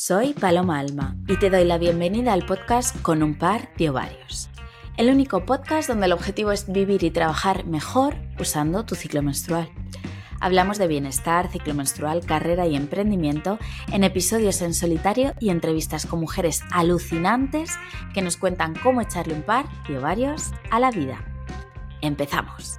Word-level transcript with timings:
Soy 0.00 0.32
Paloma 0.32 0.78
Alma 0.78 1.16
y 1.26 1.36
te 1.40 1.50
doy 1.50 1.64
la 1.64 1.76
bienvenida 1.76 2.32
al 2.32 2.46
podcast 2.46 2.96
Con 3.02 3.20
un 3.20 3.36
par 3.36 3.74
de 3.78 3.90
ovarios. 3.90 4.48
El 4.96 5.10
único 5.10 5.44
podcast 5.44 5.88
donde 5.88 6.06
el 6.06 6.12
objetivo 6.12 6.52
es 6.52 6.70
vivir 6.70 7.02
y 7.02 7.10
trabajar 7.10 7.66
mejor 7.66 8.14
usando 8.38 8.84
tu 8.84 8.94
ciclo 8.94 9.22
menstrual. 9.22 9.68
Hablamos 10.40 10.78
de 10.78 10.86
bienestar, 10.86 11.50
ciclo 11.50 11.74
menstrual, 11.74 12.24
carrera 12.24 12.68
y 12.68 12.76
emprendimiento 12.76 13.58
en 13.92 14.04
episodios 14.04 14.62
en 14.62 14.72
solitario 14.72 15.34
y 15.40 15.50
entrevistas 15.50 16.06
con 16.06 16.20
mujeres 16.20 16.62
alucinantes 16.70 17.72
que 18.14 18.22
nos 18.22 18.36
cuentan 18.36 18.76
cómo 18.76 19.00
echarle 19.00 19.34
un 19.34 19.42
par 19.42 19.66
de 19.88 19.98
ovarios 19.98 20.52
a 20.70 20.78
la 20.78 20.92
vida. 20.92 21.24
¡Empezamos! 22.02 22.78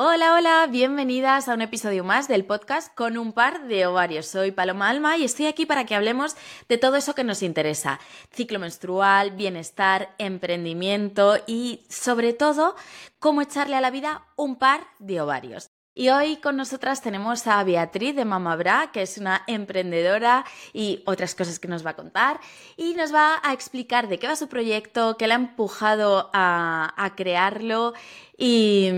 Hola, 0.00 0.34
hola, 0.34 0.68
bienvenidas 0.70 1.48
a 1.48 1.54
un 1.54 1.60
episodio 1.60 2.04
más 2.04 2.28
del 2.28 2.44
podcast 2.44 2.94
con 2.94 3.18
un 3.18 3.32
par 3.32 3.66
de 3.66 3.84
ovarios. 3.84 4.26
Soy 4.26 4.52
Paloma 4.52 4.88
Alma 4.88 5.16
y 5.16 5.24
estoy 5.24 5.46
aquí 5.46 5.66
para 5.66 5.86
que 5.86 5.96
hablemos 5.96 6.36
de 6.68 6.78
todo 6.78 6.94
eso 6.94 7.16
que 7.16 7.24
nos 7.24 7.42
interesa. 7.42 7.98
Ciclo 8.30 8.60
menstrual, 8.60 9.32
bienestar, 9.32 10.14
emprendimiento 10.18 11.38
y 11.48 11.84
sobre 11.88 12.32
todo 12.32 12.76
cómo 13.18 13.42
echarle 13.42 13.74
a 13.74 13.80
la 13.80 13.90
vida 13.90 14.24
un 14.36 14.54
par 14.54 14.86
de 15.00 15.20
ovarios. 15.20 15.72
Y 15.98 16.10
hoy 16.10 16.36
con 16.36 16.56
nosotras 16.56 17.02
tenemos 17.02 17.48
a 17.48 17.64
Beatriz 17.64 18.14
de 18.14 18.24
Mamabra, 18.24 18.90
que 18.92 19.02
es 19.02 19.18
una 19.18 19.42
emprendedora 19.48 20.44
y 20.72 21.02
otras 21.06 21.34
cosas 21.34 21.58
que 21.58 21.66
nos 21.66 21.84
va 21.84 21.90
a 21.90 21.96
contar. 21.96 22.38
Y 22.76 22.94
nos 22.94 23.12
va 23.12 23.40
a 23.42 23.52
explicar 23.52 24.06
de 24.06 24.20
qué 24.20 24.28
va 24.28 24.36
su 24.36 24.46
proyecto, 24.46 25.16
qué 25.16 25.26
le 25.26 25.32
ha 25.32 25.36
empujado 25.36 26.30
a, 26.32 27.12
crearlo. 27.16 27.94
Y, 28.36 28.90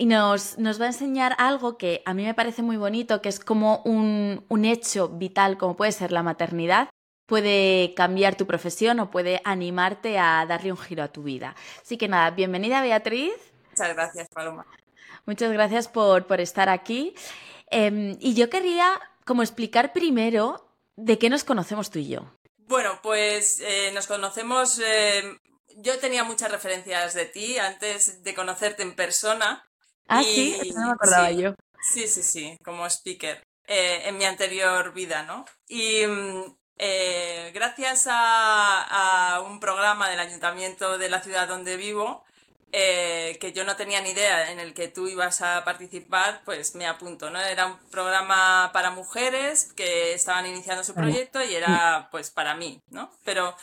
nos, 0.00 0.58
va 0.58 0.84
a 0.84 0.88
enseñar 0.88 1.36
algo 1.38 1.78
que 1.78 2.02
a 2.06 2.12
mí 2.12 2.24
me 2.24 2.34
parece 2.34 2.62
muy 2.62 2.76
bonito, 2.76 3.22
que 3.22 3.28
es 3.28 3.38
como 3.38 3.80
un, 3.84 4.44
un 4.48 4.64
hecho 4.64 5.10
vital, 5.10 5.56
como 5.56 5.76
puede 5.76 5.92
ser 5.92 6.10
la 6.10 6.24
maternidad, 6.24 6.88
puede 7.26 7.94
cambiar 7.94 8.34
tu 8.34 8.48
profesión 8.48 8.98
o 8.98 9.12
puede 9.12 9.40
animarte 9.44 10.18
a 10.18 10.44
darle 10.46 10.72
un 10.72 10.78
giro 10.78 11.04
a 11.04 11.08
tu 11.08 11.22
vida. 11.22 11.54
Así 11.80 11.96
que 11.96 12.08
nada, 12.08 12.32
bienvenida 12.32 12.82
Beatriz. 12.82 13.32
Muchas 13.70 13.94
gracias, 13.94 14.28
Paloma. 14.34 14.66
Muchas 15.26 15.52
gracias 15.52 15.88
por, 15.88 16.40
estar 16.40 16.68
aquí. 16.68 17.14
Em, 17.70 18.16
y 18.20 18.34
yo 18.34 18.50
quería 18.50 19.00
como 19.24 19.42
explicar 19.42 19.92
primero 19.92 20.68
de 20.96 21.18
qué 21.18 21.30
nos 21.30 21.44
conocemos 21.44 21.90
tú 21.90 21.98
y 21.98 22.08
yo. 22.08 22.30
Bueno, 22.56 23.00
pues 23.02 23.60
eh, 23.60 23.90
nos 23.94 24.06
conocemos. 24.06 24.78
Em, 24.78 25.38
yo 25.76 25.98
tenía 25.98 26.24
muchas 26.24 26.50
referencias 26.50 27.14
de 27.14 27.26
ti 27.26 27.58
antes 27.58 28.22
de 28.22 28.34
conocerte 28.34 28.82
en 28.82 28.94
persona. 28.94 29.68
Ah, 30.08 30.22
sí, 30.22 30.72
no 30.74 30.86
me 30.86 30.92
acordaba 30.92 31.30
yo. 31.30 31.54
Sí, 31.82 32.06
sí, 32.06 32.22
sí, 32.22 32.56
como 32.64 32.86
speaker 32.86 33.42
eh, 33.66 34.02
en 34.06 34.18
mi 34.18 34.24
anterior 34.24 34.92
vida, 34.92 35.22
¿no? 35.22 35.44
Y 35.68 36.06
mm, 36.06 36.56
eh, 36.76 37.50
gracias 37.54 38.06
a, 38.10 39.42
un 39.46 39.60
programa 39.60 40.08
del 40.08 40.20
ayuntamiento 40.20 40.98
de 40.98 41.08
la 41.08 41.22
ciudad 41.22 41.48
donde 41.48 41.76
vivo, 41.76 42.24
eh, 42.74 43.36
que 43.38 43.52
yo 43.52 43.64
no 43.64 43.76
tenía 43.76 44.00
ni 44.00 44.10
idea 44.10 44.50
en 44.50 44.58
el 44.58 44.72
que 44.72 44.88
tú 44.88 45.06
ibas 45.06 45.42
a 45.42 45.62
participar, 45.62 46.40
pues 46.46 46.74
me 46.74 46.86
apunto, 46.86 47.28
¿no? 47.28 47.38
Era 47.38 47.66
un 47.66 47.78
programa 47.90 48.70
para 48.72 48.90
mujeres 48.90 49.74
que 49.74 50.14
estaban 50.14 50.46
iniciando 50.46 50.82
su 50.82 50.94
proyecto 50.94 51.44
y 51.44 51.54
era 51.54 52.08
pues 52.10 52.30
para 52.30 52.54
mí, 52.54 52.80
¿no? 52.88 53.10
Pero 53.24 53.54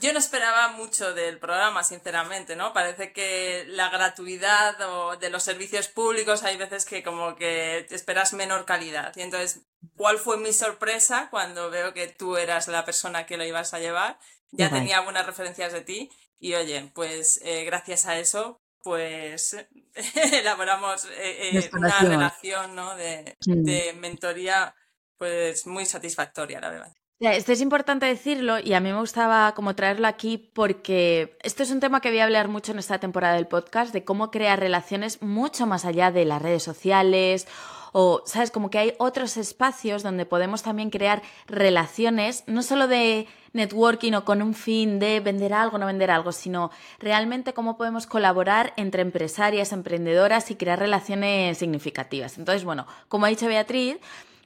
yo 0.00 0.12
no 0.12 0.18
esperaba 0.18 0.68
mucho 0.68 1.14
del 1.14 1.38
programa, 1.38 1.84
sinceramente, 1.84 2.56
¿no? 2.56 2.72
Parece 2.72 3.12
que 3.12 3.64
la 3.68 3.88
gratuidad 3.88 4.80
o 4.80 5.16
de 5.16 5.30
los 5.30 5.44
servicios 5.44 5.86
públicos 5.86 6.42
hay 6.42 6.56
veces 6.56 6.84
que 6.84 7.04
como 7.04 7.36
que 7.36 7.86
te 7.88 7.94
esperas 7.94 8.32
menor 8.32 8.64
calidad. 8.64 9.12
Y 9.16 9.22
entonces, 9.22 9.62
¿cuál 9.96 10.18
fue 10.18 10.38
mi 10.38 10.52
sorpresa 10.52 11.28
cuando 11.30 11.70
veo 11.70 11.94
que 11.94 12.08
tú 12.08 12.36
eras 12.36 12.66
la 12.66 12.84
persona 12.84 13.26
que 13.26 13.36
lo 13.36 13.44
ibas 13.44 13.74
a 13.74 13.78
llevar? 13.78 14.18
Ya 14.52 14.70
tenía 14.70 14.98
algunas 14.98 15.26
referencias 15.26 15.72
de 15.72 15.82
ti 15.82 16.10
y 16.40 16.54
oye, 16.54 16.90
pues 16.94 17.40
eh, 17.44 17.64
gracias 17.64 18.06
a 18.06 18.18
eso, 18.18 18.60
pues 18.82 19.56
elaboramos 20.32 21.04
eh, 21.04 21.58
eh, 21.58 21.70
una 21.72 22.00
relación 22.00 22.74
¿no? 22.74 22.96
de, 22.96 23.36
mm. 23.46 23.62
de, 23.62 23.92
mentoría 24.00 24.74
pues 25.18 25.66
muy 25.66 25.84
satisfactoria, 25.84 26.60
la 26.60 26.70
verdad. 26.70 26.92
Esto 27.20 27.52
es 27.52 27.60
importante 27.60 28.06
decirlo 28.06 28.58
y 28.58 28.72
a 28.72 28.80
mí 28.80 28.90
me 28.90 28.98
gustaba 28.98 29.52
como 29.54 29.76
traerlo 29.76 30.06
aquí 30.06 30.38
porque 30.38 31.36
esto 31.42 31.62
es 31.62 31.70
un 31.70 31.78
tema 31.78 32.00
que 32.00 32.08
voy 32.08 32.20
a 32.20 32.24
hablar 32.24 32.48
mucho 32.48 32.72
en 32.72 32.78
esta 32.78 32.98
temporada 32.98 33.34
del 33.34 33.46
podcast, 33.46 33.92
de 33.92 34.04
cómo 34.04 34.30
crear 34.30 34.58
relaciones 34.58 35.20
mucho 35.20 35.66
más 35.66 35.84
allá 35.84 36.10
de 36.10 36.24
las 36.24 36.40
redes 36.40 36.62
sociales 36.62 37.46
o, 37.92 38.22
¿sabes? 38.24 38.50
Como 38.50 38.70
que 38.70 38.78
hay 38.78 38.94
otros 38.96 39.36
espacios 39.36 40.02
donde 40.02 40.24
podemos 40.24 40.62
también 40.62 40.88
crear 40.88 41.20
relaciones, 41.46 42.42
no 42.46 42.62
solo 42.62 42.88
de 42.88 43.28
networking 43.52 44.12
o 44.14 44.24
con 44.24 44.42
un 44.42 44.54
fin 44.54 44.98
de 44.98 45.20
vender 45.20 45.52
algo, 45.52 45.78
no 45.78 45.86
vender 45.86 46.10
algo, 46.10 46.32
sino 46.32 46.70
realmente 46.98 47.52
cómo 47.52 47.76
podemos 47.76 48.06
colaborar 48.06 48.72
entre 48.76 49.02
empresarias, 49.02 49.72
emprendedoras 49.72 50.50
y 50.50 50.56
crear 50.56 50.78
relaciones 50.78 51.58
significativas. 51.58 52.38
Entonces, 52.38 52.64
bueno, 52.64 52.86
como 53.08 53.26
ha 53.26 53.28
dicho 53.28 53.46
Beatriz, 53.46 53.98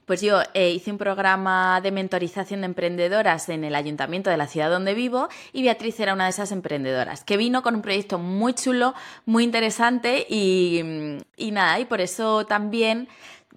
pues 0.05 0.21
yo 0.21 0.41
eh, 0.53 0.69
hice 0.69 0.91
un 0.91 0.97
programa 0.97 1.81
de 1.81 1.91
mentorización 1.91 2.61
de 2.61 2.67
emprendedoras 2.67 3.49
en 3.49 3.63
el 3.63 3.75
ayuntamiento 3.75 4.29
de 4.29 4.37
la 4.37 4.47
ciudad 4.47 4.69
donde 4.69 4.93
vivo 4.93 5.29
y 5.51 5.63
Beatriz 5.63 5.99
era 5.99 6.13
una 6.13 6.25
de 6.25 6.29
esas 6.29 6.51
emprendedoras 6.51 7.23
que 7.23 7.37
vino 7.37 7.63
con 7.63 7.75
un 7.75 7.81
proyecto 7.81 8.19
muy 8.19 8.53
chulo, 8.53 8.93
muy 9.25 9.43
interesante 9.43 10.25
y, 10.29 11.19
y 11.37 11.51
nada, 11.51 11.79
y 11.79 11.85
por 11.85 12.01
eso 12.01 12.45
también 12.45 13.07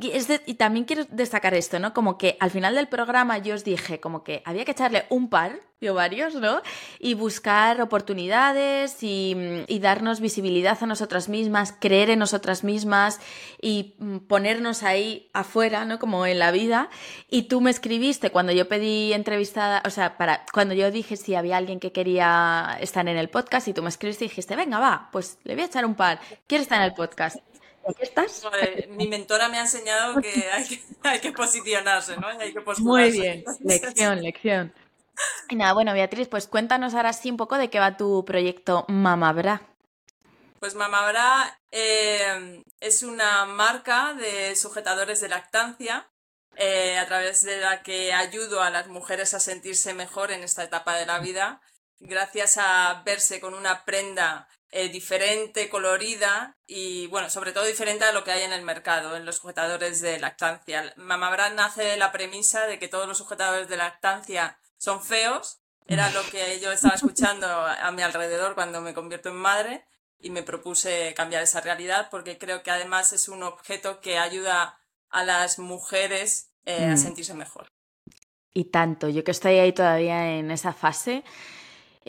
y, 0.00 0.54
también 0.54 0.84
quiero 0.84 1.04
destacar 1.10 1.54
esto, 1.54 1.78
¿no? 1.78 1.92
Como 1.92 2.18
que 2.18 2.36
al 2.40 2.50
final 2.50 2.74
del 2.74 2.86
programa 2.86 3.38
yo 3.38 3.54
os 3.54 3.64
dije 3.64 3.98
como 3.98 4.22
que 4.22 4.42
había 4.44 4.64
que 4.64 4.70
echarle 4.70 5.06
un 5.08 5.28
par 5.28 5.60
de 5.80 5.90
varios, 5.90 6.34
¿no? 6.34 6.62
Y 7.00 7.14
buscar 7.14 7.80
oportunidades 7.80 8.98
y, 9.02 9.34
darnos 9.80 10.20
visibilidad 10.20 10.76
a 10.80 10.86
nosotras 10.86 11.28
mismas, 11.28 11.72
creer 11.72 12.10
en 12.10 12.18
nosotras 12.18 12.64
mismas 12.64 13.20
y 13.60 13.94
mm, 13.98 14.18
ponernos 14.18 14.82
ahí 14.82 15.30
afuera, 15.32 15.84
¿no? 15.84 15.98
Como 15.98 16.26
en 16.26 16.38
la 16.38 16.50
vida. 16.50 16.90
Y 17.28 17.42
tú 17.42 17.60
me 17.60 17.70
escribiste 17.70 18.30
cuando 18.30 18.52
yo 18.52 18.68
pedí 18.68 19.12
entrevistada, 19.12 19.82
o 19.84 19.90
sea, 19.90 20.16
para 20.16 20.44
cuando 20.52 20.74
yo 20.74 20.90
dije 20.90 21.16
si 21.16 21.34
había 21.34 21.56
alguien 21.56 21.80
que 21.80 21.92
quería 21.92 22.76
estar 22.80 23.08
en 23.08 23.16
el 23.16 23.30
podcast 23.30 23.68
y 23.68 23.72
tú 23.72 23.82
me 23.82 23.88
escribiste 23.88 24.24
y 24.24 24.28
dijiste, 24.28 24.56
venga, 24.56 24.78
va, 24.78 25.08
pues 25.12 25.38
le 25.44 25.54
voy 25.54 25.62
a 25.62 25.66
echar 25.66 25.86
un 25.86 25.94
par. 25.94 26.20
¿Quieres 26.46 26.66
estar 26.66 26.78
en 26.78 26.84
el 26.84 26.94
podcast? 26.94 27.38
Estás? 28.00 28.42
mi 28.88 29.08
mentora 29.08 29.48
me 29.48 29.58
ha 29.58 29.62
enseñado 29.62 30.20
que 30.20 30.44
hay, 30.50 31.20
que 31.20 31.32
posicionarse, 31.36 32.16
¿no? 32.16 32.28
Hay 32.28 32.52
que 32.52 32.62
Muy 32.78 33.10
bien, 33.10 33.44
lección, 33.60 34.22
lección. 34.22 34.74
Y 35.48 35.56
nada, 35.56 35.72
bueno, 35.72 35.92
Beatriz, 35.92 36.28
pues 36.28 36.46
cuéntanos 36.46 36.94
ahora 36.94 37.12
sí 37.12 37.30
un 37.30 37.36
poco 37.36 37.58
de 37.58 37.70
qué 37.70 37.78
va 37.78 37.96
tu 37.96 38.24
proyecto 38.24 38.84
Mamabra. 38.88 39.62
Pues 40.60 40.74
Mamabra 40.74 41.60
eh, 41.70 42.62
es 42.80 43.02
una 43.02 43.44
marca 43.44 44.14
de 44.14 44.56
sujetadores 44.56 45.20
de 45.20 45.28
lactancia 45.28 46.08
eh, 46.56 46.98
a 46.98 47.06
través 47.06 47.42
de 47.44 47.58
la 47.58 47.82
que 47.82 48.12
ayudo 48.12 48.62
a 48.62 48.70
las 48.70 48.88
mujeres 48.88 49.34
a 49.34 49.40
sentirse 49.40 49.94
mejor 49.94 50.32
en 50.32 50.42
esta 50.42 50.64
etapa 50.64 50.96
de 50.96 51.06
la 51.06 51.20
vida, 51.20 51.60
gracias 52.00 52.58
a 52.58 53.02
verse 53.04 53.40
con 53.40 53.54
una 53.54 53.84
prenda 53.84 54.48
eh, 54.70 54.88
diferente, 54.88 55.68
colorida 55.68 56.56
y, 56.66 57.06
bueno, 57.06 57.30
sobre 57.30 57.52
todo 57.52 57.64
diferente 57.64 58.04
a 58.04 58.12
lo 58.12 58.24
que 58.24 58.32
hay 58.32 58.42
en 58.42 58.52
el 58.52 58.62
mercado, 58.62 59.16
en 59.16 59.24
los 59.24 59.36
sujetadores 59.36 60.00
de 60.00 60.18
lactancia. 60.18 60.92
Mamabra 60.96 61.50
nace 61.50 61.82
de 61.82 61.96
la 61.96 62.12
premisa 62.12 62.66
de 62.66 62.78
que 62.78 62.88
todos 62.88 63.08
los 63.08 63.18
sujetadores 63.18 63.68
de 63.68 63.76
lactancia 63.76 64.58
son 64.76 65.02
feos. 65.02 65.60
Era 65.86 66.10
lo 66.10 66.22
que 66.30 66.60
yo 66.60 66.70
estaba 66.70 66.94
escuchando 66.94 67.46
a 67.46 67.90
mi 67.92 68.02
alrededor 68.02 68.54
cuando 68.54 68.82
me 68.82 68.92
convierto 68.92 69.30
en 69.30 69.36
madre 69.36 69.86
y 70.20 70.30
me 70.30 70.42
propuse 70.42 71.14
cambiar 71.14 71.42
esa 71.42 71.60
realidad 71.60 72.08
porque 72.10 72.38
creo 72.38 72.62
que 72.62 72.70
además 72.70 73.12
es 73.12 73.28
un 73.28 73.42
objeto 73.42 74.00
que 74.00 74.18
ayuda 74.18 74.78
a 75.10 75.24
las 75.24 75.58
mujeres 75.58 76.50
eh, 76.66 76.84
a 76.84 76.94
mm. 76.94 76.98
sentirse 76.98 77.34
mejor. 77.34 77.68
Y 78.52 78.64
tanto, 78.64 79.08
yo 79.08 79.24
que 79.24 79.30
estoy 79.30 79.58
ahí 79.58 79.72
todavía 79.72 80.38
en 80.38 80.50
esa 80.50 80.72
fase, 80.72 81.22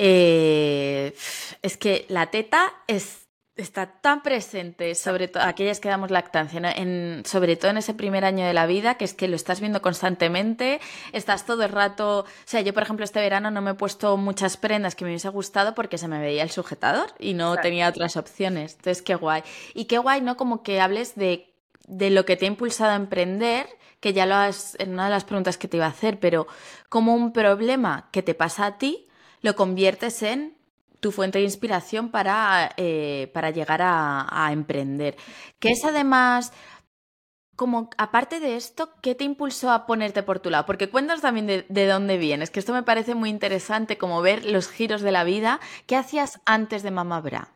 eh, 0.01 1.13
es 1.62 1.75
que 1.75 2.06
la 2.07 2.28
teta 2.28 2.72
es, 2.88 3.28
está 3.57 4.00
tan 4.00 4.24
presente, 4.24 4.96
sobre 4.96 5.28
todo 5.28 5.44
aquellas 5.44 5.81
que 5.81 5.90
damos 5.90 6.10
lactancia, 6.10 6.72
en, 6.72 7.24
sobre 7.25 7.57
todo 7.57 7.72
en 7.72 7.78
ese 7.78 7.94
primer 7.94 8.24
año 8.24 8.46
de 8.46 8.54
la 8.54 8.66
vida, 8.66 8.96
que 8.96 9.04
es 9.04 9.13
que 9.13 9.28
lo 9.28 9.36
estás 9.36 9.60
viendo 9.60 9.81
constantemente, 9.81 10.80
estás 11.12 11.46
todo 11.46 11.63
el 11.63 11.72
rato, 11.72 12.19
o 12.19 12.25
sea, 12.46 12.62
yo 12.62 12.74
por 12.74 12.84
ejemplo 12.84 13.04
este 13.04 13.19
verano 13.19 13.51
no 13.51 13.62
me 13.62 13.72
he 13.72 13.74
puesto 13.74 14.16
muchas 14.16 14.56
prendas 14.56 14.96
que 14.96 15.04
me 15.04 15.12
hubiese 15.12 15.28
gustado 15.28 15.75
porque 15.75 15.98
se 15.98 16.07
me 16.07 16.22
veía 16.22 16.44
el 16.44 16.50
sujetador 16.50 17.13
y 17.19 17.34
no 17.34 17.57
tenía 17.57 17.90
otras 17.90 18.16
opciones, 18.16 18.75
entonces 18.75 19.02
qué 19.02 19.16
guay. 19.16 19.44
Y 19.74 19.84
qué 19.86 19.98
guay, 19.98 20.22
¿no? 20.22 20.38
Como 20.38 20.63
que 20.63 20.80
hables 20.80 21.16
de, 21.16 21.54
de 21.90 22.10
lo 22.10 22.24
que 22.24 22.38
te 22.38 22.45
ha 22.45 22.48
impulsado 22.48 22.92
a 22.92 22.95
emprender 22.95 23.68
que 24.00 24.13
ya 24.13 24.25
lo 24.25 24.36
has 24.36 24.80
en 24.80 24.94
una 24.94 25.06
de 25.06 25.12
las 25.12 25.25
preguntas 25.25 25.57
que 25.57 25.68
te 25.68 25.75
iba 25.75 25.88
a 25.88 25.90
hacer, 25.90 26.22
pero 26.22 26.48
como 26.88 27.13
un 27.16 27.34
problema 27.34 28.07
que 28.13 28.24
te 28.24 28.34
pasa 28.34 28.66
a 28.66 28.78
ti 28.78 29.07
lo 29.42 29.56
conviertes 29.56 30.24
en 30.24 30.58
tu 31.00 31.12
fuente 31.12 31.40
de 31.40 31.46
inspiración 31.46 32.10
para, 32.10 32.74
eh, 32.78 33.32
para 33.34 33.52
llegar 33.52 33.82
a, 33.82 34.50
emprender. 34.52 35.16
Que 35.60 35.70
es 35.72 35.86
además 35.86 36.52
como 37.56 37.90
aparte 37.98 38.40
de 38.40 38.56
esto, 38.56 38.94
¿qué 39.02 39.16
te 39.16 39.26
impulsó 39.26 39.70
a 39.72 39.86
ponerte 39.86 40.24
por 40.24 40.40
tu 40.40 40.50
lado? 40.50 40.66
Porque 40.66 40.90
cuéntanos 40.90 41.22
también 41.22 41.46
de, 41.46 41.88
dónde 41.88 42.18
vienes, 42.18 42.52
que 42.52 42.60
esto 42.60 42.72
me 42.72 42.84
parece 42.84 43.16
muy 43.16 43.30
interesante, 43.30 43.98
como 43.98 44.22
ver 44.22 44.46
los 44.46 44.70
giros 44.70 45.02
de 45.02 45.12
la 45.12 45.26
vida. 45.26 45.60
¿Qué 45.86 45.98
hacías 45.98 46.40
antes 46.46 46.84
de 46.84 46.92
Mamá 46.92 47.20
Bra? 47.20 47.52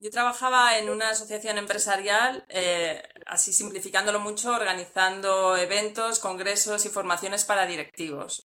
Yo 0.00 0.10
trabajaba 0.10 0.78
en 0.78 0.90
una 0.90 1.10
asociación 1.10 1.58
empresarial, 1.58 2.44
eh, 2.48 3.02
así 3.26 3.52
simplificándolo 3.52 4.18
mucho, 4.18 4.50
organizando 4.50 5.56
eventos, 5.56 6.18
congresos 6.18 6.84
y 6.86 6.88
formaciones 6.88 7.44
para 7.44 7.66
directivos. 7.66 8.49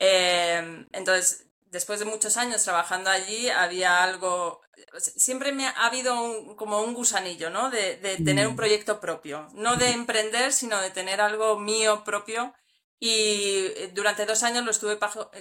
Eh, 0.00 0.86
entonces, 0.92 1.46
después 1.66 2.00
de 2.00 2.06
muchos 2.06 2.36
años 2.36 2.64
trabajando 2.64 3.10
allí, 3.10 3.48
había 3.48 4.02
algo, 4.02 4.62
siempre 4.96 5.52
me 5.52 5.66
ha 5.66 5.86
habido 5.86 6.56
como 6.56 6.82
un 6.82 6.94
gusanillo, 6.94 7.50
¿no? 7.50 7.70
De, 7.70 7.96
tener 8.24 8.46
un 8.48 8.54
mm. 8.54 8.56
proyecto 8.56 9.00
propio, 9.00 9.48
no 9.54 9.76
de 9.76 9.90
emprender, 9.90 10.52
sino 10.52 10.80
de 10.80 10.90
tener 10.90 11.20
algo 11.20 11.58
mío 11.58 12.02
propio. 12.04 12.54
Y 12.98 13.66
eh, 13.76 13.90
durante 13.94 14.26
dos 14.26 14.42
años 14.42 14.64
lo 14.64 14.70
estuve 14.70 14.98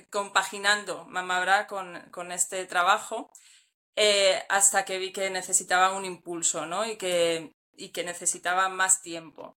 compaginando, 0.10 1.06
Mamabra, 1.06 1.68
con, 1.68 2.00
con 2.12 2.32
este 2.32 2.66
trabajo, 2.66 3.32
eh, 3.96 4.44
hasta 4.50 4.86
que 4.86 4.98
vi 4.98 5.12
que 5.12 5.30
necesitaba 5.30 5.94
un 5.94 6.06
impulso, 6.06 6.66
¿no? 6.66 6.86
Y 6.86 6.98
que, 6.98 7.56
y 7.76 7.90
que 7.90 8.04
necesitaba 8.04 8.70
más 8.70 9.02
tiempo. 9.02 9.58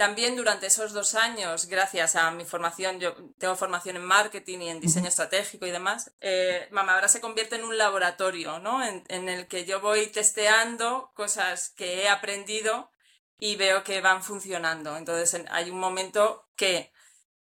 También 0.00 0.34
durante 0.34 0.68
esos 0.68 0.94
dos 0.94 1.14
años, 1.14 1.66
gracias 1.66 2.16
a 2.16 2.30
mi 2.30 2.46
formación, 2.46 3.00
yo 3.00 3.14
tengo 3.36 3.54
formación 3.54 3.96
en 3.96 4.04
marketing 4.06 4.60
y 4.60 4.70
en 4.70 4.80
diseño 4.80 5.08
estratégico 5.08 5.66
y 5.66 5.70
demás, 5.70 6.10
eh, 6.22 6.68
Mamabra 6.70 7.06
se 7.06 7.20
convierte 7.20 7.56
en 7.56 7.64
un 7.64 7.76
laboratorio, 7.76 8.60
¿no? 8.60 8.82
En, 8.82 9.04
en, 9.08 9.28
el 9.28 9.46
que 9.46 9.66
yo 9.66 9.82
voy 9.82 10.06
testeando 10.06 11.12
cosas 11.14 11.68
que 11.76 12.00
he 12.00 12.08
aprendido 12.08 12.90
y 13.38 13.56
veo 13.56 13.84
que 13.84 14.00
van 14.00 14.22
funcionando. 14.22 14.96
Entonces 14.96 15.44
hay 15.50 15.68
un 15.68 15.78
momento 15.78 16.48
que 16.56 16.90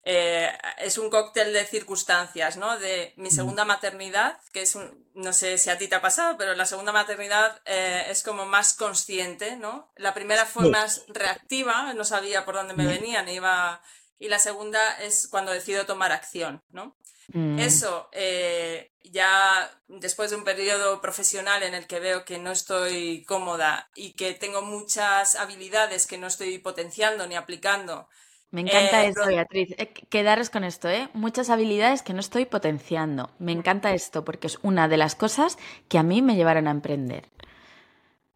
eh, 0.05 0.51
es 0.79 0.99
un 0.99 1.11
cóctel 1.11 1.53
de 1.53 1.65
circunstancias, 1.65 2.57
¿no? 2.57 2.79
De 2.79 3.15
mi 3.17 3.31
segunda 3.31 3.65
maternidad, 3.65 4.37
que 4.53 4.63
es 4.63 4.75
un, 4.75 5.07
no 5.15 5.33
sé 5.33 5.59
si 5.59 5.71
a 5.71 5.79
ti 5.79 5.87
te 5.87 5.95
ha 5.95 6.03
pasado, 6.03 6.37
pero 6.37 6.55
la 6.55 6.67
segunda 6.67 6.91
maternidad 6.91 7.61
eh, 7.67 8.07
es 8.09 8.25
como 8.25 8.45
más 8.45 8.75
consciente, 8.75 9.57
¿no? 9.57 9.93
La 9.97 10.13
primera 10.13 10.45
fue 10.45 10.69
más 10.71 11.05
reactiva, 11.09 11.95
no 11.95 12.05
sabía 12.05 12.45
por 12.45 12.57
dónde 12.57 12.75
me 12.75 12.87
venían, 12.87 13.29
iba, 13.29 13.81
y 14.19 14.29
la 14.29 14.41
segunda 14.41 14.81
es 15.01 15.29
cuando 15.29 15.53
decido 15.53 15.87
tomar 15.87 16.11
acción, 16.11 16.63
¿no? 16.71 16.97
Mm. 17.29 17.61
Eso, 17.61 18.09
eh, 18.13 18.93
ya 19.05 19.71
después 19.87 20.31
de 20.31 20.37
un 20.37 20.45
periodo 20.45 21.01
profesional 21.01 21.63
en 21.63 21.75
el 21.75 21.87
que 21.87 22.01
veo 22.01 22.25
que 22.25 22.39
no 22.39 22.51
estoy 22.51 23.25
cómoda 23.25 23.89
y 23.95 24.15
que 24.15 24.35
tengo 24.35 24.63
muchas 24.63 25.37
habilidades 25.37 26.07
que 26.07 26.19
no 26.19 26.27
estoy 26.27 26.59
potenciando 26.59 27.27
ni 27.27 27.37
aplicando, 27.37 28.09
me 28.53 28.61
encanta 28.61 29.05
eh, 29.05 29.09
esto, 29.09 29.27
Beatriz. 29.27 29.75
Eh, 29.79 29.95
quedaros 30.11 30.51
con 30.51 30.63
esto, 30.63 30.89
¿eh? 30.89 31.09
Muchas 31.15 31.49
habilidades 31.49 32.03
que 32.03 32.13
no 32.13 32.21
estoy 32.21 32.45
potenciando. 32.45 33.31
Me 33.39 33.51
encanta 33.51 33.95
esto 33.95 34.27
porque 34.27 34.47
es 34.47 34.59
una 34.63 34.89
de 34.89 34.99
las 34.99 35.15
cosas 35.15 35.57
que 35.89 35.97
a 35.97 36.03
mí 36.03 36.21
me 36.21 36.37
llevaron 36.37 36.69
a 36.69 36.71
emprender. 36.71 37.29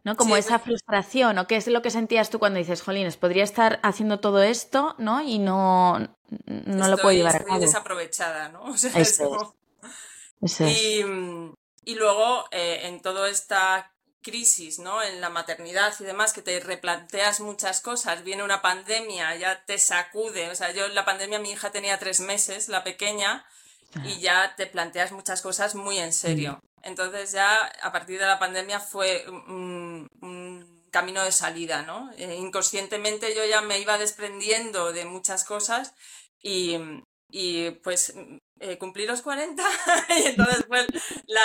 ¿No? 0.03 0.15
Como 0.15 0.35
esa 0.35 0.57
frustración, 0.57 1.37
o 1.37 1.47
qué 1.47 1.57
es 1.57 1.67
lo 1.67 1.81
que 1.81 1.91
sentías 1.91 2.29
tú 2.29 2.39
cuando 2.39 2.57
dices, 2.57 2.81
Jolines, 2.81 3.17
podría 3.17 3.43
estar 3.43 3.79
haciendo 3.83 4.19
todo 4.19 4.41
esto, 4.41 4.95
¿no? 4.97 5.21
Y 5.21 5.37
no, 5.37 5.99
no 6.45 6.87
lo 6.87 6.97
puedo 6.97 7.15
llevar 7.15 7.35
a 7.35 7.43
cabo. 7.43 7.59
desaprovechada, 7.59 8.49
¿no? 8.49 8.63
O 8.71 8.77
sea, 8.77 8.99
eso. 8.99 9.55
Y, 10.61 11.03
y, 11.83 11.95
luego, 11.95 12.45
eh, 12.51 12.81
en 12.83 13.01
toda 13.01 13.29
esta 13.29 13.91
crisis, 14.27 14.79
¿no? 14.79 15.01
En 15.01 15.21
la 15.21 15.29
maternidad 15.29 15.93
y 15.99 16.03
demás, 16.03 16.33
que 16.33 16.41
te 16.41 16.59
replanteas 16.59 17.39
muchas 17.39 17.79
cosas, 17.79 18.23
viene 18.23 18.43
una 18.43 18.61
pandemia, 18.61 19.33
ya 19.37 19.63
te 19.65 19.77
sacude. 19.77 20.49
O 20.49 20.55
sea, 20.55 20.71
yo 20.71 20.85
en 20.85 20.95
la 20.95 21.05
pandemia 21.05 21.39
mi 21.39 21.51
hija 21.51 21.71
tenía 21.71 21.97
tres 21.97 22.19
meses, 22.19 22.67
la 22.67 22.83
pequeña, 22.83 23.45
y 24.03 24.19
ya 24.19 24.53
te 24.57 24.67
planteas 24.67 25.13
muchas 25.13 25.41
cosas 25.41 25.75
muy 25.75 25.97
en 25.97 26.11
serio. 26.11 26.59
Mm. 26.61 26.67
Entonces 26.83 27.31
ya 27.31 27.55
a 27.81 27.91
partir 27.91 28.19
de 28.19 28.25
la 28.25 28.37
pandemia 28.37 28.79
fue 28.81 29.25
un, 29.29 30.09
camino 30.91 31.23
de 31.23 31.31
salida, 31.31 31.83
¿no? 31.83 32.11
Eh, 32.17 32.35
inconscientemente 32.35 33.35
yo 33.35 33.45
ya 33.45 33.61
me 33.61 33.79
iba 33.79 33.97
desprendiendo 33.97 34.91
de 34.93 35.05
muchas 35.05 35.43
cosas 35.43 35.93
y, 36.41 36.77
y 37.29 37.71
pues 37.71 38.13
eh, 38.59 38.77
cumplí 38.77 39.05
los 39.05 39.21
40 39.21 39.63
y 40.17 40.27
entonces 40.27 40.65
fue 40.67 40.87
la, 41.27 41.41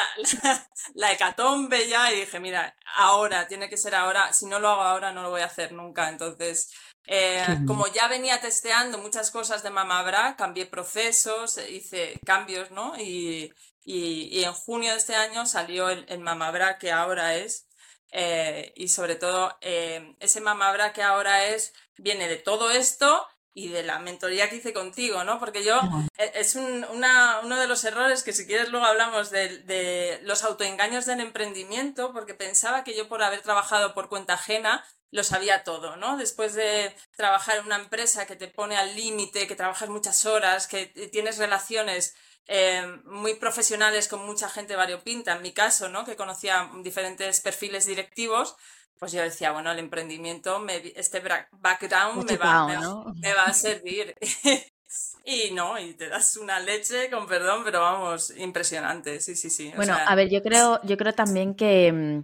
la, 0.95 1.13
hecatombe 1.13 1.89
ya 1.89 2.13
y 2.13 2.21
dije, 2.21 2.41
mira, 2.41 2.75
ahora, 2.97 3.49
tiene 3.49 3.69
que 3.69 3.77
ser 3.77 3.95
ahora, 3.95 4.33
si 4.33 4.47
no 4.47 4.61
lo 4.61 4.69
hago 4.69 4.83
ahora 4.83 5.13
no 5.13 5.23
lo 5.23 5.31
voy 5.31 5.43
a 5.43 5.47
hacer 5.47 5.73
nunca. 5.73 6.09
Entonces, 6.09 6.73
eh, 7.07 7.45
como 7.67 7.87
ya 7.89 8.09
venía 8.09 8.41
testeando 8.41 8.99
muchas 8.99 9.31
cosas 9.31 9.63
de 9.63 9.71
Mamabra, 9.71 10.37
cambié 10.37 10.67
procesos, 10.67 11.59
hice 11.69 12.19
cambios, 12.25 12.71
¿no? 12.71 12.95
Y, 12.99 13.53
y, 13.85 14.45
en 14.45 14.53
junio 14.53 14.93
de 14.93 14.99
este 14.99 15.17
año 15.17 15.45
salió 15.47 15.91
el, 15.91 16.07
el 16.09 16.21
Mamabra 16.21 16.79
que 16.79 16.93
ahora 16.93 17.35
es. 17.35 17.67
Eh, 18.13 18.73
y 18.77 18.89
sobre 18.89 19.17
todo, 19.17 19.57
ese 19.61 20.41
Mamabra 20.41 20.93
que 20.93 21.03
ahora 21.03 21.47
es, 21.47 21.73
viene 21.97 22.29
de 22.29 22.37
todo 22.37 22.71
esto 22.71 23.27
y 23.55 23.69
de 23.69 23.83
la 23.83 23.99
mentoría 23.99 24.49
que 24.49 24.57
hice 24.57 24.73
contigo, 24.73 25.25
¿no? 25.25 25.39
Porque 25.39 25.63
yo, 25.63 25.81
e, 26.17 26.33
es 26.35 26.55
un, 26.55 26.85
una, 26.91 27.41
uno 27.41 27.59
de 27.61 27.67
los 27.67 27.85
errores 27.85 28.23
que 28.23 28.33
si 28.33 28.47
quieres 28.47 28.71
luego 28.71 28.87
hablamos 28.87 29.31
de, 29.31 29.59
de, 29.59 30.21
los 30.23 30.43
autoengaños 30.45 31.05
del 31.07 31.21
emprendimiento, 31.21 32.13
porque 32.13 32.35
pensaba 32.35 32.85
que 32.85 32.97
yo 32.97 33.09
por 33.09 33.23
haber 33.23 33.43
trabajado 33.43 33.95
por 33.95 34.09
cuenta 34.09 34.35
ajena 34.35 34.85
lo 35.11 35.23
sabía 35.25 35.63
todo, 35.63 35.97
¿no? 35.97 36.17
Después 36.17 36.55
de 36.55 36.97
trabajar 37.17 37.59
en 37.59 37.67
una 37.67 37.77
empresa 37.77 38.27
que 38.27 38.35
te 38.35 38.49
pone 38.49 38.79
al 38.79 38.97
límite, 38.97 39.47
que 39.47 39.55
trabajas 39.55 39.91
muchas 39.91 40.25
horas, 40.25 40.67
que 40.67 40.87
tienes 40.87 41.37
relaciones 41.37 42.15
eh, 42.47 42.83
muy 43.05 43.35
profesionales 43.35 44.09
con 44.09 44.25
mucha 44.27 44.49
gente 44.49 44.75
variopinta, 44.75 45.35
en 45.35 45.43
mi 45.43 45.53
caso, 45.53 45.91
¿no? 45.91 46.07
Que 46.07 46.17
conocía 46.17 46.71
diferentes 46.83 47.41
perfiles 47.41 47.85
directivos, 47.85 48.57
pues 49.03 49.11
yo 49.11 49.21
decía, 49.21 49.51
bueno, 49.51 49.73
el 49.73 49.81
emprendimiento, 49.81 50.61
me, 50.61 50.77
este 50.95 51.21
background 51.51 52.25
me 52.25 52.37
va, 52.37 52.69
me, 53.17 53.35
va, 53.35 53.43
a 53.47 53.53
servir. 53.53 54.15
y 55.25 55.51
no, 55.51 55.77
y 55.77 55.95
te 55.95 56.09
das 56.09 56.37
una 56.37 56.61
leche, 56.61 57.11
con 57.11 57.27
perdón, 57.27 57.63
pero 57.65 57.81
vamos, 57.81 58.33
impresionante, 58.37 59.21
sí, 59.21 59.35
sí, 59.35 59.51
sí. 59.51 59.73
Bueno, 59.75 59.97
a 60.07 60.15
ver, 60.15 60.31
yo 60.31 60.41
creo, 60.41 60.81
yo 60.85 60.97
creo 60.97 61.15
también 61.15 61.57
que, 61.57 61.91
mm, 61.91 62.23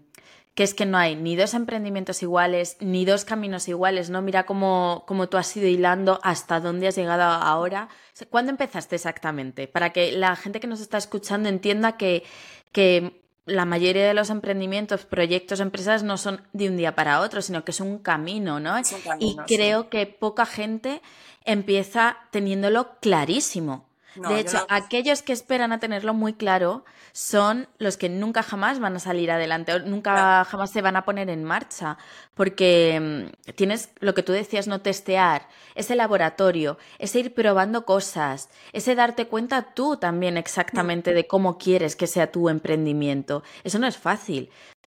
que, 0.54 0.62
es 0.62 0.72
que 0.72 0.86
no 0.86 0.98
hay 0.98 1.16
ni 1.16 1.34
dos 1.34 1.54
emprendimientos 1.54 2.22
iguales, 2.22 2.76
ni 2.78 3.04
dos 3.04 3.24
caminos 3.24 3.66
iguales, 3.66 4.08
¿no? 4.08 4.22
Mira 4.22 4.46
cómo, 4.46 5.02
cómo 5.08 5.28
tú 5.28 5.36
has 5.36 5.56
ido 5.56 5.66
hilando 5.66 6.20
hasta 6.22 6.60
dónde 6.60 6.86
has 6.86 6.94
llegado 6.94 7.24
ahora. 7.24 7.88
¿Cuándo 8.30 8.52
empezaste 8.52 8.94
exactamente? 8.94 9.66
Para 9.66 9.90
que 9.90 10.12
la 10.12 10.36
gente 10.36 10.60
que 10.60 10.68
nos 10.68 10.80
está 10.80 10.96
escuchando 10.96 11.48
entienda 11.48 11.96
que, 11.96 12.22
que 12.70 13.27
la 13.48 13.64
mayoría 13.64 14.06
de 14.06 14.14
los 14.14 14.30
emprendimientos, 14.30 15.04
proyectos, 15.04 15.60
empresas 15.60 16.02
no 16.02 16.16
son 16.16 16.42
de 16.52 16.68
un 16.68 16.76
día 16.76 16.94
para 16.94 17.20
otro, 17.20 17.42
sino 17.42 17.64
que 17.64 17.72
es 17.72 17.80
un 17.80 17.98
camino, 17.98 18.60
¿no? 18.60 18.74
y 19.18 19.36
creo 19.46 19.88
que 19.88 20.06
poca 20.06 20.46
gente 20.46 21.02
empieza 21.44 22.18
teniéndolo 22.30 22.98
clarísimo 23.00 23.87
de 24.26 24.40
hecho, 24.40 24.66
aquellos 24.68 25.22
que 25.22 25.32
esperan 25.32 25.72
a 25.72 25.80
tenerlo 25.80 26.14
muy 26.14 26.32
claro 26.32 26.84
son 27.12 27.68
los 27.78 27.96
que 27.96 28.08
nunca 28.08 28.42
jamás 28.42 28.80
van 28.80 28.96
a 28.96 28.98
salir 29.00 29.30
adelante 29.30 29.74
o 29.74 29.78
nunca 29.80 30.44
jamás 30.44 30.70
se 30.70 30.82
van 30.82 30.96
a 30.96 31.04
poner 31.04 31.30
en 31.30 31.44
marcha, 31.44 31.98
porque 32.34 33.28
mm, 33.46 33.52
tienes 33.52 33.90
lo 34.00 34.14
que 34.14 34.22
tú 34.22 34.32
decías, 34.32 34.66
no 34.68 34.80
testear, 34.80 35.48
ese 35.74 35.96
laboratorio, 35.96 36.78
ese 36.98 37.20
ir 37.20 37.34
probando 37.34 37.84
cosas, 37.84 38.50
ese 38.72 38.94
darte 38.94 39.26
cuenta 39.26 39.74
tú 39.74 39.96
también 39.96 40.36
exactamente 40.36 41.12
de 41.12 41.26
cómo 41.26 41.58
quieres 41.58 41.96
que 41.96 42.06
sea 42.06 42.32
tu 42.32 42.48
emprendimiento. 42.48 43.42
Eso 43.64 43.78
no 43.78 43.86
es 43.86 43.96
fácil. 43.96 44.50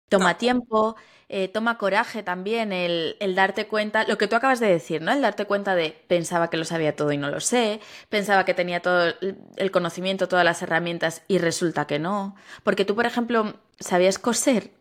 Toma 0.10 0.38
tiempo, 0.38 0.96
eh, 1.30 1.50
toma 1.50 1.78
coraje 1.78 2.24
también 2.24 2.72
el, 2.72 3.18
darte 3.36 3.68
cuenta, 3.68 4.06
lo 4.08 4.18
que 4.18 4.28
tú 4.28 4.36
acabas 4.38 4.60
de 4.62 4.68
decir, 4.68 5.02
¿no? 5.02 5.12
El 5.12 5.22
darte 5.22 5.46
cuenta 5.46 5.76
de 5.76 5.92
pensaba 6.08 6.50
que 6.50 6.56
lo 6.58 6.64
sabía 6.66 6.96
todo 6.96 7.12
y 7.12 7.18
no 7.18 7.30
lo 7.30 7.42
sé, 7.42 7.82
pensaba 8.10 8.46
que 8.46 8.54
tenía 8.54 8.82
todo 8.82 9.14
el 9.58 9.72
conocimiento, 9.72 10.28
todas 10.30 10.46
las 10.46 10.62
herramientas 10.62 11.24
y 11.28 11.40
resulta 11.40 11.88
que 11.88 12.00
no. 12.00 12.36
Porque 12.64 12.86
tú, 12.86 12.96
por 12.96 13.06
ejemplo, 13.06 13.56
¿sabías 13.80 14.18
coser? 14.20 14.72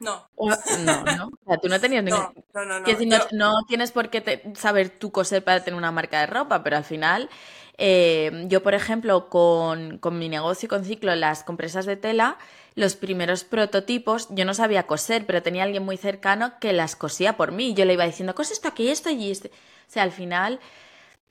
No. 0.00 0.28
no, 0.38 1.04
no. 1.16 1.26
O 1.26 1.38
sea, 1.46 1.56
tú 1.58 1.68
no 1.68 1.80
tenías 1.80 2.04
ningún... 2.04 2.20
No, 2.54 2.64
no, 2.64 2.80
no. 2.80 2.86
no, 3.32 3.52
tienes 3.68 3.92
por 3.92 4.10
qué 4.10 4.52
saber 4.54 4.90
tú 4.90 5.10
coser 5.10 5.42
para 5.42 5.64
tener 5.64 5.78
una 5.78 5.92
marca 5.92 6.20
de 6.20 6.26
ropa, 6.26 6.62
pero 6.62 6.76
al 6.76 6.84
final... 6.84 7.28
Eh, 7.76 8.44
yo, 8.48 8.62
por 8.62 8.74
ejemplo, 8.74 9.28
con, 9.28 9.98
con 9.98 10.18
mi 10.18 10.28
negocio 10.28 10.68
con 10.68 10.84
Ciclo, 10.84 11.14
las 11.14 11.42
compresas 11.42 11.86
de 11.86 11.96
tela, 11.96 12.38
los 12.74 12.96
primeros 12.96 13.44
prototipos, 13.44 14.28
yo 14.30 14.44
no 14.44 14.54
sabía 14.54 14.86
coser, 14.86 15.26
pero 15.26 15.42
tenía 15.42 15.62
alguien 15.62 15.84
muy 15.84 15.96
cercano 15.96 16.58
que 16.60 16.72
las 16.72 16.96
cosía 16.96 17.36
por 17.36 17.52
mí. 17.52 17.74
Yo 17.74 17.84
le 17.84 17.94
iba 17.94 18.04
diciendo, 18.04 18.34
cose 18.34 18.52
esto 18.52 18.68
aquí, 18.68 18.88
esto 18.88 19.10
y 19.10 19.30
este. 19.30 19.48
O 19.48 19.92
sea, 19.94 20.02
al 20.02 20.12
final, 20.12 20.60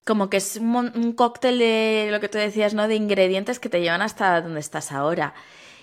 como 0.05 0.29
que 0.29 0.38
es 0.38 0.57
un, 0.57 1.13
cóctel 1.13 1.59
de 1.59 2.07
lo 2.12 2.19
que 2.19 2.29
tú 2.29 2.38
decías, 2.38 2.73
¿no? 2.73 2.88
De 2.88 2.95
ingredientes 2.95 3.59
que 3.59 3.69
te 3.69 3.81
llevan 3.81 4.01
hasta 4.01 4.41
donde 4.41 4.59
estás 4.59 4.91
ahora. 4.91 5.33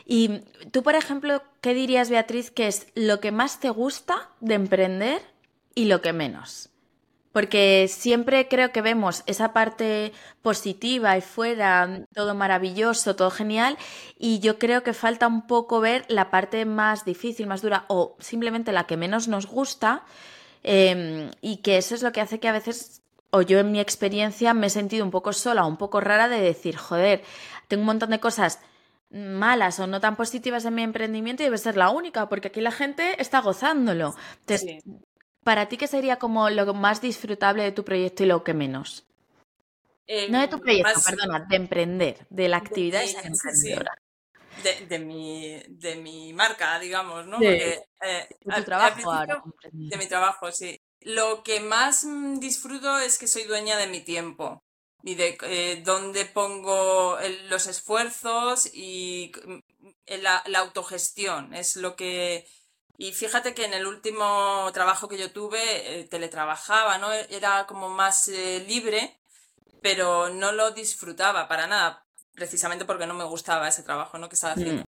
Y 0.06 0.40
tú, 0.72 0.82
por 0.82 0.94
ejemplo, 0.94 1.42
¿qué 1.60 1.74
dirías, 1.74 2.10
Beatriz, 2.10 2.50
que 2.50 2.66
es 2.66 2.86
lo 2.94 3.20
que 3.20 3.30
más 3.30 3.60
te 3.60 3.70
gusta 3.70 4.30
de 4.40 4.54
emprender 4.54 5.22
y 5.74 5.84
lo 5.84 6.00
que 6.00 6.12
menos? 6.12 6.69
Porque 7.32 7.87
siempre 7.88 8.49
creo 8.49 8.72
que 8.72 8.82
vemos 8.82 9.22
esa 9.26 9.52
parte 9.52 10.12
positiva 10.42 11.16
y 11.16 11.20
fuera, 11.20 12.04
todo 12.12 12.34
maravilloso, 12.34 13.14
todo 13.14 13.30
genial, 13.30 13.78
y 14.18 14.40
yo 14.40 14.58
creo 14.58 14.82
que 14.82 14.92
falta 14.94 15.28
un 15.28 15.46
poco 15.46 15.80
ver 15.80 16.04
la 16.08 16.30
parte 16.30 16.64
más 16.64 17.04
difícil, 17.04 17.46
más 17.46 17.62
dura, 17.62 17.84
o 17.88 18.16
simplemente 18.18 18.72
la 18.72 18.84
que 18.87 18.96
menos 18.96 19.28
nos 19.28 19.46
gusta, 19.46 20.04
em, 20.62 21.30
y 21.40 21.58
que 21.58 21.78
eso 21.78 21.94
es 21.94 22.02
lo 22.02 22.12
que 22.12 22.20
hace 22.20 22.40
que 22.40 22.49
a 22.49 22.52
veces, 22.52 23.02
o 23.30 23.42
yo 23.42 23.58
en 23.60 23.72
mi 23.72 23.80
experiencia, 23.80 24.54
me 24.54 24.66
he 24.66 24.70
sentido 24.70 25.04
un 25.04 25.10
poco 25.12 25.32
sola, 25.32 25.64
un 25.66 25.76
poco 25.76 26.00
rara 26.00 26.28
de 26.28 26.40
decir, 26.40 26.76
joder, 26.76 27.22
tengo 27.68 27.82
un 27.82 27.87
montón 27.87 28.10
de 28.10 28.20
cosas 28.20 28.60
malas 29.10 29.80
o 29.80 29.87
no 29.87 30.00
tan 30.00 30.16
positivas 30.16 30.64
en 30.64 30.75
mi 30.75 30.82
emprendimiento 30.82 31.42
y 31.42 31.46
debe 31.46 31.58
ser 31.58 31.76
la 31.76 31.90
única, 31.90 32.28
porque 32.28 32.49
aquí 32.49 32.60
la 32.60 32.72
gente 32.72 33.20
está 33.20 33.40
gozándolo. 33.40 34.14
Entonces, 34.40 34.66
¿Para 35.44 35.68
ti 35.68 35.76
qué 35.76 35.87
sería 35.87 36.18
como 36.18 36.50
lo 36.50 36.75
más 36.75 37.00
disfrutable 37.00 37.62
de 37.62 37.73
tu 37.73 37.85
proyecto 37.85 38.25
y 38.25 38.26
lo 38.26 38.44
que 38.44 38.54
menos? 38.54 39.06
no 40.28 40.40
de 40.40 40.49
tu 40.49 40.61
proyecto, 40.61 41.00
perdona, 41.06 41.47
de 41.49 41.56
emprender, 41.56 42.26
de 42.30 42.49
la 42.49 42.56
actividad 42.56 43.00
de, 43.00 43.11
emprendedora. 43.28 43.97
De, 44.88 44.99
mi, 44.99 45.62
de 45.68 45.97
mi 45.97 46.32
marca, 46.32 46.78
digamos, 46.80 47.26
¿no? 47.26 47.38
de 47.38 47.87
tu 48.40 48.64
trabajo 48.64 49.12
ahora. 49.12 49.42
De 49.70 49.97
mi 49.97 50.06
trabajo, 50.06 50.50
sí. 50.50 50.80
Lo 51.00 51.42
que 51.42 51.61
más 51.61 52.04
mm, 52.04 52.40
disfruto 52.40 52.99
es 52.99 53.18
que 53.18 53.26
soy 53.26 53.44
dueña 53.44 53.78
de 53.78 53.87
mi 53.87 54.00
tiempo 54.00 54.62
y 55.02 55.14
de 55.14 55.38
eh, 55.42 55.82
dónde 55.82 56.26
pongo 56.26 57.16
los 57.49 57.66
esfuerzos 57.66 58.68
y 58.75 59.32
mm, 59.47 59.59
la, 60.20 60.42
la, 60.47 60.59
autogestión. 60.59 61.54
Es 61.54 61.76
lo 61.76 61.97
que 61.97 62.47
y 63.00 63.14
fíjate 63.14 63.54
que 63.54 63.64
en 63.64 63.73
el 63.73 63.87
último 63.87 64.69
trabajo 64.75 65.09
que 65.09 65.16
yo 65.16 65.33
tuve, 65.33 66.00
eh, 66.00 66.04
teletrabajaba, 66.04 66.99
¿no? 66.99 67.11
Era 67.11 67.66
como 67.66 67.88
más 67.88 68.28
eh, 68.28 68.62
libre, 68.69 69.19
pero 69.80 70.28
no 70.28 70.52
lo 70.52 70.73
disfrutaba 70.73 71.49
para 71.49 71.66
nada, 71.66 72.04
precisamente 72.35 72.85
porque 72.85 73.07
no 73.07 73.14
me 73.14 73.25
gustaba 73.25 73.69
ese 73.69 73.83
trabajo, 73.83 74.19
¿no? 74.19 74.28
Que 74.28 74.35
estaba 74.35 74.52
haciendo. 74.52 74.83
Mm. 74.83 74.85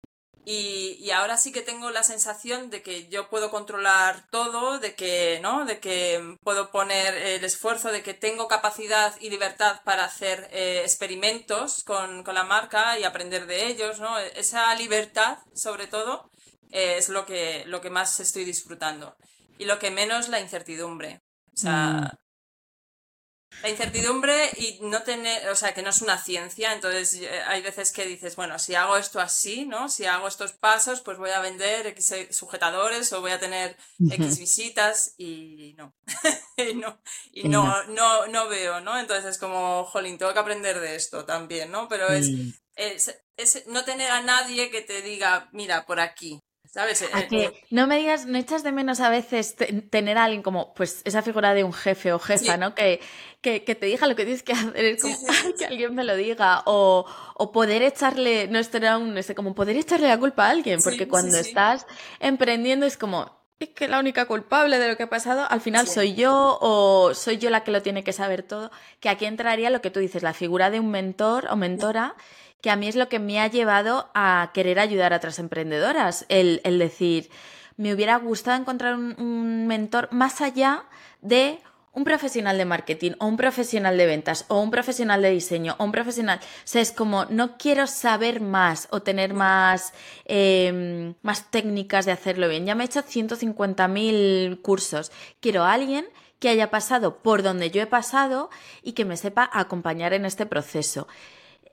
Y, 0.45 0.99
y, 1.01 1.11
ahora 1.11 1.37
sí 1.37 1.51
que 1.51 1.63
tengo 1.63 1.91
la 1.91 2.05
sensación 2.05 2.71
de 2.71 2.81
que 2.81 3.09
yo 3.09 3.29
puedo 3.29 3.51
controlar 3.51 4.29
todo, 4.31 4.79
de 4.79 4.95
que, 4.95 5.41
¿no? 5.43 5.65
De 5.65 5.81
que 5.81 6.37
puedo 6.45 6.71
poner 6.71 7.13
el 7.13 7.45
esfuerzo, 7.45 7.91
de 7.91 8.05
que 8.05 8.15
tengo 8.15 8.47
capacidad 8.47 9.17
y 9.21 9.31
libertad 9.31 9.81
para 9.85 10.05
hacer 10.05 10.49
eh, 10.53 10.83
experimentos 10.85 11.83
con, 11.83 12.23
con, 12.23 12.37
la 12.37 12.45
marca 12.45 12.97
y 13.01 13.03
aprender 13.03 13.47
de 13.47 13.67
ellos, 13.67 13.99
¿no? 13.99 14.17
Esa 14.17 14.73
libertad, 14.77 15.39
sobre 15.57 15.89
todo, 15.89 16.31
es 16.71 17.09
lo 17.09 17.27
que, 17.27 17.65
lo 17.67 17.81
que 17.81 17.91
más 17.91 18.21
estoy 18.21 18.45
disfrutando. 18.45 19.17
Y 19.59 19.65
lo 19.65 19.79
que 19.79 19.91
menos, 19.91 20.29
la 20.29 20.41
incertidumbre. 20.41 21.23
O 21.55 21.57
sea, 21.57 21.79
mm. 21.83 23.63
la 23.63 23.69
incertidumbre 23.71 24.51
y 24.59 24.79
no 24.83 25.03
tener, 25.03 25.49
o 25.49 25.57
sea, 25.57 25.73
que 25.73 25.83
no 25.83 25.89
es 25.89 26.03
una 26.03 26.23
ciencia, 26.23 26.75
entonces 26.75 27.15
eh, 27.15 27.41
hay 27.47 27.63
veces 27.63 27.93
que 27.93 28.05
dices, 28.05 28.37
bueno, 28.37 28.59
si 28.59 28.75
hago 28.75 28.99
esto 28.99 29.19
así, 29.19 29.65
¿no? 29.65 29.89
Si 29.89 30.05
hago 30.05 30.29
estos 30.29 30.53
pasos, 30.53 31.01
pues 31.01 31.17
voy 31.17 31.31
a 31.31 31.41
vender 31.41 31.87
X 31.87 32.29
sujetadores 32.31 33.11
o 33.15 33.23
voy 33.23 33.31
a 33.31 33.41
tener 33.41 33.79
X 34.11 34.39
visitas 34.39 35.15
y 35.17 35.75
no. 35.79 35.95
y 36.59 36.75
no, 36.75 37.01
y 37.33 37.49
no, 37.49 37.85
no, 37.85 38.27
no 38.27 38.49
veo, 38.49 38.81
¿no? 38.83 38.99
Entonces 38.99 39.25
es 39.31 39.39
como, 39.39 39.85
jolín, 39.85 40.19
tengo 40.19 40.35
que 40.35 40.41
aprender 40.41 40.79
de 40.81 40.95
esto 40.95 41.25
también, 41.25 41.71
¿no? 41.71 41.89
Pero 41.89 42.09
es, 42.09 42.29
es, 42.75 43.19
es 43.39 43.67
no 43.67 43.85
tener 43.85 44.11
a 44.11 44.21
nadie 44.21 44.71
que 44.71 44.83
te 44.83 45.01
diga, 45.01 45.49
mira, 45.53 45.87
por 45.87 46.01
aquí, 46.01 46.43
¿Sabes? 46.77 47.09
A 47.11 47.21
eh, 47.21 47.27
que 47.27 47.45
eh, 47.45 47.65
no 47.71 47.87
me 47.87 47.97
digas, 47.97 48.27
no 48.27 48.37
echas 48.37 48.63
de 48.63 48.71
menos 48.71 49.01
a 49.01 49.09
veces 49.09 49.57
tener 49.89 50.19
a 50.19 50.25
alguien 50.25 50.43
como, 50.43 50.75
pues, 50.75 51.01
esa 51.07 51.23
figura 51.23 51.55
de 51.55 51.65
un 51.65 51.73
jefe 51.73 52.13
o 52.13 52.19
jefa, 52.19 52.59
¿no? 52.59 52.75
Que, 52.75 53.01
que, 53.41 53.61
te 53.61 53.87
diga 53.87 54.07
lo 54.07 54.15
que 54.15 54.25
tienes 54.27 54.43
que 54.43 54.53
hacer, 54.53 54.85
es 54.85 55.01
como, 55.01 55.17
que 55.59 55.65
alguien 55.65 55.95
me 55.95 56.05
lo 56.05 56.15
diga, 56.15 56.65
o, 56.67 57.07
o 57.35 57.51
poder 57.51 57.81
echarle, 57.81 58.47
no 58.49 58.59
esto 58.59 58.77
era 58.77 58.99
un, 58.99 59.17
este, 59.17 59.35
como 59.35 59.55
poder 59.55 59.75
echarle 59.75 60.07
la 60.07 60.19
culpa 60.19 60.49
a 60.49 60.51
alguien, 60.51 60.83
porque 60.85 61.09
cuando 61.09 61.39
estás 61.39 61.87
emprendiendo 62.21 62.85
es 62.85 62.99
como, 62.99 63.31
es 63.59 63.71
que 63.71 63.89
la 63.89 63.99
única 63.99 64.27
culpable 64.27 64.79
de 64.79 64.89
lo 64.89 64.99
que 64.99 65.05
ha 65.05 65.09
pasado 65.09 65.47
al 65.49 65.63
final 65.63 65.89
soy 65.89 66.15
yo 66.15 66.59
o 66.61 67.15
soy 67.15 67.39
yo 67.39 67.49
la 67.49 67.65
que 67.65 67.71
lo 67.71 67.81
tiene 67.81 68.05
que 68.05 68.13
saber 68.13 68.43
todo, 68.43 68.71
que 69.01 69.09
aquí 69.09 69.25
entraría 69.25 69.71
lo 69.71 69.81
que 69.81 69.91
tú 69.91 70.01
dices, 70.01 70.23
la 70.23 70.35
figura 70.35 70.69
de 70.69 70.81
un 70.81 70.91
mentor 70.91 71.47
o 71.51 71.57
mentora 71.57 72.17
que 72.61 72.71
a 72.71 72.77
mí 72.77 72.89
es 72.89 72.97
lo 72.97 73.09
que 73.09 73.19
me 73.19 73.41
ha 73.41 73.47
llevado 73.47 74.11
a 74.15 74.51
querer 74.55 74.79
ayudar 74.79 75.13
a 75.13 75.17
otras 75.17 75.39
emprendedoras, 75.39 76.27
el, 76.29 76.61
decir, 76.79 77.31
me 77.77 77.93
hubiera 77.93 78.17
gustado 78.17 78.61
encontrar 78.61 78.95
un, 78.95 79.67
mentor 79.67 80.09
más 80.13 80.41
allá 80.41 80.85
de 81.21 81.61
un 81.93 82.05
profesional 82.05 82.59
de 82.59 82.67
marketing 82.67 83.13
o 83.19 83.27
un 83.27 83.39
profesional 83.39 83.97
de 83.97 84.05
ventas 84.05 84.45
o 84.49 84.61
un 84.61 84.71
profesional 84.71 85.23
de 85.23 85.31
diseño 85.31 85.77
o 85.79 85.85
un 85.85 85.93
profesional. 85.93 86.41
O 86.43 86.61
sea, 86.65 86.83
es 86.83 86.93
como 86.93 87.25
no 87.27 87.57
quiero 87.57 87.87
saber 87.87 88.43
más 88.43 88.87
o 88.91 89.01
tener 89.01 89.33
más, 89.33 89.95
em, 90.27 91.15
más 91.23 91.51
técnicas 91.51 92.05
de 92.05 92.13
hacerlo 92.13 92.49
bien. 92.49 92.67
Ya 92.67 92.75
me 92.75 92.85
he 92.85 92.87
hecho 92.87 93.03
150.000 93.03 94.61
cursos. 94.61 95.11
Quiero 95.41 95.65
a 95.65 95.73
alguien 95.73 96.07
que 96.39 96.51
haya 96.51 96.71
pasado 96.71 97.19
por 97.19 97.43
donde 97.43 97.71
yo 97.71 97.81
he 97.81 97.87
pasado 97.87 98.51
y 98.83 98.93
que 98.93 99.07
me 99.07 99.17
sepa 99.17 99.49
acompañar 99.53 100.13
en 100.13 100.27
este 100.27 100.45
proceso. 100.45 101.09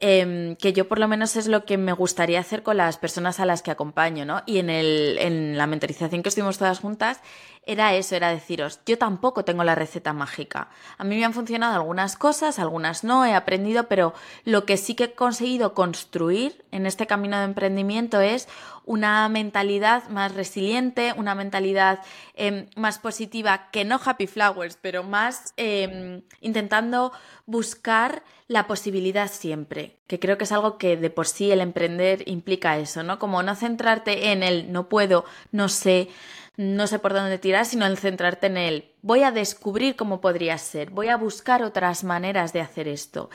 Em, 0.06 0.58
que 0.58 0.74
yo 0.74 0.90
por 0.90 1.00
lo 1.00 1.08
menos 1.08 1.38
es 1.38 1.48
lo 1.48 1.64
que 1.64 1.78
me 1.78 1.94
gustaría 1.94 2.42
hacer 2.42 2.62
con 2.62 2.76
las 2.76 2.98
personas 2.98 3.40
a 3.40 3.46
las 3.46 3.62
que 3.62 3.72
acompaño, 3.72 4.26
¿no? 4.26 4.44
Y 4.46 4.58
en, 4.58 4.70
el, 4.70 5.18
en 5.18 5.58
la 5.58 5.66
mentorización 5.66 6.22
que 6.22 6.28
estuvimos 6.28 6.58
todas 6.58 6.82
juntas, 6.82 7.22
era 7.66 7.96
eso, 7.96 8.18
era 8.18 8.30
deciros, 8.30 8.82
yo 8.86 8.98
tampoco 8.98 9.46
tengo 9.46 9.64
la 9.64 9.76
receta 9.76 10.12
mágica. 10.12 10.68
A 10.98 11.06
mí 11.06 11.16
me 11.16 11.24
han 11.24 11.34
funcionado 11.34 11.76
algunas 11.76 12.18
cosas, 12.18 12.60
algunas 12.60 13.06
no, 13.06 13.26
he 13.26 13.34
aprendido, 13.34 13.88
pero 13.88 14.14
lo 14.44 14.66
que 14.66 14.76
sí 14.76 14.94
que 14.96 15.06
he 15.06 15.14
conseguido 15.14 15.74
construir 15.74 16.66
en 16.72 16.86
este 16.86 17.08
camino 17.08 17.38
de 17.38 17.46
emprendimiento 17.46 18.20
es 18.20 18.50
una 18.86 19.28
mentalidad 19.30 20.08
más 20.10 20.34
resiliente, 20.34 21.14
una 21.16 21.36
mentalidad 21.36 22.00
em, 22.34 22.68
más 22.76 23.00
positiva, 23.00 23.70
que 23.72 23.86
no 23.86 24.00
happy 24.04 24.28
flowers, 24.28 24.78
pero 24.82 25.04
más 25.04 25.54
em, 25.58 26.22
intentando 26.42 27.12
buscar 27.46 28.24
la 28.48 28.68
posibilidad 28.68 29.32
siempre, 29.32 30.00
que 30.08 30.20
creo 30.20 30.38
que 30.38 30.44
es 30.44 30.52
algo 30.52 30.78
que 30.78 30.98
de 30.98 31.10
por 31.10 31.28
sí 31.28 31.52
el 31.52 31.62
emprender 31.62 32.24
implica 32.28 32.78
eso, 32.78 33.04
¿no? 33.04 33.20
Como 33.20 33.42
no 33.42 33.56
centrarte 33.56 34.32
en 34.32 34.44
el 34.44 34.72
no 34.72 34.90
puedo, 34.90 35.26
no 35.52 35.70
sé, 35.70 36.10
no 36.56 36.88
sé 36.88 37.00
por 37.00 37.14
dónde 37.14 37.40
tirar, 37.40 37.66
sino 37.66 37.86
en 37.86 37.98
centrarte 37.98 38.48
en 38.48 38.58
él. 38.58 38.92
Voy 39.02 39.24
a 39.24 39.32
descubrir 39.32 39.96
cómo 39.96 40.22
podría 40.22 40.58
ser, 40.58 40.92
voy 40.92 41.10
a 41.10 41.18
buscar 41.18 41.64
otras 41.64 42.04
maneras 42.04 42.54
de 42.54 42.62
hacer 42.62 42.88
esto. 42.88 43.30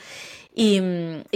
Y, 0.53 0.81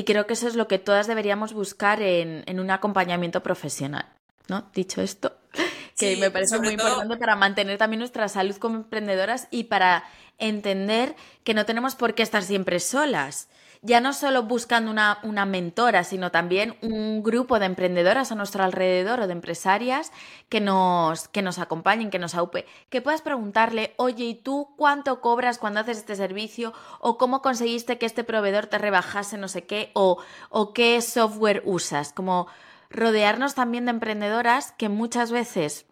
creo 0.05 0.25
que 0.27 0.33
eso 0.33 0.47
es 0.47 0.55
lo 0.55 0.67
que 0.67 0.79
todas 0.79 1.07
deberíamos 1.07 1.53
buscar 1.53 2.01
en, 2.01 2.59
un 2.59 2.71
acompañamiento 2.71 3.43
profesional. 3.43 4.05
¿no? 4.47 4.69
Dicho 4.73 5.01
esto, 5.01 5.33
que 5.97 6.17
me 6.17 6.29
parece 6.31 6.59
muy 6.59 6.73
importante 6.73 7.17
para 7.17 7.35
mantener 7.35 7.77
también 7.77 7.99
nuestra 7.99 8.27
salud 8.27 8.55
como 8.57 8.75
emprendedoras 8.75 9.47
y 9.51 9.65
para 9.65 10.03
entender 10.37 11.15
que 11.43 11.53
no 11.53 11.65
tenemos 11.65 11.95
por 11.95 12.15
qué 12.15 12.23
estar 12.23 12.43
siempre 12.43 12.79
solas 12.79 13.47
ya 13.83 13.99
no 13.99 14.13
solo 14.13 14.43
buscando 14.43 14.89
una, 14.89 15.19
una, 15.23 15.45
mentora, 15.45 16.05
sino 16.05 16.31
también 16.31 16.77
un 16.81 17.21
grupo 17.21 17.59
de 17.59 17.65
emprendedoras 17.65 18.31
a 18.31 18.35
nuestro 18.35 18.63
alrededor 18.63 19.19
o 19.19 19.27
de 19.27 19.33
empresarias 19.33 20.13
que 20.47 20.61
nos, 20.61 21.27
que 21.27 21.41
nos 21.41 21.59
acompañen, 21.59 22.09
que 22.09 22.17
nos 22.17 22.33
aupe, 22.33 22.65
que 22.89 23.01
puedas 23.01 23.21
preguntarle, 23.21 23.93
oye, 23.97 24.23
¿y 24.23 24.35
tú 24.35 24.69
cuánto 24.77 25.19
cobras 25.19 25.57
cuando 25.57 25.81
haces 25.81 25.97
este 25.97 26.15
servicio? 26.15 26.73
¿O 27.01 27.17
cómo 27.17 27.41
conseguiste 27.41 27.97
que 27.97 28.05
este 28.05 28.23
proveedor 28.23 28.67
te 28.67 28.77
rebajase 28.77 29.37
no 29.37 29.49
sé 29.49 29.65
qué? 29.65 29.91
¿O, 29.93 30.17
o 30.49 30.73
qué 30.73 31.01
software 31.01 31.61
usas? 31.65 32.13
Como 32.13 32.47
rodearnos 32.89 33.53
también 33.53 33.83
de 33.85 33.91
emprendedoras 33.91 34.71
que 34.71 34.87
muchas 34.87 35.29
veces, 35.29 35.85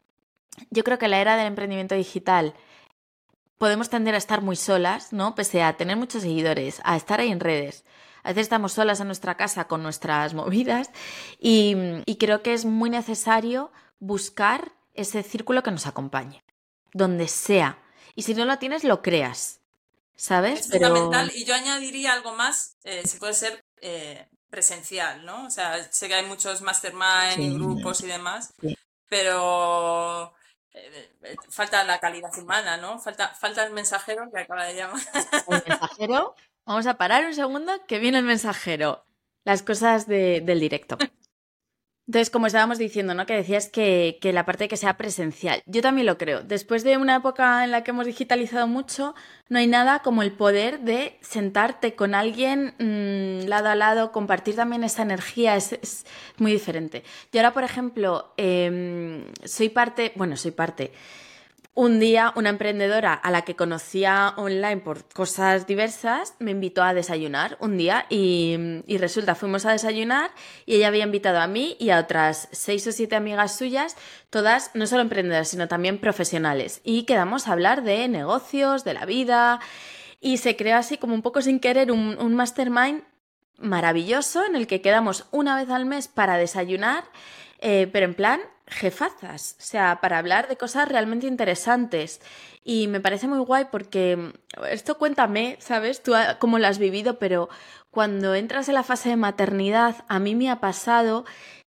yo 0.69 0.85
creo 0.85 0.97
que 0.97 1.09
la 1.09 1.19
era 1.19 1.35
del 1.35 1.47
emprendimiento 1.47 1.95
digital, 1.95 2.53
podemos 3.61 3.91
tender 3.91 4.15
a 4.15 4.17
estar 4.17 4.41
muy 4.41 4.55
solas, 4.55 5.13
¿no? 5.13 5.35
Pese 5.35 5.61
a 5.61 5.77
tener 5.77 5.95
muchos 5.95 6.23
seguidores, 6.23 6.81
a 6.83 6.95
estar 6.95 7.19
ahí 7.19 7.31
en 7.31 7.39
redes. 7.39 7.85
A 8.23 8.29
veces 8.29 8.41
estamos 8.41 8.73
solas 8.73 8.99
en 9.01 9.05
nuestra 9.05 9.37
casa 9.37 9.67
con 9.67 9.83
nuestras 9.83 10.33
movidas 10.41 10.89
y, 11.39 11.75
creo 12.19 12.41
que 12.41 12.53
es 12.53 12.65
muy 12.65 12.89
necesario 12.89 13.71
buscar 13.99 14.71
ese 14.95 15.21
círculo 15.21 15.61
que 15.61 15.69
nos 15.69 15.85
acompañe, 15.85 16.43
donde 16.93 17.27
sea. 17.27 17.77
Y 18.15 18.23
si 18.23 18.33
no 18.33 18.45
lo 18.45 18.57
tienes, 18.57 18.83
lo 18.83 19.03
creas, 19.03 19.59
¿sabes? 20.15 20.61
Es 20.61 20.71
fundamental. 20.71 21.31
Y 21.35 21.45
yo 21.45 21.53
añadiría 21.53 22.13
algo 22.13 22.33
más, 22.33 22.77
eh, 22.83 23.03
si 23.05 23.19
puede 23.19 23.35
ser 23.35 23.63
eh, 23.79 24.27
presencial, 24.49 25.23
¿no? 25.23 25.45
O 25.45 25.51
sea, 25.51 25.83
sé 25.91 26.07
que 26.07 26.15
hay 26.15 26.25
muchos 26.25 26.61
mastermind 26.61 27.37
y 27.37 27.53
grupos 27.53 28.01
y 28.01 28.07
demás, 28.07 28.55
pero 29.07 30.33
eh, 30.73 31.11
eh, 31.23 31.35
falta 31.49 31.83
la 31.83 31.99
calidad 31.99 32.31
humana, 32.37 32.77
¿no? 32.77 32.99
Falta, 32.99 33.29
falta 33.29 33.63
el 33.65 33.73
mensajero 33.73 34.29
que 34.31 34.41
acaba 34.41 34.65
de 34.65 34.75
llamar. 34.75 35.01
El 35.47 35.63
mensajero. 35.67 36.35
Vamos 36.65 36.87
a 36.87 36.97
parar 36.97 37.25
un 37.25 37.33
segundo 37.33 37.73
que 37.87 37.99
viene 37.99 38.19
el 38.19 38.23
mensajero. 38.23 39.03
Las 39.43 39.63
cosas 39.63 40.07
del 40.07 40.59
directo. 40.59 40.97
Entonces, 42.07 42.29
como 42.29 42.47
estábamos 42.47 42.77
diciendo, 42.77 43.13
¿no? 43.13 43.25
Que 43.25 43.35
decías 43.35 43.69
que, 43.69 44.19
la 44.21 44.45
parte 44.45 44.65
de 44.65 44.67
que 44.67 44.77
sea 44.77 44.97
presencial. 44.97 45.61
Yo 45.65 45.81
también 45.81 46.07
lo 46.07 46.17
creo. 46.17 46.41
Después 46.41 46.83
de 46.83 46.97
una 46.97 47.15
época 47.17 47.63
en 47.63 47.71
la 47.71 47.83
que 47.83 47.91
hemos 47.91 48.05
digitalizado 48.05 48.67
mucho, 48.67 49.15
no 49.49 49.59
hay 49.59 49.67
nada 49.67 49.99
como 49.99 50.23
el 50.23 50.31
poder 50.31 50.79
de 50.81 51.17
sentarte 51.21 51.95
con 51.95 52.15
alguien 52.15 52.73
mm, 52.79 53.47
lado 53.47 53.69
a 53.69 53.75
lado, 53.75 54.11
compartir 54.11 54.55
también 54.55 54.83
esa 54.83 55.03
energía, 55.03 55.55
es, 55.55 56.05
muy 56.37 56.51
diferente. 56.51 57.03
Yo 57.31 57.39
ahora, 57.39 57.53
por 57.53 57.63
ejemplo, 57.63 58.33
em, 58.35 59.25
soy 59.45 59.69
parte, 59.69 60.11
bueno, 60.15 60.35
soy 60.37 60.51
parte 60.51 60.91
un 61.73 62.01
día 62.01 62.33
una 62.35 62.49
emprendedora 62.49 63.13
a 63.13 63.31
la 63.31 63.43
que 63.43 63.55
conocía 63.55 64.33
online 64.35 64.77
por 64.77 65.05
cosas 65.05 65.67
diversas 65.67 66.35
me 66.39 66.51
invitó 66.51 66.83
a 66.83 66.93
desayunar 66.93 67.57
un 67.61 67.77
día 67.77 68.05
y, 68.09 68.83
resulta, 68.97 69.35
fuimos 69.35 69.65
a 69.65 69.71
desayunar 69.71 70.31
y 70.65 70.75
ella 70.75 70.89
había 70.89 71.05
invitado 71.05 71.39
a 71.39 71.47
mí 71.47 71.77
y 71.79 71.91
a 71.91 71.99
otras 71.99 72.49
seis 72.51 72.85
o 72.87 72.91
siete 72.91 73.15
amigas 73.15 73.55
suyas, 73.55 73.95
todas 74.29 74.71
no 74.73 74.85
solo 74.85 75.01
emprendedoras, 75.01 75.47
sino 75.47 75.69
también 75.69 75.97
profesionales. 75.97 76.81
Y 76.83 77.03
quedamos 77.03 77.47
a 77.47 77.53
hablar 77.53 77.83
de 77.83 78.07
negocios, 78.09 78.83
de 78.83 78.93
la 78.93 79.05
vida 79.05 79.61
y 80.19 80.37
se 80.37 80.57
creó 80.57 80.75
así 80.75 80.97
como 80.97 81.15
un 81.15 81.21
poco 81.21 81.41
sin 81.41 81.61
querer 81.61 81.91
un, 81.91 82.35
mastermind 82.35 83.03
maravilloso 83.57 84.45
en 84.45 84.55
el 84.55 84.67
que 84.67 84.81
quedamos 84.81 85.25
una 85.31 85.55
vez 85.55 85.69
al 85.69 85.85
mes 85.85 86.09
para 86.09 86.37
desayunar, 86.37 87.05
eh, 87.59 87.87
pero 87.93 88.07
en 88.07 88.15
plan 88.15 88.41
jefazas, 88.71 89.57
o 89.59 89.63
sea, 89.63 89.99
para 90.01 90.17
hablar 90.17 90.47
de 90.47 90.57
cosas 90.57 90.87
realmente 90.87 91.27
interesantes. 91.27 92.21
Y 92.63 92.87
me 92.87 93.01
parece 93.01 93.27
muy 93.27 93.39
guay 93.39 93.65
porque 93.71 94.15
mm, 94.15 94.63
esto 94.69 94.97
cuéntame, 94.97 95.57
¿sabes? 95.59 96.01
Tú 96.01 96.15
ah, 96.15 96.37
cómo 96.39 96.57
lo 96.57 96.67
has 96.67 96.79
vivido, 96.79 97.19
pero 97.19 97.49
cuando 97.91 98.33
entras 98.33 98.69
en 98.69 98.75
la 98.75 98.83
fase 98.83 99.09
de 99.09 99.17
maternidad, 99.17 100.05
a 100.07 100.19
mí 100.19 100.35
me 100.35 100.49
ha 100.49 100.59
pasado 100.61 101.25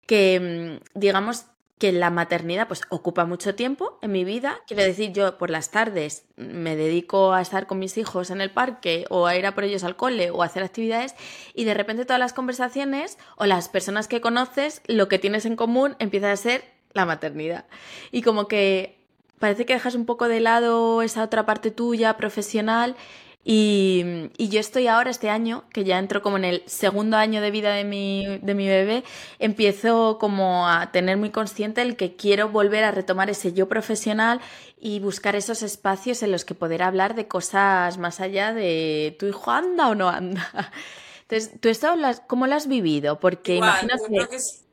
que, 0.06 0.80
mm, 0.80 1.00
digamos, 1.00 1.46
que 1.80 1.92
la 1.92 2.12
maternidad 2.12 2.68
pues 2.68 2.84
ocupa 2.90 3.26
mucho 3.26 3.56
tiempo 3.56 3.98
en 4.04 4.12
mi 4.12 4.24
vida. 4.24 4.60
Quiero 4.68 4.84
decir, 4.84 5.14
yo 5.14 5.40
por 5.40 5.50
las 5.50 5.72
tardes 5.72 6.26
me 6.36 6.76
dedico 6.76 7.34
a 7.34 7.42
estar 7.42 7.66
con 7.66 7.80
mis 7.80 7.98
hijos 7.98 8.30
en 8.30 8.40
el 8.40 8.52
parque 8.52 9.06
o 9.10 9.26
a 9.26 9.36
ir 9.36 9.48
a 9.48 9.56
por 9.56 9.64
ellos 9.64 9.84
al 9.84 9.96
cole 9.96 10.30
o 10.30 10.44
a 10.44 10.46
hacer 10.46 10.62
actividades 10.62 11.16
y 11.56 11.64
de 11.64 11.74
repente 11.74 12.06
todas 12.06 12.20
las 12.20 12.34
conversaciones 12.34 13.18
o 13.36 13.48
las 13.48 13.68
personas 13.68 14.08
que 14.08 14.22
conoces, 14.22 14.84
lo 14.86 15.08
que 15.08 15.18
tienes 15.18 15.48
en 15.48 15.56
común 15.56 15.96
empieza 15.98 16.32
a 16.32 16.38
ser 16.38 16.81
la 16.94 17.06
maternidad. 17.06 17.66
Y 18.12 18.22
como 18.22 18.48
que 18.48 18.98
parece 19.40 19.66
que 19.66 19.74
dejas 19.74 19.96
un 19.96 20.06
poco 20.06 20.28
de 20.28 20.40
lado 20.40 21.02
esa 21.02 21.24
otra 21.24 21.46
parte 21.46 21.72
tuya 21.72 22.18
profesional 22.18 22.96
y, 23.44 24.30
yo 24.38 24.60
estoy 24.60 24.88
ahora, 24.88 25.10
este 25.10 25.30
año, 25.30 25.64
que 25.74 25.84
ya 25.84 25.98
entro 25.98 26.22
como 26.22 26.38
en 26.38 26.46
el 26.46 26.64
segundo 26.68 27.18
año 27.18 27.42
de 27.42 27.50
vida 27.50 27.74
de 27.74 27.84
mi, 27.84 28.38
de 28.40 28.54
mi 28.54 28.68
bebé, 28.68 29.04
empiezo 29.40 30.20
como 30.20 30.68
a 30.68 30.92
tener 30.92 31.18
muy 31.18 31.32
consciente 31.32 31.82
el 31.82 31.96
que 31.96 32.16
quiero 32.16 32.50
volver 32.50 32.84
a 32.84 32.92
retomar 32.92 33.30
ese 33.32 33.54
yo 33.54 33.68
profesional 33.68 34.42
y 34.80 35.00
buscar 35.00 35.36
esos 35.36 35.64
espacios 35.64 36.22
en 36.22 36.32
los 36.32 36.46
que 36.46 36.54
poder 36.54 36.84
hablar 36.84 37.16
de 37.16 37.28
cosas 37.28 37.98
más 37.98 38.20
allá 38.20 38.54
de 38.54 39.16
tu 39.20 39.26
hijo 39.26 39.50
anda 39.50 39.90
o 39.90 39.96
no 39.96 40.10
anda. 40.10 40.48
Entonces, 41.22 41.60
¿tú 41.60 41.70
esto 41.70 41.96
cómo 42.28 42.46
lo 42.46 42.56
has 42.56 42.68
vivido? 42.68 43.20
Porque 43.20 43.56
imagino 43.56 43.96
que 44.08 44.28
que 44.28 44.36
es 44.36 44.66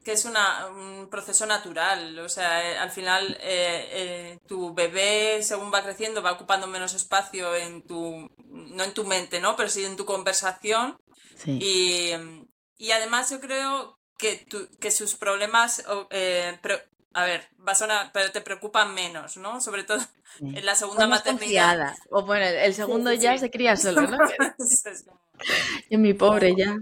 un 0.70 1.08
proceso 1.10 1.46
natural. 1.46 2.18
O 2.20 2.28
sea, 2.28 2.70
eh, 2.70 2.78
al 2.78 2.90
final 2.90 3.36
eh, 3.40 3.88
eh, 3.92 4.38
tu 4.46 4.74
bebé, 4.74 5.42
según 5.42 5.72
va 5.72 5.82
creciendo, 5.82 6.22
va 6.22 6.32
ocupando 6.32 6.66
menos 6.66 6.94
espacio 6.94 7.54
en 7.54 7.86
tu, 7.86 8.28
no 8.46 8.84
en 8.84 8.94
tu 8.94 9.04
mente, 9.04 9.40
¿no? 9.40 9.56
Pero 9.56 9.68
sí 9.68 9.84
en 9.84 9.96
tu 9.96 10.04
conversación. 10.04 10.98
Y, 11.46 12.12
además 12.92 13.30
yo 13.30 13.40
creo 13.40 13.98
que, 14.16 14.46
que 14.80 14.90
sus 14.90 15.14
problemas, 15.14 15.84
a 15.86 17.24
ver, 17.24 17.48
va 17.66 17.72
a 17.72 17.74
sonar, 17.74 18.10
pero 18.12 18.30
te 18.32 18.40
preocupan 18.40 18.94
menos, 18.94 19.36
¿no? 19.36 19.60
Sobre 19.60 19.84
todo 19.84 20.00
en 20.40 20.64
la 20.64 20.74
segunda 20.74 21.06
maternidad. 21.06 21.94
O 22.10 22.24
bueno, 22.24 22.46
el 22.46 22.74
segundo 22.74 23.12
ya 23.12 23.36
se 23.38 23.50
cría 23.50 23.76
solo, 23.76 24.02
¿no? 24.02 24.18
y 25.90 25.96
mi 25.96 26.14
pobre 26.14 26.54
ya. 26.56 26.76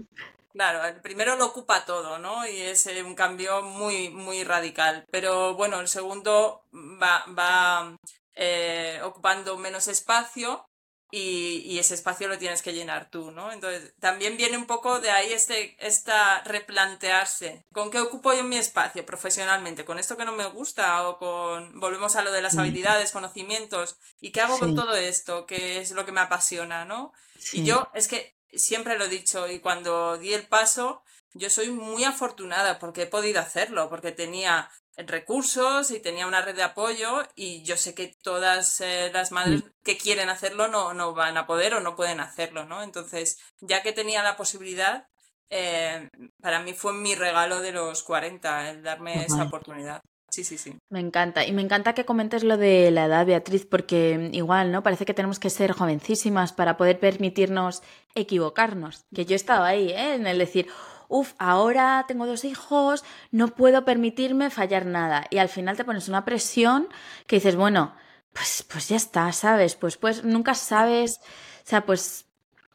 Claro, 0.57 0.83
el 0.85 1.01
primero 1.01 1.35
lo 1.35 1.45
ocupa 1.45 1.85
todo, 1.85 2.17
¿no? 2.17 2.47
Y 2.47 2.59
es 2.59 2.87
eh, 2.87 3.03
un 3.03 3.13
cambio 3.13 3.61
muy, 3.61 4.09
muy 4.09 4.43
radical. 4.43 5.05
Pero 5.11 5.53
bueno, 5.53 5.79
el 5.79 5.87
segundo 5.87 6.63
va, 6.73 7.23
va 7.27 7.95
eh, 8.33 8.99
ocupando 9.03 9.55
menos 9.59 9.87
espacio 9.87 10.65
y, 11.11 11.77
ese 11.77 11.93
espacio 11.93 12.27
lo 12.27 12.39
tienes 12.39 12.63
que 12.63 12.73
llenar 12.73 13.11
tú, 13.11 13.29
¿no? 13.29 13.51
Entonces, 13.51 13.93
también 13.99 14.35
viene 14.35 14.57
un 14.57 14.65
poco 14.65 14.99
de 14.99 15.11
ahí 15.11 15.31
este, 15.31 15.77
esta 15.79 16.41
replantearse. 16.43 17.63
¿Con 17.71 17.91
qué 17.91 17.99
ocupo 17.99 18.33
yo 18.33 18.43
mi 18.43 18.57
espacio 18.57 19.05
profesionalmente? 19.05 19.85
¿Con 19.85 19.99
esto 19.99 20.17
que 20.17 20.25
no 20.25 20.31
me 20.31 20.47
gusta? 20.47 21.07
¿O 21.07 21.19
con, 21.19 21.79
volvemos 21.79 22.15
a 22.15 22.23
lo 22.23 22.31
de 22.31 22.41
las 22.41 22.55
mm. 22.55 22.59
habilidades, 22.59 23.11
conocimientos? 23.11 23.99
¿Y 24.19 24.31
qué 24.31 24.41
hago 24.41 24.57
con 24.57 24.73
todo 24.73 24.95
esto? 24.95 25.45
¿Qué 25.45 25.81
es 25.81 25.91
lo 25.91 26.03
que 26.03 26.11
me 26.11 26.21
apasiona, 26.21 26.83
no? 26.83 27.13
Y 27.53 27.63
yo, 27.63 27.87
es 27.93 28.07
que 28.07 28.36
siempre 28.59 28.97
lo 28.97 29.05
he 29.05 29.09
dicho 29.09 29.47
y 29.47 29.59
cuando 29.59 30.17
di 30.17 30.33
el 30.33 30.47
paso, 30.47 31.03
yo 31.33 31.49
soy 31.49 31.69
muy 31.69 32.03
afortunada 32.03 32.79
porque 32.79 33.03
he 33.03 33.07
podido 33.07 33.39
hacerlo, 33.39 33.89
porque 33.89 34.11
tenía 34.11 34.69
recursos 34.97 35.91
y 35.91 35.99
tenía 35.99 36.25
una 36.25 36.41
red 36.41 36.55
de 36.55 36.63
apoyo 36.63 37.23
y 37.35 37.63
yo 37.63 37.77
sé 37.77 37.93
que 37.93 38.15
todas 38.23 38.81
eh, 38.81 39.11
las 39.13 39.31
madres 39.31 39.63
mm. 39.63 39.69
que 39.83 39.97
quieren 39.97 40.29
hacerlo 40.29 40.67
no, 40.67 40.93
no 40.93 41.13
van 41.13 41.37
a 41.37 41.45
poder 41.45 41.75
o 41.75 41.79
no 41.79 41.95
pueden 41.95 42.19
hacerlo, 42.19 42.65
¿no? 42.65 42.81
Entonces, 42.81 43.37
ya 43.59 43.83
que 43.83 43.93
tenía 43.93 44.23
la 44.23 44.37
posibilidad, 44.37 45.07
eh, 45.49 46.09
para 46.41 46.61
mí 46.61 46.73
fue 46.73 46.93
mi 46.93 47.13
regalo 47.15 47.61
de 47.61 47.71
los 47.71 48.03
40 48.03 48.71
el 48.71 48.83
darme 48.83 49.23
esa 49.23 49.43
oportunidad. 49.43 50.01
Sí, 50.29 50.43
sí, 50.43 50.57
sí. 50.57 50.75
Me 50.89 50.99
encanta. 50.99 51.45
Y 51.45 51.51
me 51.51 51.61
encanta 51.61 51.93
que 51.93 52.05
comentes 52.05 52.43
lo 52.43 52.57
de 52.57 52.91
la 52.91 53.05
edad, 53.05 53.25
Beatriz, 53.25 53.65
porque 53.65 54.29
igual, 54.33 54.71
¿no? 54.71 54.83
Parece 54.83 55.05
que 55.05 55.13
tenemos 55.13 55.39
que 55.39 55.49
ser 55.49 55.71
jovencísimas 55.71 56.53
para 56.53 56.77
poder 56.77 56.99
permitirnos 56.99 57.81
equivocarnos. 58.13 59.05
Que 59.13 59.25
yo 59.25 59.33
he 59.33 59.35
estado 59.35 59.63
ahí, 59.63 59.89
¿eh? 59.89 60.15
En 60.15 60.27
el 60.27 60.37
decir, 60.37 60.67
uff, 61.07 61.33
ahora 61.39 62.05
tengo 62.07 62.25
dos 62.27 62.43
hijos, 62.43 63.03
no 63.31 63.47
puedo 63.49 63.85
permitirme 63.85 64.49
fallar 64.49 64.85
nada. 64.85 65.25
Y 65.29 65.37
al 65.37 65.49
final 65.49 65.77
te 65.77 65.85
pones 65.85 66.09
una 66.09 66.25
presión 66.25 66.89
que 67.25 67.37
dices, 67.37 67.55
bueno, 67.55 67.95
pues, 68.33 68.65
pues 68.69 68.89
ya 68.89 68.97
está, 68.97 69.31
¿sabes? 69.31 69.75
Pues, 69.75 69.97
pues 69.97 70.23
nunca 70.23 70.53
sabes, 70.53 71.19
o 71.19 71.69
sea, 71.69 71.85
pues 71.85 72.25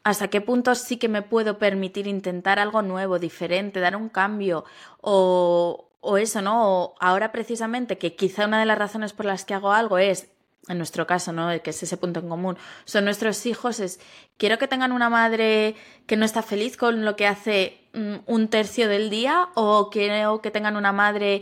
hasta 0.03 0.27
qué 0.27 0.41
punto 0.41 0.75
sí 0.75 0.97
que 0.97 1.07
me 1.07 1.21
puedo 1.21 1.57
permitir 1.57 2.07
intentar 2.07 2.59
algo 2.59 2.81
nuevo, 2.81 3.19
diferente, 3.19 3.79
dar 3.79 3.95
un 3.95 4.09
cambio 4.09 4.65
o, 5.01 5.92
o 6.03 6.17
eso, 6.17 6.41
¿no? 6.41 6.93
ahora 6.99 7.31
precisamente, 7.31 7.97
que 7.97 8.15
quizá 8.15 8.45
una 8.45 8.59
de 8.59 8.65
las 8.65 8.77
razones 8.77 9.13
por 9.13 9.25
las 9.25 9.45
que 9.45 9.53
hago 9.53 9.71
algo 9.71 9.97
es, 9.97 10.27
en 10.67 10.77
nuestro 10.77 11.07
caso, 11.07 11.31
¿no? 11.31 11.49
Que 11.61 11.71
es 11.71 11.83
ese 11.83 11.97
punto 11.97 12.19
en 12.19 12.29
común, 12.29 12.57
son 12.85 13.05
nuestros 13.05 13.45
hijos, 13.45 13.79
es, 13.79 13.99
quiero 14.37 14.57
que 14.57 14.67
tengan 14.67 14.91
una 14.91 15.09
madre 15.09 15.75
que 16.05 16.17
no 16.17 16.25
está 16.25 16.41
feliz 16.41 16.77
con 16.77 17.05
lo 17.05 17.15
que 17.15 17.25
hace 17.25 17.87
mm, 17.93 18.15
un 18.25 18.49
tercio 18.49 18.87
del 18.89 19.09
día 19.09 19.49
o 19.55 19.89
quiero 19.89 20.41
que 20.41 20.51
tengan 20.51 20.75
una 20.75 20.91
madre 20.91 21.41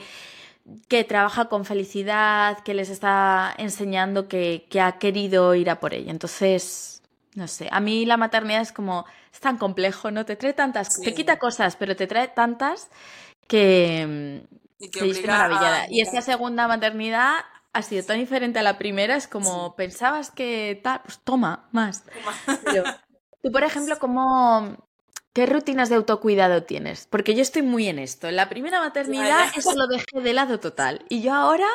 que 0.87 1.03
trabaja 1.03 1.45
con 1.45 1.65
felicidad, 1.65 2.59
que 2.63 2.73
les 2.73 2.89
está 2.89 3.53
enseñando 3.57 4.27
que, 4.27 4.67
ha 4.79 4.99
querido 4.99 5.55
ir 5.55 5.69
a 5.69 5.79
por 5.79 5.93
ella. 5.93 6.11
Entonces, 6.11 7.01
no 7.33 7.47
sé, 7.47 7.67
a 7.71 7.79
mí 7.79 8.05
la 8.05 8.17
maternidad 8.17 8.61
es 8.61 8.71
como, 8.71 9.05
es 9.33 9.39
tan 9.39 9.57
complejo, 9.57 10.11
¿no? 10.11 10.25
Te 10.25 10.35
trae 10.35 10.53
tantas, 10.53 10.99
te 11.01 11.13
quita 11.13 11.39
cosas, 11.39 11.75
pero 11.75 11.95
te 11.95 12.05
trae 12.05 12.27
tantas 12.27 12.89
que, 13.51 14.47
y 14.79 14.89
que 14.89 15.27
maravillada. 15.27 15.87
Y 15.89 15.99
esa 15.99 16.21
segunda 16.21 16.69
maternidad 16.69 17.39
ha 17.73 17.81
sido 17.81 18.05
tan 18.05 18.17
diferente 18.17 18.59
a 18.59 18.63
la 18.63 18.77
primera, 18.77 19.17
es 19.17 19.27
como 19.27 19.75
pensabas 19.75 20.31
que 20.31 20.79
tal, 20.81 21.01
pues 21.03 21.19
toma, 21.19 21.67
más. 21.73 22.05
tú, 23.43 23.51
por 23.51 23.63
ejemplo, 23.63 23.99
¿cómo, 23.99 24.77
¿qué 25.33 25.45
rutinas 25.47 25.89
de 25.89 25.95
autocuidado 25.95 26.63
tienes? 26.63 27.07
Porque 27.09 27.35
yo 27.35 27.41
estoy 27.41 27.61
muy 27.61 27.89
en 27.89 27.99
esto. 27.99 28.29
En 28.29 28.37
la 28.37 28.47
primera 28.47 28.79
maternidad 28.79 29.47
eso 29.53 29.75
lo 29.75 29.87
dejé 29.87 30.21
de 30.21 30.31
lado 30.31 30.61
total. 30.61 31.05
Y 31.09 31.21
yo 31.21 31.33
ahora 31.33 31.67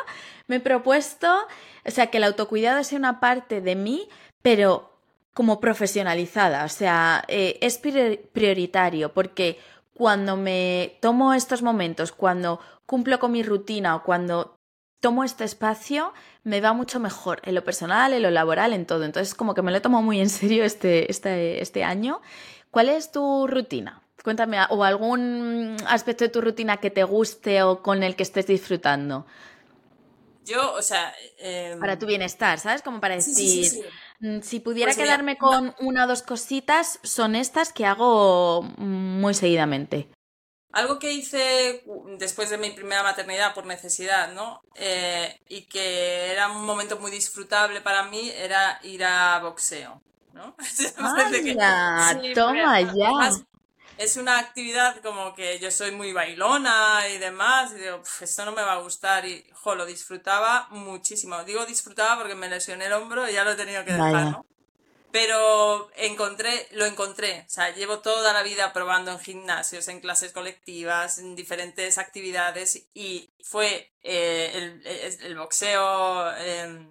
me 0.47 0.57
he 0.57 0.61
propuesto, 0.61 1.47
o 1.85 1.91
sea, 1.91 2.07
que 2.07 2.17
el 2.17 2.25
autocuidado 2.25 2.83
sea 2.85 2.99
una 2.99 3.21
parte 3.21 3.61
de 3.61 3.77
mí, 3.77 4.09
pero 4.41 4.97
como 5.35 5.61
profesionalizada. 5.61 6.65
O 6.65 6.71
sea, 6.71 7.23
eh, 7.29 7.59
es 7.61 7.77
prioritario 7.77 9.13
porque 9.13 9.59
cuando 9.97 10.37
me 10.37 10.99
tomo 11.01 11.33
estos 11.33 11.63
momentos, 11.63 12.13
cuando 12.13 12.61
cumplo 12.85 13.19
con 13.19 13.33
mi 13.33 13.43
rutina 13.43 13.97
o 13.97 14.03
cuando 14.03 14.59
tomo 15.01 15.25
este 15.25 15.45
espacio, 15.45 16.13
me 16.45 16.61
va 16.61 16.75
mucho 16.75 17.01
mejor 17.01 17.41
en 17.45 17.55
lo 17.55 17.65
personal, 17.65 18.13
en 18.13 18.23
lo 18.23 18.31
laboral, 18.31 18.75
en 18.75 18.85
todo. 18.85 19.05
Entonces, 19.05 19.35
como 19.35 19.55
que 19.55 19.63
me 19.63 19.73
lo 19.73 19.81
tomo 19.81 20.03
muy 20.03 20.21
en 20.21 20.29
serio 20.29 20.65
este, 20.65 21.11
este, 21.11 21.63
este 21.63 21.83
año. 21.83 22.21
¿Cuál 22.71 22.91
es 22.91 23.11
tu 23.11 23.47
rutina? 23.47 24.03
Cuéntame, 24.23 24.59
o 24.71 24.85
algún 24.85 25.77
aspecto 25.87 26.25
de 26.25 26.31
tu 26.31 26.41
rutina 26.41 26.77
que 26.77 26.91
te 26.91 27.05
guste 27.05 27.63
o 27.63 27.83
con 27.83 28.03
el 28.03 28.17
que 28.17 28.23
estés 28.25 28.47
disfrutando. 28.47 29.25
Yo, 30.45 30.75
o 30.75 30.83
sea... 30.83 31.15
Em, 31.39 31.81
para 31.81 31.99
tu 31.99 32.07
bienestar, 32.07 32.59
¿sabes? 32.59 32.83
Como 32.83 33.01
para 33.01 33.15
decir... 33.15 33.73
Mm, 33.73 33.87
si 34.43 34.61
pudiera 34.61 34.93
pues 34.93 34.97
quedarme 34.97 35.37
con 35.37 35.75
una 35.81 36.05
o 36.05 36.07
dos 36.09 36.23
cositas, 36.23 36.99
son 37.03 37.37
estas 37.37 37.73
que 37.73 37.87
hago 37.87 38.63
muy 38.79 39.35
seguidamente. 39.35 40.09
algo 40.73 40.99
que 40.99 41.13
hice 41.13 41.83
después 42.19 42.51
de 42.51 42.59
mi 42.59 42.71
primera 42.71 43.03
maternidad 43.03 43.55
por 43.55 43.65
necesidad, 43.65 44.33
¿no? 44.33 44.61
Eh, 44.75 45.41
y 45.49 45.63
que 45.63 46.31
era 46.33 46.51
un 46.51 46.67
momento 46.67 46.99
muy 46.99 47.11
disfrutable 47.11 47.81
para 47.81 48.05
mí, 48.05 48.31
era 48.31 48.79
ir 48.83 49.05
a 49.05 49.39
boxeo, 49.41 50.03
¿no? 50.33 50.55
toma 52.35 52.81
ya. 52.81 53.31
Es 53.99 54.17
una 54.17 54.39
actividad 54.39 55.01
como 55.01 55.35
que 55.35 55.59
yo 55.59 55.71
soy 55.71 55.91
muy 55.91 56.13
bailona 56.13 57.01
y 57.15 57.19
demás, 57.19 57.73
y 57.73 57.81
digo, 57.81 58.03
esto 58.21 58.45
no 58.45 58.53
me 58.53 58.63
va 58.63 58.75
a 58.75 58.81
gustar, 58.81 59.27
y 59.27 59.45
jo, 59.53 59.75
lo 59.75 59.87
disfrutaba 59.87 60.69
muchísimo. 60.71 61.43
Digo 61.45 61.65
disfrutaba 61.65 62.17
porque 62.19 62.35
me 62.35 62.49
lesioné 62.49 62.87
el 62.87 62.93
hombro 62.93 63.29
y 63.29 63.33
ya 63.33 63.45
lo 63.45 63.53
he 63.53 63.57
tenido 63.57 63.85
que 63.85 63.93
dejar, 63.93 64.33
¿no? 64.33 64.47
pero 65.17 65.89
encontré, 65.97 66.69
lo 66.73 66.85
encontré. 66.85 67.45
O 67.47 67.49
sea, 67.49 67.75
llevo 67.75 68.01
toda 68.01 68.35
la 68.35 68.43
vida 68.43 68.75
probando 68.75 69.13
en 69.13 69.19
gimnasios, 69.19 69.89
en 69.89 70.01
clases 70.01 70.31
colectivas, 70.31 71.17
en 71.17 71.35
diferentes 71.35 71.97
actividades 71.97 72.87
y 72.93 73.31
fue 73.43 73.95
eh, 74.03 74.79
el, 75.23 75.39
boxeo, 75.39 76.37
em, 76.37 76.91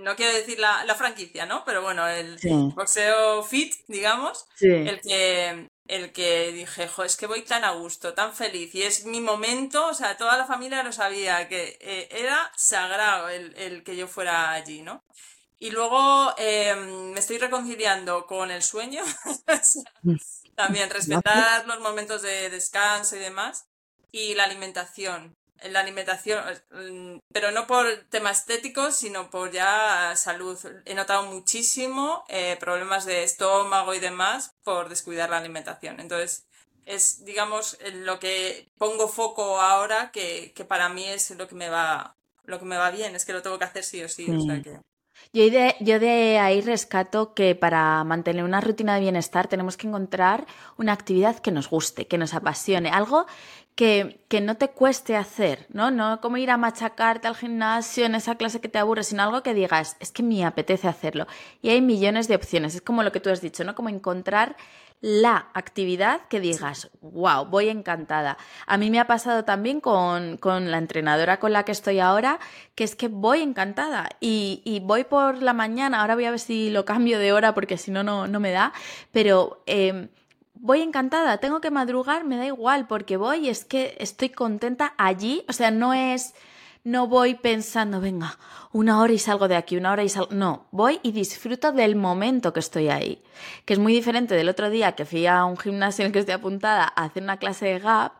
no 0.00 0.16
quiero 0.16 0.34
decir 0.34 0.58
la, 0.58 0.94
franquicia, 0.96 1.46
¿no? 1.46 1.64
Pero 1.64 1.80
bueno, 1.80 2.06
el 2.06 2.36
boxeo 2.74 3.42
fit, 3.42 3.72
digamos, 3.88 4.46
el 4.60 5.00
que 5.00 5.70
el 5.88 6.12
que 6.12 6.52
dije, 6.52 6.88
jo, 6.88 7.04
es 7.04 7.16
que 7.16 7.26
voy 7.26 7.42
tan 7.42 7.64
a 7.64 7.72
gusto, 7.72 8.14
tan 8.14 8.34
feliz, 8.34 8.74
y 8.74 8.82
es 8.82 9.04
mi 9.04 9.20
momento, 9.20 9.86
o 9.86 9.94
sea, 9.94 10.16
toda 10.16 10.36
la 10.36 10.46
familia 10.46 10.82
lo 10.82 10.92
sabía, 10.92 11.48
que 11.48 11.78
eh, 11.80 12.08
era 12.10 12.50
sagrado 12.56 13.28
el, 13.28 13.54
el, 13.56 13.84
que 13.84 13.96
yo 13.96 14.08
fuera 14.08 14.50
allí, 14.52 14.82
¿no? 14.82 15.04
Y 15.58 15.70
luego 15.70 16.34
em, 16.36 17.12
me 17.12 17.20
estoy 17.20 17.38
reconciliando 17.38 18.26
con 18.26 18.50
el 18.50 18.62
sueño. 18.62 19.02
También 20.56 20.90
respetar 20.90 21.66
los 21.66 21.80
momentos 21.80 22.22
de 22.22 22.50
descanso 22.50 23.16
y 23.16 23.20
demás. 23.20 23.66
Y 24.12 24.34
la 24.34 24.44
alimentación. 24.44 25.34
La 25.70 25.80
alimentación, 25.80 26.42
mm, 26.70 27.18
pero 27.32 27.50
no 27.50 27.66
por 27.66 27.86
tema 28.10 28.30
estético, 28.30 28.90
sino 28.90 29.30
por 29.30 29.50
ya 29.50 30.14
salud. 30.16 30.58
He 30.84 30.94
notado 30.94 31.24
muchísimo 31.24 32.24
eh, 32.28 32.56
problemas 32.60 33.06
de 33.06 33.24
estómago 33.24 33.94
y 33.94 33.98
demás 33.98 34.54
por 34.62 34.88
descuidar 34.88 35.30
la 35.30 35.38
alimentación. 35.38 36.00
Entonces, 36.00 36.46
es, 36.84 37.24
digamos, 37.24 37.78
lo 37.92 38.18
que 38.18 38.68
pongo 38.78 39.08
foco 39.08 39.60
ahora, 39.60 40.10
que, 40.12 40.52
que, 40.54 40.64
para 40.64 40.88
mí 40.88 41.04
es 41.04 41.30
lo 41.30 41.48
que 41.48 41.54
me 41.54 41.68
va, 41.68 42.16
lo 42.44 42.58
que 42.58 42.64
me 42.64 42.76
va 42.76 42.90
bien, 42.90 43.16
es 43.16 43.24
que 43.24 43.32
lo 43.32 43.42
tengo 43.42 43.58
que 43.58 43.64
hacer 43.64 43.82
sí 43.82 44.02
o 44.02 44.08
sí. 44.08 44.30
O 44.30 44.40
sea 44.40 44.62
que... 44.62 44.78
Yo 45.32 45.50
de, 45.50 45.74
yo 45.80 45.98
de 45.98 46.38
ahí 46.38 46.60
rescato 46.60 47.34
que 47.34 47.54
para 47.54 48.04
mantener 48.04 48.44
una 48.44 48.60
rutina 48.60 48.94
de 48.94 49.00
bienestar 49.00 49.48
tenemos 49.48 49.76
que 49.76 49.86
encontrar 49.86 50.46
una 50.76 50.92
actividad 50.92 51.38
que 51.38 51.50
nos 51.50 51.68
guste, 51.68 52.06
que 52.06 52.18
nos 52.18 52.34
apasione, 52.34 52.90
algo 52.90 53.26
que, 53.76 54.24
que, 54.28 54.40
no 54.40 54.56
te 54.56 54.70
cueste 54.70 55.16
hacer, 55.16 55.66
¿no? 55.70 55.90
No 55.90 56.20
como 56.20 56.38
ir 56.38 56.50
a 56.50 56.56
machacarte 56.56 57.28
al 57.28 57.36
gimnasio 57.36 58.06
en 58.06 58.14
esa 58.14 58.34
clase 58.34 58.60
que 58.60 58.68
te 58.68 58.78
aburre, 58.78 59.04
sino 59.04 59.22
algo 59.22 59.42
que 59.42 59.54
digas, 59.54 59.96
es 60.00 60.10
que 60.10 60.22
me 60.22 60.44
apetece 60.44 60.88
hacerlo. 60.88 61.26
Y 61.62 61.68
hay 61.68 61.82
millones 61.82 62.26
de 62.26 62.36
opciones, 62.36 62.74
es 62.74 62.80
como 62.80 63.02
lo 63.02 63.12
que 63.12 63.20
tú 63.20 63.30
has 63.30 63.42
dicho, 63.42 63.64
¿no? 63.64 63.74
Como 63.74 63.90
encontrar 63.90 64.56
la 65.00 65.48
actividad 65.52 66.22
que 66.28 66.40
digas, 66.40 66.90
wow, 67.00 67.44
voy 67.44 67.68
encantada. 67.68 68.38
A 68.66 68.78
mí 68.78 68.90
me 68.90 68.98
ha 68.98 69.06
pasado 69.06 69.44
también 69.44 69.80
con, 69.80 70.38
la 70.42 70.78
entrenadora 70.78 71.38
con 71.38 71.52
la 71.52 71.64
que 71.64 71.72
estoy 71.72 72.00
ahora, 72.00 72.40
que 72.74 72.84
es 72.84 72.96
que 72.96 73.08
voy 73.08 73.42
encantada 73.42 74.08
y, 74.20 74.80
voy 74.84 75.04
por 75.04 75.42
la 75.42 75.52
mañana, 75.52 76.00
ahora 76.00 76.14
voy 76.14 76.24
a 76.24 76.30
ver 76.30 76.40
si 76.40 76.70
lo 76.70 76.84
cambio 76.84 77.18
de 77.18 77.32
hora 77.32 77.54
porque 77.54 77.76
si 77.76 77.90
no, 77.90 78.02
no 78.02 78.40
me 78.40 78.50
da, 78.50 78.72
pero... 79.12 79.62
Em, 79.66 80.08
voy 80.60 80.82
encantada, 80.82 81.38
tengo 81.38 81.60
que 81.60 81.70
madrugar, 81.70 82.24
me 82.24 82.36
da 82.36 82.46
igual, 82.46 82.86
porque 82.86 83.16
voy, 83.16 83.48
es 83.48 83.64
que 83.64 83.96
estoy 83.98 84.30
contenta 84.30 84.94
allí, 84.98 85.44
o 85.48 85.52
sea, 85.52 85.70
no 85.70 85.94
es 85.94 86.34
no 86.86 87.08
voy 87.08 87.34
pensando, 87.34 88.00
venga, 88.00 88.38
una 88.70 89.00
hora 89.00 89.12
y 89.12 89.18
salgo 89.18 89.48
de 89.48 89.56
aquí, 89.56 89.76
una 89.76 89.90
hora 89.90 90.04
y 90.04 90.08
salgo. 90.08 90.32
No, 90.32 90.68
voy 90.70 91.00
y 91.02 91.10
disfruto 91.10 91.72
del 91.72 91.96
momento 91.96 92.52
que 92.52 92.60
estoy 92.60 92.90
ahí. 92.90 93.20
Que 93.64 93.72
es 93.72 93.80
muy 93.80 93.92
diferente 93.92 94.36
del 94.36 94.48
otro 94.48 94.70
día 94.70 94.92
que 94.92 95.04
fui 95.04 95.26
a 95.26 95.44
un 95.46 95.56
gimnasio 95.56 96.04
en 96.04 96.06
el 96.06 96.12
que 96.12 96.20
estoy 96.20 96.36
apuntada 96.36 96.84
a 96.84 97.06
hacer 97.06 97.24
una 97.24 97.38
clase 97.38 97.66
de 97.66 97.78
gap 97.80 98.12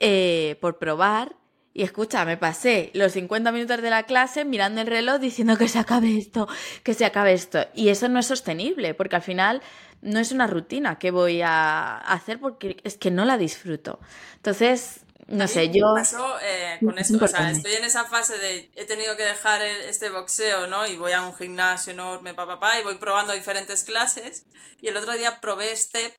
eh, 0.00 0.56
por 0.62 0.78
probar. 0.78 1.36
Y 1.74 1.82
escucha, 1.82 2.24
me 2.24 2.38
pasé 2.38 2.90
los 2.94 3.12
50 3.12 3.52
minutos 3.52 3.82
de 3.82 3.90
la 3.90 4.04
clase 4.04 4.46
mirando 4.46 4.80
el 4.80 4.86
reloj 4.86 5.20
diciendo 5.20 5.58
que 5.58 5.68
se 5.68 5.78
acabe 5.78 6.16
esto, 6.16 6.48
que 6.84 6.94
se 6.94 7.04
acabe 7.04 7.34
esto. 7.34 7.66
Y 7.74 7.90
eso 7.90 8.08
no 8.08 8.18
es 8.18 8.26
sostenible, 8.26 8.94
porque 8.94 9.16
al 9.16 9.22
final 9.22 9.60
no 10.04 10.20
es 10.20 10.32
una 10.32 10.46
rutina 10.46 10.98
que 10.98 11.10
voy 11.10 11.42
a 11.42 11.96
hacer 11.98 12.38
porque 12.38 12.76
es 12.84 12.96
que 12.96 13.10
no 13.10 13.24
la 13.24 13.38
disfruto. 13.38 13.98
Entonces, 14.36 15.00
no 15.26 15.48
sé, 15.48 15.70
yo... 15.70 15.94
Pasó, 15.94 16.38
eh, 16.42 16.78
con 16.80 16.98
esto, 16.98 17.18
o 17.22 17.28
sea, 17.28 17.50
estoy 17.50 17.72
en 17.72 17.84
esa 17.84 18.04
fase 18.04 18.38
de 18.38 18.70
he 18.76 18.84
tenido 18.84 19.16
que 19.16 19.24
dejar 19.24 19.62
este 19.62 20.10
boxeo, 20.10 20.66
¿no? 20.66 20.86
Y 20.86 20.96
voy 20.96 21.12
a 21.12 21.22
un 21.22 21.34
gimnasio 21.34 21.92
enorme, 21.92 22.34
papá, 22.34 22.60
papá, 22.60 22.78
y 22.78 22.84
voy 22.84 22.96
probando 22.96 23.32
diferentes 23.32 23.84
clases. 23.84 24.44
Y 24.80 24.88
el 24.88 24.96
otro 24.96 25.12
día 25.14 25.40
probé 25.40 25.72
este 25.72 26.14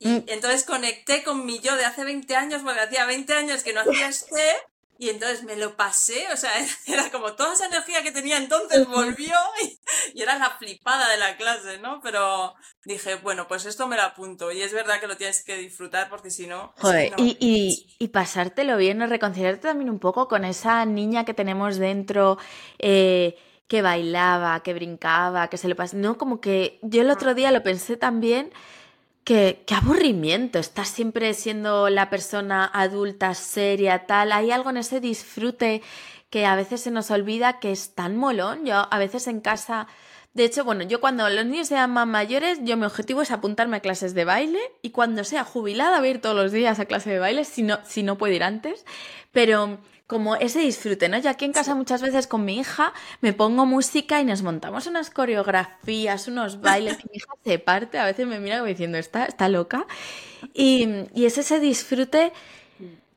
y 0.00 0.08
mm. 0.08 0.24
entonces 0.28 0.64
conecté 0.64 1.22
con 1.22 1.44
mi 1.44 1.60
yo 1.60 1.76
de 1.76 1.84
hace 1.84 2.04
20 2.04 2.34
años, 2.34 2.62
porque 2.62 2.80
hacía 2.80 3.04
20 3.04 3.32
años 3.34 3.62
que 3.62 3.72
no 3.72 3.80
hacía 3.80 4.08
este, 4.08 4.42
y 5.00 5.08
entonces 5.08 5.44
me 5.44 5.56
lo 5.56 5.76
pasé, 5.76 6.26
o 6.30 6.36
sea, 6.36 6.52
era 6.86 7.10
como 7.10 7.32
toda 7.32 7.54
esa 7.54 7.64
energía 7.64 8.02
que 8.02 8.12
tenía 8.12 8.36
entonces 8.36 8.86
volvió 8.86 9.34
y, 9.62 10.20
era 10.20 10.36
la 10.36 10.50
flipada 10.50 11.08
de 11.08 11.16
la 11.16 11.38
clase, 11.38 11.78
¿no? 11.78 12.02
Pero 12.02 12.54
dije, 12.84 13.14
bueno, 13.14 13.48
pues 13.48 13.64
esto 13.64 13.86
me 13.86 13.96
lo 13.96 14.02
apunto 14.02 14.52
y 14.52 14.60
es 14.60 14.74
verdad 14.74 15.00
que 15.00 15.06
lo 15.06 15.16
tienes 15.16 15.42
que 15.42 15.56
disfrutar 15.56 16.10
porque 16.10 16.30
si 16.30 16.46
no... 16.46 16.74
Joder, 16.76 17.14
Y, 17.16 17.38
y, 17.40 17.96
y, 17.98 18.08
pasártelo 18.08 18.76
bien, 18.76 18.98
¿no? 18.98 19.06
reconciliarte 19.06 19.68
también 19.68 19.88
un 19.88 20.00
poco 20.00 20.28
con 20.28 20.44
esa 20.44 20.84
niña 20.84 21.24
que 21.24 21.32
tenemos 21.32 21.78
dentro. 21.78 22.36
Eh, 22.78 23.38
que 23.68 23.82
bailaba, 23.82 24.64
que 24.64 24.74
brincaba, 24.74 25.48
que 25.48 25.56
se 25.56 25.68
le 25.68 25.76
pasaba. 25.76 26.02
No, 26.02 26.18
como 26.18 26.40
que 26.40 26.80
yo 26.82 27.02
el 27.02 27.10
otro 27.10 27.34
día 27.34 27.52
lo 27.52 27.62
pensé 27.62 27.96
también 27.96 28.52
Qué, 29.30 29.64
aburrimiento, 29.76 30.58
estás 30.58 30.88
siempre 30.88 31.34
siendo 31.34 31.88
la 31.88 32.10
persona 32.10 32.68
adulta, 32.74 33.32
seria, 33.34 34.04
tal. 34.04 34.32
Hay 34.32 34.50
algo 34.50 34.70
en 34.70 34.78
ese 34.78 34.98
disfrute 34.98 35.82
que 36.30 36.46
a 36.46 36.56
veces 36.56 36.80
se 36.80 36.90
nos 36.90 37.12
olvida 37.12 37.60
que 37.60 37.70
es 37.70 37.94
tan 37.94 38.16
molón. 38.16 38.66
Yo 38.66 38.88
a 38.92 38.98
veces 38.98 39.28
en 39.28 39.40
casa, 39.40 39.86
de 40.34 40.46
hecho, 40.46 40.64
bueno, 40.64 40.82
yo 40.82 41.00
cuando 41.00 41.28
los 41.28 41.46
niños 41.46 41.68
sean 41.68 41.92
más 41.92 42.08
mayores, 42.08 42.58
yo 42.64 42.76
mi 42.76 42.86
objetivo 42.86 43.22
es 43.22 43.30
apuntarme 43.30 43.76
a 43.76 43.80
clases 43.80 44.14
de 44.14 44.24
baile 44.24 44.58
y 44.82 44.90
cuando 44.90 45.22
sea 45.22 45.44
jubilada 45.44 46.00
voy 46.00 46.08
a 46.08 46.10
ir 46.10 46.20
todos 46.20 46.34
los 46.34 46.50
días 46.50 46.80
a 46.80 46.86
clase 46.86 47.10
de 47.10 47.20
baile, 47.20 47.44
si 47.44 47.62
no, 47.62 47.78
si 47.84 48.02
no 48.02 48.18
puedo 48.18 48.34
ir 48.34 48.42
antes. 48.42 48.84
Pero 49.30 49.78
como 50.10 50.34
ese 50.34 50.58
disfrute, 50.58 51.08
¿no? 51.08 51.18
Yo 51.18 51.30
aquí 51.30 51.44
en 51.44 51.52
casa 51.52 51.76
muchas 51.76 52.02
veces 52.02 52.26
con 52.26 52.44
mi 52.44 52.58
hija 52.58 52.92
me 53.20 53.32
pongo 53.32 53.64
música 53.64 54.20
y 54.20 54.24
nos 54.24 54.42
montamos 54.42 54.88
unas 54.88 55.08
coreografías, 55.08 56.26
unos 56.26 56.60
bailes, 56.60 56.98
y 57.04 57.08
mi 57.10 57.16
hija 57.18 57.32
se 57.44 57.60
parte, 57.60 57.96
a 57.96 58.06
veces 58.06 58.26
me 58.26 58.40
mira 58.40 58.56
como 58.56 58.66
diciendo, 58.66 58.98
está, 58.98 59.26
está 59.26 59.48
loca. 59.48 59.86
Y, 60.52 61.06
es 61.14 61.38
ese 61.38 61.60
disfrute 61.60 62.32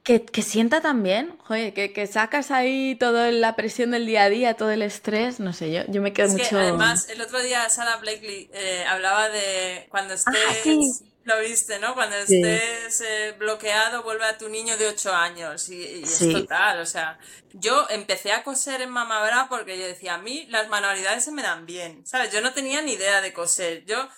que, 0.04 0.24
sienta 0.44 0.82
también, 0.82 1.36
joder, 1.40 1.74
que, 1.74 2.06
sacas 2.06 2.52
ahí 2.52 2.96
toda 3.00 3.32
la 3.32 3.56
presión 3.56 3.90
del 3.90 4.06
día 4.06 4.26
a 4.26 4.30
día, 4.30 4.54
todo 4.54 4.70
el 4.70 4.84
estrés, 4.84 5.40
no 5.40 5.52
sé, 5.52 5.72
yo, 5.72 5.82
yo 5.88 6.00
me 6.00 6.14
quedo 6.14 6.30
mucho... 6.30 6.60
además, 6.60 7.10
el 7.10 7.22
otro 7.22 7.42
día 7.42 7.68
Sarah 7.70 7.98
Blakely 7.98 8.52
eh, 8.54 8.86
hablaba 8.88 9.30
de 9.30 9.88
cuando 9.90 10.14
ah, 10.14 10.34
estés... 10.52 11.02
Lo 11.26 11.40
viste, 11.40 11.80
¿no? 11.80 11.94
Cuando 11.94 12.18
estés 12.18 13.02
eh, 13.02 13.34
bloqueado, 13.38 14.04
vuelve 14.04 14.26
a 14.26 14.38
tu 14.38 14.50
niño 14.50 14.78
de 14.78 14.88
8 14.88 15.14
años. 15.14 15.70
Y, 15.70 16.04
es 16.04 16.20
total, 16.20 16.82
o 16.82 16.86
sea. 16.86 17.18
Yo 17.54 17.88
empecé 17.90 18.32
a 18.32 18.44
coser 18.44 18.82
en 18.82 18.90
Mamabra 18.90 19.48
porque 19.48 19.78
yo 19.80 19.86
decía, 19.86 20.16
a 20.16 20.18
mí 20.18 20.46
las 20.50 20.68
manualidades 20.70 21.24
se 21.24 21.32
me 21.32 21.42
dan 21.42 21.66
bien, 21.66 22.06
¿sabes? 22.06 22.32
Yo 22.32 22.42
no 22.42 22.54
tenía 22.54 22.82
ni 22.82 22.94
idea 22.94 23.22
de 23.22 23.32
coser. 23.32 23.86
Yo, 23.86 24.10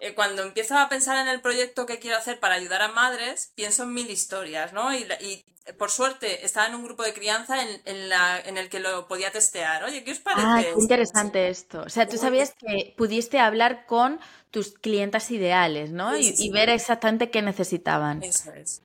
eh, 0.00 0.14
cuando 0.14 0.42
empiezo 0.42 0.78
a 0.78 0.88
pensar 0.88 1.18
en 1.18 1.28
el 1.28 1.42
proyecto 1.42 1.86
que 1.86 1.98
quiero 1.98 2.16
hacer 2.16 2.40
para 2.40 2.54
ayudar 2.54 2.82
a 2.82 2.88
madres, 2.88 3.52
pienso 3.54 3.82
en 3.82 3.92
mil 3.92 4.10
historias, 4.10 4.72
¿no? 4.72 4.94
Y, 4.94 5.06
y 5.20 5.44
por 5.72 5.90
suerte 5.90 6.44
estaba 6.44 6.66
en 6.66 6.74
un 6.74 6.84
grupo 6.84 7.02
de 7.02 7.14
crianza 7.14 7.62
en, 7.62 7.80
en, 7.86 8.08
la, 8.08 8.38
en, 8.38 8.58
el 8.58 8.68
que 8.68 8.80
lo 8.80 9.08
podía 9.08 9.30
testear. 9.30 9.82
Oye, 9.84 10.04
¿qué 10.04 10.12
os 10.12 10.18
parece? 10.18 10.46
Ah, 10.46 10.62
qué 10.62 10.80
interesante 10.80 11.48
esto. 11.48 11.82
O 11.82 11.88
sea, 11.88 12.06
tú 12.06 12.18
sabías 12.18 12.54
que 12.54 12.94
pudiste 12.96 13.38
hablar 13.38 13.86
con 13.86 14.20
tus 14.54 14.72
clientas 14.72 15.32
ideales, 15.32 15.90
¿no? 15.90 16.16
y, 16.16 16.48
ver 16.50 16.68
exactamente 16.68 17.28
qué 17.28 17.42
necesitaban. 17.42 18.22
Eso 18.22 18.52
es. 18.52 18.82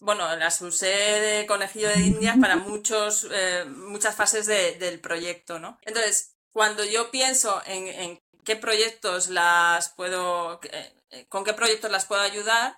Bueno, 0.00 0.34
las 0.34 0.60
usé 0.60 0.88
de 0.88 1.46
conejillo 1.46 1.88
de 1.88 2.00
indias 2.00 2.36
para 2.36 2.56
muchos, 2.56 3.28
eh, 3.32 3.64
muchas 3.64 4.16
fases 4.16 4.46
del 4.46 4.98
proyecto, 4.98 5.60
¿no? 5.60 5.78
Entonces, 5.82 6.32
cuando 6.50 6.84
yo 6.84 7.12
pienso 7.12 7.62
en, 7.66 8.20
qué 8.42 8.56
proyectos 8.56 9.28
las 9.28 9.90
puedo, 9.90 10.58
eh, 10.64 11.26
con 11.28 11.44
qué 11.44 11.52
proyectos 11.52 11.92
las 11.92 12.04
puedo 12.04 12.22
ayudar, 12.22 12.76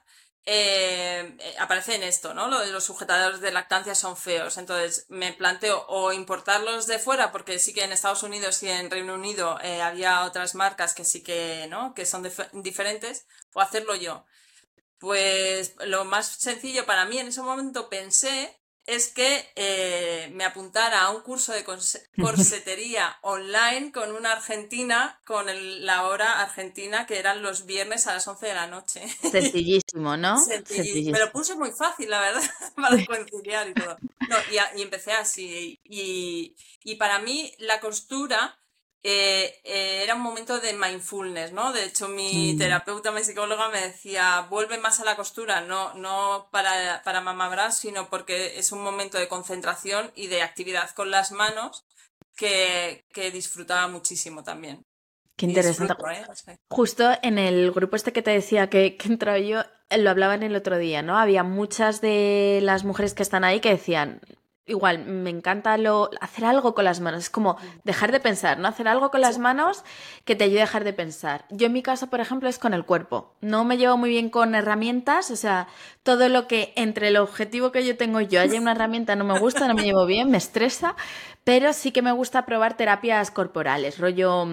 eh, 0.53 1.39
aparece 1.61 1.95
en 1.95 2.03
esto, 2.03 2.35
¿no? 2.35 2.49
Los 2.49 2.83
sujetadores 2.83 3.41
de 3.41 3.53
lactancia 3.53 3.95
son 3.95 4.17
feos. 4.17 4.59
Entonces 4.59 5.07
me 5.09 5.33
planteo 5.33 5.85
o 5.87 6.13
importarlos 6.13 6.89
de 6.89 6.99
fuera, 6.99 7.31
porque 7.31 7.61
sí 7.61 7.73
que 7.73 7.85
en 7.85 7.93
Estados 7.93 8.25
Unidos 8.25 8.61
y 8.65 8.69
en 8.69 8.91
Reino 8.91 9.15
Unido 9.15 9.61
eh, 9.63 9.81
había 9.81 10.25
otras 10.25 10.57
marcas 10.57 10.93
que 10.93 11.05
sí 11.05 11.23
que, 11.23 11.69
¿no? 11.71 11.95
Que 11.95 12.05
son 12.05 12.29
diferentes, 12.53 13.27
o 13.55 13.61
hacerlo 13.61 13.95
yo. 13.95 14.25
Pues 14.99 15.77
lo 15.87 16.05
más 16.05 16.27
sencillo 16.27 16.85
para 16.85 17.05
mí 17.05 17.19
en 17.19 17.29
ese 17.29 17.43
momento 17.43 17.89
pensé 17.89 18.60
es 18.91 19.09
que 19.09 19.49
eh, 19.55 20.31
me 20.33 20.45
apuntara 20.45 21.03
a 21.03 21.11
un 21.11 21.23
curso 21.23 21.53
de 21.53 21.65
corsetería 22.21 23.17
online 23.23 23.93
con 23.93 24.13
una 24.13 24.33
argentina, 24.33 25.21
con 25.25 25.47
la 25.85 26.09
hora 26.09 26.41
argentina, 26.41 27.07
que 27.07 27.19
eran 27.19 27.41
los 27.41 27.67
viernes 27.67 28.09
a 28.09 28.15
las 28.15 28.27
11 28.27 28.47
de 28.47 28.55
la 28.55 28.67
noche. 28.67 29.03
Sencillísimo, 29.31 30.17
¿no? 30.17 30.39
Sencillísimo. 30.45 31.13
Me 31.13 31.21
lo 31.21 31.31
puse 31.31 31.55
muy 31.55 31.71
fácil, 31.71 32.11
la 32.11 32.21
verdad, 32.21 32.43
para 32.75 33.07
conciliar 33.07 33.69
y 33.69 33.75
todo. 33.75 33.97
y, 34.77 34.83
empecé 34.83 35.13
así. 35.13 35.79
Y, 35.85 36.57
y 36.83 36.97
para 36.97 37.21
mí 37.21 37.55
la 37.59 37.79
costura 37.79 38.59
eh, 39.03 39.61
eh, 39.65 40.03
era 40.03 40.15
un 40.15 40.21
momento 40.21 40.61
de 40.61 40.75
mindfulness, 40.75 41.53
¿no? 41.53 41.73
De 41.73 41.85
hecho, 41.85 42.09
mi 42.09 42.55
terapeuta, 42.59 43.11
mi 43.13 43.25
psicóloga 43.25 43.71
me 43.71 43.81
decía, 43.81 44.47
vuelve 44.51 44.77
más 44.77 45.01
a 45.01 45.05
la 45.05 45.17
costura, 45.17 45.63
no, 45.63 45.95
no 45.95 46.49
para, 46.51 47.03
para 47.03 47.23
mamá 47.23 47.71
sino 47.71 48.11
porque 48.11 48.59
es 48.59 48.73
un 48.73 48.83
momento 48.83 49.17
de 49.17 49.29
concentración 49.29 50.13
y 50.15 50.27
de 50.27 50.43
actividad 50.43 50.91
con 50.91 51.11
las 51.11 51.33
manos 51.33 51.87
que, 52.37 53.05
disfrutaba 53.33 53.89
muchísimo 53.89 54.43
también. 54.43 54.83
Qué 55.35 55.47
interesante. 55.47 55.95
¿eh? 56.13 56.57
Justo 56.69 57.11
en 57.23 57.39
el 57.39 57.73
grupo 57.73 57.97
este 57.97 58.13
que 58.13 58.21
te 58.21 58.33
decía 58.33 58.69
que, 58.69 58.99
que 58.99 59.09
entró 59.09 59.35
yo, 59.39 59.63
lo 59.97 60.11
hablaban 60.11 60.43
el 60.43 60.55
otro 60.55 60.77
día, 60.77 61.01
¿no? 61.01 61.17
Había 61.19 61.43
muchas 61.43 62.03
de 62.03 62.61
las 62.63 62.85
mujeres 62.85 63.15
que 63.15 63.23
están 63.23 63.45
ahí 63.45 63.61
que 63.61 63.71
decían, 63.71 64.21
igual, 64.67 65.05
me 65.05 65.31
encanta 65.31 65.77
lo, 65.77 66.11
hacer 66.21 66.45
algo 66.45 66.75
con 66.75 66.85
las 66.85 67.01
manos. 67.01 67.25
Es 67.25 67.31
como 67.31 67.57
dejar 67.85 68.13
de 68.13 68.21
pensar, 68.21 68.59
¿no? 68.59 68.69
Hacer 68.69 68.89
algo 68.89 69.11
con 69.11 69.21
las 69.21 69.39
manos 69.39 69.85
que 70.25 70.37
te 70.37 70.45
ayude 70.45 70.61
a 70.61 70.65
dejar 70.65 70.85
de 70.85 70.93
pensar. 70.93 71.45
Yo 71.51 71.67
en 71.67 71.73
mi 71.73 71.83
caso, 71.83 72.09
por 72.09 72.21
ejemplo, 72.21 72.49
es 72.49 72.59
con 72.59 72.75
el 72.75 72.85
cuerpo. 72.85 73.35
No 73.41 73.65
me 73.65 73.77
llevo 73.77 73.97
muy 73.97 74.11
bien 74.11 74.31
con 74.31 74.55
herramientas, 74.55 75.31
o 75.31 75.37
sea, 75.37 75.69
todo 76.03 76.29
lo 76.29 76.47
que 76.47 76.73
entre 76.77 77.09
el 77.09 77.17
objetivo 77.17 77.73
que 77.73 77.85
yo 77.85 77.97
tengo 77.97 78.21
yo 78.21 78.41
haya 78.41 78.61
una 78.61 78.73
herramienta 78.81 79.17
no 79.17 79.25
me 79.25 79.39
gusta, 79.39 79.67
no 79.67 79.75
me 79.75 79.83
llevo 79.83 80.07
bien, 80.07 80.31
me 80.31 80.39
estresa, 80.39 80.95
pero 81.45 81.73
sí 81.73 81.91
que 81.93 82.03
me 82.03 82.13
gusta 82.13 82.47
probar 82.47 82.77
terapias 82.77 83.31
corporales, 83.31 83.99
rollo 83.99 84.47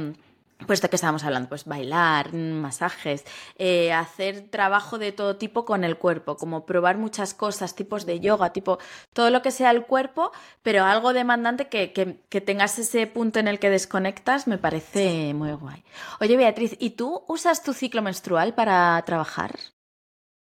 pues 0.65 0.81
de 0.81 0.89
qué 0.89 0.95
estábamos 0.95 1.23
hablando, 1.23 1.49
pues 1.49 1.65
bailar, 1.65 2.33
masajes, 2.33 3.23
eh, 3.57 3.93
hacer 3.93 4.49
trabajo 4.49 4.97
de 4.97 5.11
todo 5.11 5.37
tipo 5.37 5.65
con 5.65 5.83
el 5.83 5.97
cuerpo, 5.97 6.35
como 6.37 6.65
probar 6.65 6.97
muchas 6.97 7.33
cosas, 7.33 7.75
tipos 7.75 8.05
de 8.05 8.19
yoga, 8.19 8.53
tipo 8.53 8.79
todo 9.13 9.29
lo 9.29 9.41
que 9.41 9.51
sea 9.51 9.71
el 9.71 9.85
cuerpo, 9.85 10.31
pero 10.63 10.83
algo 10.83 11.13
demandante 11.13 11.67
que, 11.67 11.93
que, 11.93 12.41
tengas 12.41 12.79
ese 12.79 13.05
punto 13.07 13.39
en 13.39 13.47
el 13.47 13.59
que 13.59 13.69
desconectas, 13.69 14.47
me 14.47 14.57
parece 14.57 15.33
muy 15.33 15.51
guay. 15.51 15.83
Oye, 16.19 16.37
Beatriz, 16.37 16.75
¿y 16.79 16.91
tú 16.91 17.23
usas 17.27 17.61
tu 17.61 17.73
ciclo 17.73 18.01
menstrual 18.01 18.53
para 18.55 19.01
trabajar? 19.05 19.59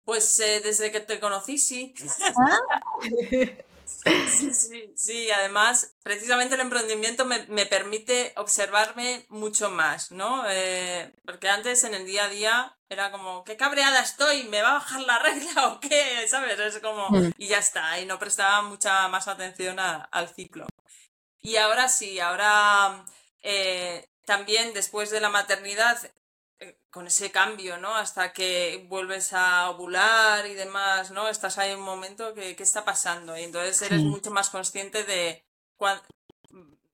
Pues 0.04 0.38
eh, 0.40 0.60
desde 0.62 0.90
que 0.90 1.00
te 1.00 1.18
conocí, 1.20 1.58
sí. 1.58 1.94
¿Ah? 2.36 2.58
Sí, 3.88 4.54
sí, 4.54 4.92
sí, 4.96 5.30
además, 5.30 5.94
precisamente 6.02 6.54
el 6.54 6.60
emprendimiento 6.60 7.24
me, 7.24 7.66
permite 7.66 8.32
observarme 8.36 9.26
mucho 9.28 9.70
más, 9.70 10.12
¿no? 10.12 10.44
Eh, 10.48 11.12
porque 11.24 11.48
antes 11.48 11.84
en 11.84 11.94
el 11.94 12.06
día 12.06 12.24
a 12.24 12.28
día 12.28 12.78
era 12.88 13.10
como, 13.10 13.44
qué 13.44 13.56
cabreada 13.56 14.00
estoy, 14.00 14.44
¿me 14.44 14.62
va 14.62 14.70
a 14.70 14.74
bajar 14.74 15.00
la 15.00 15.18
regla 15.18 15.68
o 15.68 15.80
qué? 15.80 16.26
¿Sabes? 16.28 16.58
Es 16.58 16.78
como, 16.78 17.08
mm. 17.10 17.32
y 17.38 17.48
ya 17.48 17.58
está, 17.58 17.98
y 18.00 18.06
no 18.06 18.18
prestaba 18.18 18.62
mucha 18.62 19.08
más 19.08 19.26
atención 19.28 19.78
al 19.78 20.28
ciclo. 20.28 20.66
Y 21.40 21.56
ahora 21.56 21.88
sí, 21.88 22.20
ahora 22.20 23.04
eh, 23.42 24.08
también 24.24 24.74
después 24.74 25.10
de 25.10 25.20
la 25.20 25.30
maternidad 25.30 25.98
con 26.90 27.06
ese 27.06 27.30
cambio, 27.30 27.78
¿no? 27.78 27.94
Hasta 27.94 28.32
que 28.32 28.86
vuelves 28.88 29.32
a 29.32 29.70
ovular 29.70 30.46
y 30.46 30.54
demás, 30.54 31.10
¿no? 31.10 31.28
Estás 31.28 31.58
ahí 31.58 31.74
un 31.74 31.82
momento 31.82 32.34
que 32.34 32.56
¿qué 32.56 32.62
está 32.62 32.84
pasando? 32.84 33.36
Y 33.36 33.42
entonces 33.42 33.80
eres 33.82 34.02
mucho 34.02 34.30
más 34.30 34.50
consciente 34.50 35.04
de 35.04 35.44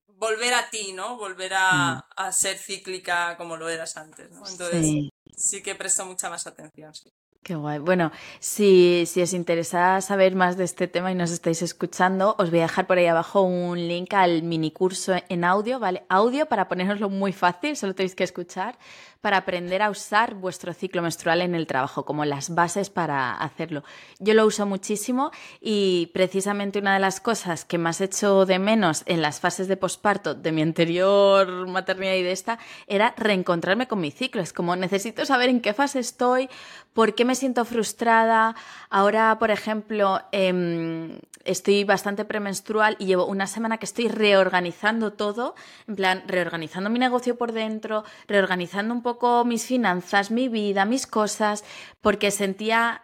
volver 0.07 0.53
a 0.53 0.69
ti, 0.69 0.93
¿no? 0.93 1.17
Volver 1.17 1.51
mm. 1.51 1.55
a, 1.55 2.31
ser 2.31 2.57
cíclica 2.57 3.37
como 3.37 3.57
lo 3.57 3.69
eras 3.69 3.97
antes, 3.97 4.29
¿no? 4.31 4.47
Entonces 4.47 5.11
sí, 5.35 5.63
que 5.63 5.75
presto 5.75 6.05
mucha 6.05 6.29
más 6.29 6.45
atención, 6.47 6.93
sí. 6.93 7.11
Qué 7.45 7.53
guay. 7.53 7.77
Bueno, 7.77 8.11
si, 8.39 9.05
si, 9.05 9.21
os 9.21 9.31
interesa 9.31 10.01
saber 10.01 10.33
más 10.33 10.57
de 10.57 10.63
este 10.63 10.87
tema 10.87 11.11
y 11.11 11.15
nos 11.15 11.29
estáis 11.29 11.61
escuchando, 11.61 12.35
os 12.39 12.49
voy 12.49 12.57
a 12.57 12.63
dejar 12.63 12.87
por 12.87 12.97
ahí 12.97 13.05
abajo 13.05 13.43
un 13.43 13.87
link 13.87 14.15
al 14.15 14.41
mini 14.41 14.71
curso 14.71 15.13
en 15.29 15.43
audio, 15.43 15.77
¿vale? 15.77 16.07
Audio 16.09 16.47
para 16.47 16.67
poneroslo 16.67 17.07
muy 17.11 17.33
fácil, 17.33 17.77
solo 17.77 17.93
tenéis 17.93 18.15
que 18.15 18.23
escuchar 18.23 18.79
para 19.25 19.37
aprender 19.37 19.81
a 19.81 19.89
usar 19.89 20.35
vuestro 20.35 20.71
ciclo 20.71 21.01
menstrual 21.01 21.41
en 21.41 21.55
el 21.55 21.65
trabajo, 21.65 22.05
como 22.05 22.25
las 22.25 22.53
bases 22.53 22.91
para 22.91 23.33
hacerlo. 23.33 23.83
Yo 24.19 24.35
lo 24.35 24.45
uso 24.45 24.67
muchísimo 24.67 25.31
y 25.59 26.11
precisamente 26.13 26.77
una 26.77 26.93
de 26.93 26.99
las 26.99 27.19
cosas 27.19 27.65
que 27.65 27.79
más 27.79 28.01
hecho 28.01 28.45
de 28.45 28.59
menos 28.59 29.01
en 29.07 29.23
las 29.23 29.39
fases 29.39 29.67
de 29.67 29.77
posparto 29.77 30.35
de 30.35 30.51
mi 30.51 30.61
anterior 30.61 31.67
maternidad 31.67 32.13
y 32.13 32.21
de 32.21 32.33
esta 32.33 32.59
era 32.85 33.15
reencontrarme 33.17 33.87
con 33.87 33.99
mi 33.99 34.11
ciclo. 34.11 34.43
Es 34.43 34.53
como 34.53 34.75
necesito 34.75 35.25
saber 35.25 35.49
en 35.49 35.59
qué 35.59 35.73
fase 35.73 35.97
estoy, 35.97 36.47
por 36.93 37.15
qué 37.15 37.25
me 37.25 37.33
siento 37.33 37.65
frustrada. 37.65 38.55
Ahora, 38.91 39.39
por 39.39 39.49
ejemplo, 39.49 40.21
em, 40.33 41.17
estoy 41.45 41.83
bastante 41.83 42.25
premenstrual 42.25 42.95
y 42.99 43.05
llevo 43.05 43.25
una 43.25 43.47
semana 43.47 43.77
que 43.77 43.85
estoy 43.85 44.07
reorganizando 44.07 45.13
todo, 45.13 45.55
en 45.87 45.95
plan, 45.95 46.23
reorganizando 46.27 46.89
mi 46.89 46.99
negocio 46.99 47.37
por 47.37 47.53
dentro, 47.53 48.03
reorganizando 48.27 48.93
un 48.93 49.01
poco 49.01 49.14
mis 49.45 49.65
finanzas, 49.65 50.31
mi 50.31 50.49
vida, 50.49 50.85
mis 50.85 51.07
cosas, 51.07 51.63
porque 52.01 52.31
sentía 52.31 53.01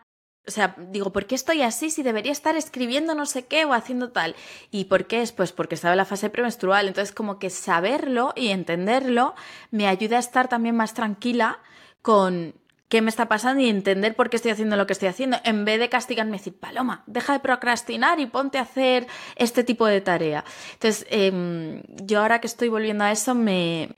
o 0.47 0.52
sea, 0.52 0.76
digo, 0.78 1.12
¿por 1.12 1.28
qué 1.28 1.36
estoy 1.36 1.62
así 1.62 1.91
si 1.91 2.02
debería 2.02 2.32
estar 2.32 2.56
escribiendo 2.56 3.13
no 3.13 3.26
sé 3.26 3.45
qué 3.45 3.63
o 3.65 3.74
haciendo 3.74 4.12
tal? 4.12 4.36
¿Y 4.71 4.86
por 4.86 5.06
qué 5.06 5.21
es? 5.21 5.32
Pues 5.32 5.52
porque 5.52 5.76
estaba 5.76 5.93
en 5.93 6.00
la 6.00 6.06
fase 6.06 6.32
premenstrual. 6.32 6.88
Entonces, 6.88 7.13
como 7.13 7.38
que 7.38 7.50
saberlo 7.52 8.34
y 8.36 8.50
entenderlo 8.50 9.36
me 9.69 9.88
ayuda 9.88 10.17
a 10.17 10.19
estar 10.19 10.47
también 10.47 10.76
más 10.76 10.93
tranquila 10.95 11.60
con 12.02 12.56
qué 12.91 13.01
me 13.01 13.10
está 13.10 13.30
pasando 13.30 13.63
y 13.63 13.69
entender 13.69 14.17
por 14.17 14.30
qué 14.30 14.36
estoy 14.36 14.51
haciendo 14.51 14.75
lo 14.75 14.86
que 14.86 14.91
estoy 14.91 15.08
haciendo, 15.08 15.38
en 15.45 15.63
vez 15.63 15.80
de 15.80 15.88
castigarme 15.88 16.36
y 16.36 16.39
decir, 16.39 16.60
Paloma, 16.60 17.04
deja 17.08 17.32
de 17.32 17.39
procrastinar 17.39 18.19
y 18.19 18.25
ponte 18.25 18.58
a 18.58 18.63
hacer 18.63 19.08
este 19.38 19.63
tipo 19.63 19.88
de 19.88 20.01
tarea. 20.01 20.43
Entonces, 20.73 21.08
em, 21.10 21.84
yo 22.04 22.19
ahora 22.19 22.41
que 22.41 22.47
estoy 22.47 22.67
volviendo 22.67 23.06
a 23.06 23.12
eso, 23.13 23.34
me, 23.34 23.91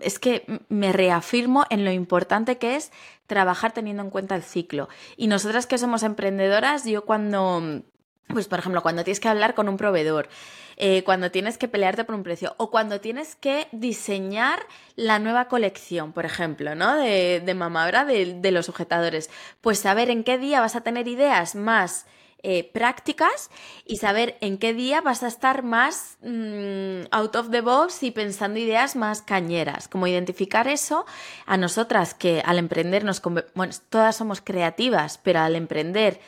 es 0.00 0.18
que 0.18 0.44
me 0.68 0.92
reafirmo 0.92 1.64
en 1.70 1.84
lo 1.84 1.92
importante 1.92 2.58
que 2.58 2.74
es 2.74 2.90
trabajar 3.28 3.70
teniendo 3.70 4.02
en 4.02 4.10
cuenta 4.10 4.34
el 4.34 4.42
ciclo. 4.42 4.88
Y 5.16 5.28
nosotras 5.28 5.68
que 5.68 5.78
somos 5.78 6.02
emprendedoras, 6.02 6.84
yo 6.84 7.04
cuando, 7.04 7.84
pues 8.28 8.48
por 8.48 8.58
ejemplo, 8.58 8.82
cuando 8.82 9.04
tienes 9.04 9.20
que 9.20 9.28
hablar 9.28 9.54
con 9.54 9.68
un 9.68 9.76
proveedor, 9.76 10.28
eh, 10.76 11.04
cuando 11.04 11.30
tienes 11.30 11.58
que 11.58 11.68
pelearte 11.68 12.04
por 12.04 12.14
un 12.14 12.22
precio 12.22 12.54
o 12.56 12.70
cuando 12.70 13.00
tienes 13.00 13.36
que 13.36 13.68
diseñar 13.72 14.60
la 14.96 15.18
nueva 15.18 15.46
colección, 15.46 16.12
por 16.12 16.24
ejemplo, 16.24 16.74
¿no? 16.74 16.96
De, 16.96 17.40
de 17.44 17.54
Mamabra, 17.54 18.04
de, 18.04 18.50
los 18.50 18.66
sujetadores. 18.66 19.30
Pues 19.60 19.78
saber 19.78 20.10
en 20.10 20.24
qué 20.24 20.38
día 20.38 20.60
vas 20.60 20.76
a 20.76 20.82
tener 20.82 21.06
ideas 21.06 21.54
más 21.54 22.06
eh, 22.42 22.70
prácticas 22.72 23.50
y 23.86 23.96
saber 23.96 24.36
en 24.40 24.58
qué 24.58 24.74
día 24.74 25.00
vas 25.00 25.22
a 25.22 25.28
estar 25.28 25.62
más 25.62 26.18
mm, 26.22 27.06
out 27.10 27.36
of 27.36 27.50
the 27.50 27.60
box 27.60 28.02
y 28.02 28.10
pensando 28.10 28.58
ideas 28.58 28.96
más 28.96 29.22
cañeras. 29.22 29.88
Como 29.88 30.06
identificar 30.06 30.68
eso 30.68 31.06
a 31.46 31.56
nosotras 31.56 32.14
que 32.14 32.42
al 32.44 32.58
emprender 32.58 33.04
nos... 33.04 33.22
Bueno, 33.54 33.72
todas 33.88 34.16
somos 34.16 34.40
creativas, 34.40 35.18
pero 35.22 35.40
al 35.40 35.56
emprender 35.56 36.20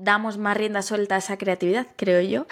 damos 0.00 0.38
más 0.38 0.56
rienda 0.56 0.82
suelta 0.82 1.16
a 1.16 1.18
esa 1.18 1.36
creatividad, 1.36 1.86
creo 1.96 2.20
yo. 2.20 2.46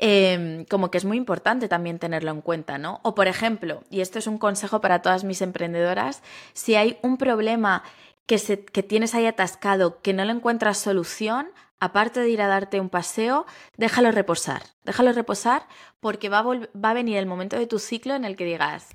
Em, 0.00 0.64
como 0.66 0.90
que 0.90 0.98
es 0.98 1.04
muy 1.04 1.16
importante 1.16 1.66
también 1.66 1.98
tenerlo 1.98 2.30
en 2.30 2.40
cuenta, 2.40 2.78
¿no? 2.78 3.00
O 3.02 3.14
por 3.16 3.26
ejemplo, 3.26 3.82
y 3.90 4.00
esto 4.00 4.20
es 4.20 4.28
un 4.28 4.38
consejo 4.38 4.80
para 4.80 5.02
todas 5.02 5.24
mis 5.24 5.42
emprendedoras, 5.42 6.22
si 6.52 6.76
hay 6.76 6.98
un 7.02 7.16
problema 7.16 7.82
que, 8.26 8.38
se, 8.38 8.64
que 8.64 8.84
tienes 8.84 9.14
ahí 9.16 9.26
atascado, 9.26 10.00
que 10.00 10.12
no 10.12 10.24
le 10.24 10.32
encuentras 10.32 10.78
solución, 10.78 11.48
aparte 11.80 12.20
de 12.20 12.28
ir 12.30 12.42
a 12.42 12.46
darte 12.46 12.80
un 12.80 12.90
paseo, 12.90 13.46
déjalo 13.76 14.12
reposar. 14.12 14.62
Déjalo 14.84 15.12
reposar 15.12 15.62
porque 16.00 16.28
va 16.28 16.40
a, 16.40 16.44
va 16.44 16.90
a 16.90 16.94
venir 16.94 17.16
el 17.16 17.26
momento 17.26 17.58
de 17.58 17.66
tu 17.66 17.78
ciclo 17.80 18.14
en 18.14 18.24
el 18.24 18.36
que 18.36 18.44
digas, 18.44 18.88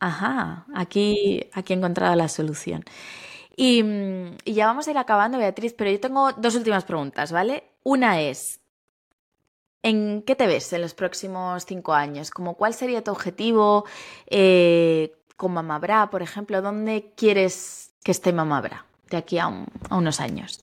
ajá, 0.00 0.66
aquí, 0.74 1.48
aquí 1.52 1.74
he 1.74 1.76
encontrado 1.76 2.16
la 2.16 2.28
solución. 2.28 2.84
Y, 3.62 3.84
ya 4.46 4.64
vamos 4.64 4.88
a 4.88 4.90
ir 4.90 4.96
acabando, 4.96 5.36
Beatriz, 5.36 5.74
pero 5.74 5.90
yo 5.90 6.00
tengo 6.00 6.32
dos 6.32 6.54
últimas 6.54 6.84
preguntas, 6.84 7.30
¿vale? 7.30 7.64
Una 7.82 8.22
es, 8.22 8.58
¿en 9.82 10.22
qué 10.22 10.34
te 10.34 10.46
ves 10.46 10.72
en 10.72 10.80
los 10.80 10.94
próximos 10.94 11.66
cinco 11.66 11.92
años? 11.92 12.30
Como, 12.30 12.54
¿Cuál 12.54 12.72
sería 12.72 13.04
tu 13.04 13.10
objetivo 13.10 13.84
eh, 14.28 15.12
con 15.36 15.52
Mamabra, 15.52 16.08
por 16.08 16.22
ejemplo? 16.22 16.62
¿Dónde 16.62 17.12
quieres 17.14 17.92
que 18.02 18.12
esté 18.12 18.32
Mamabra 18.32 18.86
de 19.10 19.18
aquí 19.18 19.38
a 19.38 19.48
unos 19.90 20.20
años? 20.20 20.62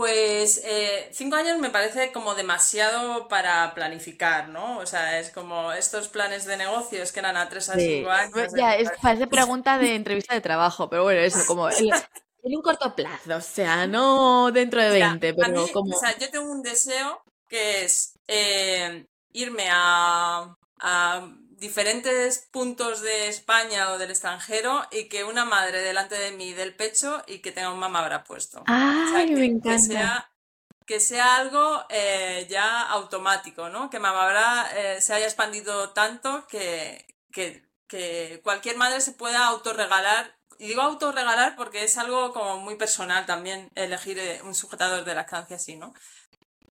Pues 0.00 0.62
eh, 0.64 1.10
cinco 1.12 1.36
años 1.36 1.58
me 1.58 1.68
parece 1.68 2.10
como 2.10 2.34
demasiado 2.34 3.28
para 3.28 3.74
planificar, 3.74 4.48
¿no? 4.48 4.78
O 4.78 4.86
sea, 4.86 5.20
es 5.20 5.30
como 5.30 5.74
estos 5.74 6.08
planes 6.08 6.46
de 6.46 6.56
negocios 6.56 7.12
que 7.12 7.20
eran 7.20 7.36
a 7.36 7.50
tres 7.50 7.68
a 7.68 7.74
cinco 7.74 8.08
años. 8.08 8.50
Ya, 8.56 8.76
es, 8.76 8.90
parece 9.02 9.26
pregunta 9.26 9.76
de 9.76 9.94
entrevista 9.94 10.32
de 10.32 10.40
trabajo, 10.40 10.88
pero 10.88 11.02
bueno, 11.02 11.20
eso, 11.20 11.40
como 11.46 11.68
En 11.68 11.92
un 12.42 12.62
corto 12.62 12.96
plazo, 12.96 13.36
o 13.36 13.40
sea, 13.42 13.86
no 13.86 14.50
dentro 14.52 14.80
de 14.80 14.88
20, 14.88 15.34
pero 15.34 15.68
como... 15.70 15.94
O 15.94 16.00
sea, 16.00 16.16
yo 16.16 16.30
tengo 16.30 16.50
un 16.50 16.62
deseo 16.62 17.22
que 17.46 17.84
es 17.84 18.18
eh, 18.26 19.04
irme 19.34 19.68
a, 19.70 20.56
diferentes 21.60 22.48
puntos 22.50 23.02
de 23.02 23.28
España 23.28 23.92
o 23.92 23.98
del 23.98 24.10
extranjero 24.10 24.82
y 24.90 25.08
que 25.08 25.24
una 25.24 25.44
madre 25.44 25.82
delante 25.82 26.14
de 26.14 26.32
mí 26.32 26.54
del 26.54 26.74
pecho 26.74 27.22
y 27.26 27.40
que 27.40 27.52
tenga 27.52 27.70
un 27.70 27.78
mamá 27.78 28.00
habrá 28.00 28.24
puesto. 28.24 28.64
¡Ay, 28.66 29.30
me 29.34 29.44
encanta! 29.44 29.70
Que 29.70 29.78
sea, 29.78 30.32
que 30.86 31.00
sea 31.00 31.36
algo 31.36 31.84
eh, 31.90 32.46
ya 32.48 32.88
automático, 32.88 33.68
¿no? 33.68 33.90
Que 33.90 33.98
mamá 33.98 34.24
habrá 34.24 34.70
eh, 34.74 35.02
se 35.02 35.12
haya 35.12 35.26
expandido 35.26 35.90
tanto 35.90 36.46
que, 36.48 37.06
que, 37.30 37.68
que 37.86 38.40
cualquier 38.42 38.76
madre 38.78 39.02
se 39.02 39.12
pueda 39.12 39.44
autorregalar 39.46 40.34
y 40.58 40.68
digo 40.68 40.80
autorregalar 40.80 41.56
porque 41.56 41.84
es 41.84 41.98
algo 41.98 42.32
como 42.32 42.58
muy 42.58 42.76
personal 42.76 43.26
también 43.26 43.70
elegir 43.74 44.18
un 44.44 44.54
sujetador 44.54 45.04
de 45.04 45.14
lactancia 45.14 45.56
así, 45.56 45.76
¿no? 45.76 45.92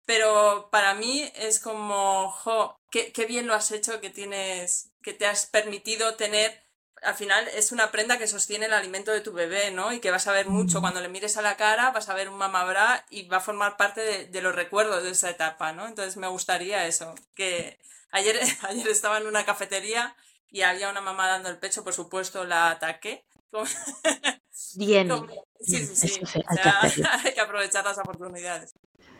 Pero 0.07 0.69
para 0.71 0.93
mí 0.93 1.29
es 1.35 1.59
como, 1.59 2.31
jo, 2.31 2.79
qué, 2.89 3.25
bien 3.27 3.45
lo 3.45 3.53
has 3.53 3.71
hecho, 3.71 3.99
que 3.99 4.09
tienes, 4.09 4.89
que 5.03 5.13
te 5.13 5.27
has 5.27 5.47
permitido 5.47 6.15
tener, 6.15 6.63
al 7.01 7.13
final 7.13 7.45
es 7.49 7.73
una 7.73 7.91
prenda 7.91 8.17
que 8.17 8.25
sostiene 8.25 8.67
el 8.67 8.73
alimento 8.73 9.11
de 9.11 9.19
tu 9.19 9.33
bebé, 9.33 9.69
¿no? 9.69 9.91
Y 9.91 9.99
que 9.99 10.09
vas 10.09 10.25
a 10.27 10.31
ver 10.31 10.47
mucho, 10.47 10.79
cuando 10.79 11.01
le 11.01 11.09
mires 11.09 11.35
a 11.35 11.41
la 11.41 11.57
cara 11.57 11.91
vas 11.91 12.07
a 12.07 12.13
ver 12.13 12.29
un 12.29 12.37
mamabra 12.37 13.05
y 13.09 13.27
va 13.27 13.37
a 13.37 13.41
formar 13.41 13.75
parte 13.75 14.27
de, 14.27 14.41
los 14.41 14.55
recuerdos 14.55 15.03
de 15.03 15.09
esa 15.11 15.29
etapa, 15.29 15.73
¿no? 15.73 15.85
Entonces 15.85 16.15
me 16.15 16.27
gustaría 16.27 16.87
eso, 16.87 17.13
que 17.35 17.77
ayer, 18.11 18.39
ayer 18.61 18.87
estaba 18.87 19.17
en 19.17 19.27
una 19.27 19.45
cafetería 19.45 20.15
y 20.49 20.61
había 20.61 20.89
una 20.89 21.01
mamá 21.01 21.27
dando 21.27 21.49
el 21.49 21.59
pecho, 21.59 21.83
por 21.83 21.93
supuesto 21.93 22.45
la 22.45 22.71
ataqué. 22.71 23.25
Bien. 24.75 25.11
sí, 25.59 25.85
sí, 25.85 26.07
sí. 26.07 26.21
hay 27.23 27.33
que 27.33 27.41
aprovechar 27.41 27.83
las 27.83 27.97
oportunidades. 27.97 28.73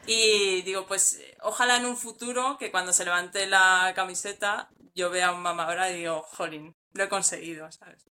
Y 0.07 0.61
digo, 0.61 0.87
pues 0.87 1.21
ojalá 1.41 1.77
en 1.77 1.85
un 1.85 1.97
futuro 1.97 2.57
que 2.57 2.71
cuando 2.71 2.93
se 2.93 3.05
levante 3.05 3.45
la 3.45 3.91
camiseta 3.95 4.69
yo 4.95 5.09
vea 5.09 5.27
a 5.27 5.33
un 5.33 5.41
mamadora 5.41 5.91
y 5.91 5.97
digo, 5.97 6.23
jolín, 6.23 6.75
lo 6.93 7.03
he 7.03 7.09
conseguido, 7.09 7.71
¿sabes? 7.71 8.05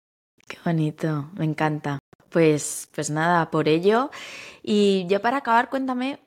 Qué 0.46 0.58
bonito, 0.64 1.30
me 1.34 1.44
encanta. 1.44 1.98
Pues, 2.28 2.88
pues 2.94 3.10
nada, 3.10 3.50
por 3.50 3.68
ello. 3.68 4.10
Y 4.62 5.06
ya 5.08 5.20
para 5.20 5.38
acabar, 5.38 5.70
cuéntame, 5.70 6.20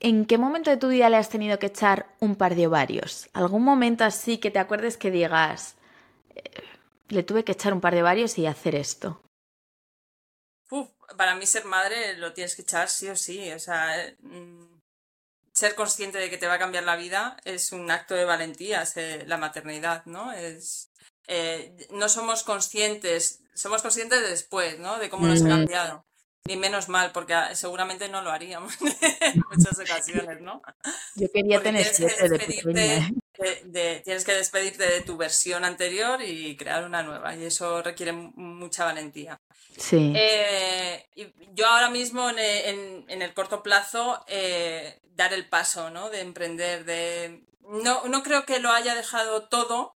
¿en 0.00 0.26
qué 0.26 0.38
momento 0.38 0.70
de 0.70 0.78
tu 0.78 0.88
vida 0.88 1.08
le 1.10 1.16
has 1.16 1.28
tenido 1.28 1.58
que 1.58 1.66
echar 1.66 2.08
un 2.18 2.34
par 2.34 2.54
de 2.54 2.66
ovarios? 2.66 3.28
¿Algún 3.34 3.62
momento 3.62 4.04
así 4.04 4.38
que 4.38 4.50
te 4.50 4.58
acuerdes 4.58 4.96
que 4.96 5.10
digas, 5.10 5.76
eh, 6.34 6.42
le 7.08 7.22
tuve 7.22 7.44
que 7.44 7.52
echar 7.52 7.72
un 7.72 7.80
par 7.80 7.94
de 7.94 8.02
ovarios 8.02 8.38
y 8.38 8.46
hacer 8.46 8.74
esto? 8.74 9.20
Uf, 10.70 10.88
para 11.16 11.36
mí 11.36 11.46
ser 11.46 11.66
madre 11.66 12.16
lo 12.16 12.32
tienes 12.32 12.56
que 12.56 12.62
echar 12.62 12.88
sí 12.88 13.08
o 13.08 13.16
sí. 13.16 13.52
O 13.52 13.58
sea, 13.58 13.94
mm, 14.20 14.73
ser 15.54 15.76
consciente 15.76 16.18
de 16.18 16.28
que 16.28 16.36
te 16.36 16.48
va 16.48 16.54
a 16.54 16.58
cambiar 16.58 16.82
la 16.82 16.96
vida 16.96 17.36
es 17.44 17.70
un 17.72 17.90
acto 17.90 18.14
de 18.14 18.24
valentía, 18.24 18.82
la 19.26 19.38
maternidad, 19.38 20.04
¿no? 20.04 20.32
Es, 20.32 20.90
eh, 21.28 21.74
no 21.90 22.08
somos 22.08 22.42
conscientes, 22.42 23.40
somos 23.54 23.80
conscientes 23.80 24.20
después, 24.28 24.80
¿no? 24.80 24.98
De 24.98 25.08
cómo 25.08 25.28
nos 25.28 25.42
ha 25.42 25.48
cambiado. 25.48 26.04
Ni 26.46 26.56
menos 26.56 26.90
mal, 26.90 27.10
porque 27.12 27.32
ah, 27.32 27.54
seguramente 27.54 28.10
no 28.10 28.20
lo 28.20 28.30
haríamos 28.30 28.74
en 29.20 29.42
muchas 29.50 29.78
ocasiones, 29.78 30.42
¿no? 30.42 30.60
Yo 31.14 31.32
quería 31.32 31.62
tener 31.62 31.86
siete 31.86 32.28
de 32.28 32.38
pequeña. 32.38 32.96
¿eh? 32.96 34.02
tienes 34.04 34.24
que 34.24 34.34
despedirte 34.34 34.86
de 34.86 35.00
tu 35.00 35.16
versión 35.16 35.64
anterior 35.64 36.20
y 36.20 36.54
crear 36.56 36.84
una 36.84 37.02
nueva, 37.02 37.34
y 37.34 37.46
eso 37.46 37.82
requiere 37.82 38.12
mucha 38.12 38.84
valentía. 38.84 39.40
Sí. 39.78 40.12
Eh, 40.14 41.08
yo 41.54 41.66
ahora 41.66 41.88
mismo 41.88 42.28
en, 42.28 43.06
el 43.08 43.34
corto 43.34 43.62
plazo 43.62 44.22
eh, 44.28 45.00
dar 45.02 45.32
el 45.32 45.48
paso, 45.48 45.88
¿no? 45.88 46.10
De 46.10 46.20
emprender, 46.20 46.84
de... 46.84 47.42
No, 47.60 48.06
no 48.06 48.22
creo 48.22 48.44
que 48.44 48.58
lo 48.58 48.70
haya 48.70 48.94
dejado 48.94 49.48
todo, 49.48 49.96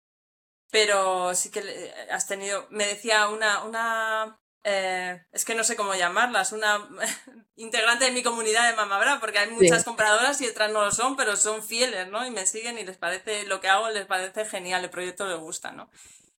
pero 0.70 1.34
sí 1.34 1.50
que 1.50 1.92
has 2.10 2.26
tenido... 2.26 2.66
Me 2.70 2.86
decía 2.86 3.28
una, 3.28 3.64
una 3.64 4.38
eh, 4.66 5.22
es 5.30 5.44
que 5.44 5.54
no 5.54 5.62
sé 5.62 5.76
cómo 5.76 5.94
llamarlas, 5.94 6.52
una 6.52 6.88
integrante 7.56 8.06
de 8.06 8.12
mi 8.12 8.22
comunidad 8.22 8.70
de 8.70 8.76
Mamabra, 8.76 9.20
porque 9.20 9.38
hay 9.38 9.50
muchas 9.50 9.84
compradoras 9.84 10.40
y 10.40 10.48
otras 10.48 10.72
no 10.72 10.82
lo 10.82 10.90
son, 10.90 11.16
pero 11.16 11.36
son 11.36 11.62
fieles, 11.62 12.08
¿no? 12.08 12.26
Y 12.26 12.30
me 12.30 12.46
siguen 12.46 12.78
y 12.78 12.84
les 12.84 12.96
parece, 12.96 13.44
lo 13.44 13.60
que 13.60 13.68
hago 13.68 13.90
les 13.90 14.06
parece 14.06 14.46
genial, 14.46 14.82
el 14.82 14.90
proyecto 14.90 15.26
les 15.26 15.38
gusta, 15.38 15.72
¿no? 15.72 15.90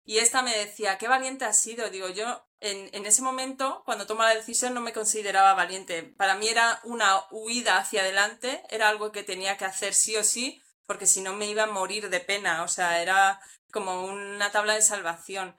Y 0.04 0.18
esta 0.18 0.42
me 0.42 0.58
decía, 0.58 0.98
qué 0.98 1.08
valiente 1.08 1.46
has 1.46 1.60
sido. 1.60 1.90
Digo, 1.90 2.10
yo 2.10 2.48
en, 2.60 2.90
en 2.94 3.06
ese 3.06 3.22
momento, 3.22 3.84
cuando 3.86 4.08
tomo 4.08 4.24
la 4.24 4.36
decisión, 4.36 4.74
no 4.74 4.82
me 4.82 4.94
consideraba 4.94 5.54
valiente. 5.54 6.04
Para 6.04 6.36
mí 6.36 6.48
era 6.48 6.80
una 6.84 7.24
huida 7.32 7.78
hacia 7.78 8.02
adelante, 8.02 8.64
era 8.70 8.90
algo 8.90 9.12
que 9.12 9.24
tenía 9.24 9.58
que 9.58 9.66
hacer 9.66 9.94
sí 9.94 10.16
o 10.16 10.24
sí, 10.24 10.62
porque 10.86 11.08
si 11.08 11.22
no 11.22 11.34
me 11.34 11.48
iba 11.48 11.64
a 11.64 11.68
morir 11.68 12.10
de 12.10 12.20
pena. 12.20 12.64
O 12.64 12.68
sea, 12.68 13.02
era 13.02 13.40
como 13.72 14.06
una 14.06 14.52
tabla 14.52 14.74
de 14.74 14.82
salvación 14.82 15.56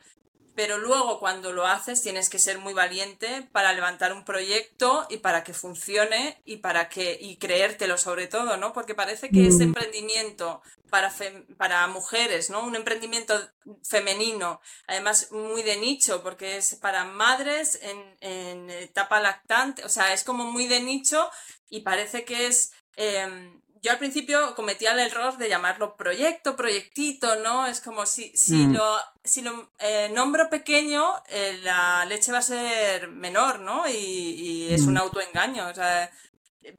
pero 0.57 0.79
luego 0.79 1.21
cuando 1.21 1.53
lo 1.53 1.67
haces 1.67 2.03
tienes 2.03 2.31
que 2.31 2.39
ser 2.39 2.59
muy 2.59 2.73
valiente 2.73 3.47
para 3.53 3.75
levantar 3.75 4.15
un 4.15 4.25
proyecto 4.25 5.07
y 5.11 5.19
para 5.19 5.45
que 5.45 5.53
funcione 5.53 6.41
y 6.47 6.57
para 6.57 6.89
que 6.89 7.17
y 7.21 7.37
creértelo 7.37 7.99
sobre 7.99 8.27
todo, 8.27 8.57
¿no? 8.57 8.73
Porque 8.73 8.95
parece 8.95 9.29
que 9.29 9.47
ese 9.47 9.59
mm. 9.59 9.69
emprendimiento 9.69 10.63
para 10.89 11.13
para 11.59 11.87
mujeres, 11.89 12.49
¿no? 12.49 12.65
Un 12.65 12.75
emprendimiento 12.75 13.39
femenino, 13.85 14.63
además 14.87 15.31
muy 15.31 15.63
de 15.63 15.77
nicho 15.77 16.23
porque 16.23 16.57
es 16.57 16.75
para 16.77 17.05
madres 17.05 17.79
en, 17.83 18.17
en 18.21 18.71
etapa 18.71 19.21
lactante, 19.21 19.85
o 19.85 19.91
sea, 19.91 20.15
es 20.15 20.25
como 20.25 20.51
muy 20.51 20.67
de 20.67 20.81
nicho 20.81 21.31
y 21.69 21.81
parece 21.81 22.25
que 22.25 22.47
es 22.47 22.73
em, 22.97 23.61
yo 23.87 23.93
al 23.93 23.99
principio 23.99 24.57
cometía 24.57 24.91
el 24.91 24.99
error 24.99 25.39
de 25.39 25.49
llamarlo 25.49 25.97
proyecto, 25.97 26.57
proyectito, 26.57 27.37
¿no? 27.37 27.67
Es 27.67 27.81
como 27.81 28.05
si, 28.05 28.37
si 28.37 28.67
mm. 28.67 28.73
lo, 28.73 28.99
si 29.23 29.43
lo 29.43 29.71
eh, 29.79 30.11
nombro 30.13 30.51
pequeño, 30.51 31.23
eh, 31.29 31.61
la 31.63 32.05
leche 32.05 32.33
va 32.33 32.39
a 32.39 32.43
ser 32.43 33.07
menor, 33.07 33.61
¿no? 33.61 33.89
Y, 33.89 34.67
es 34.73 34.83
un 34.83 34.95
mm. 34.95 34.99
autoengaño. 34.99 35.69
O 35.69 35.75
sea, 35.75 36.11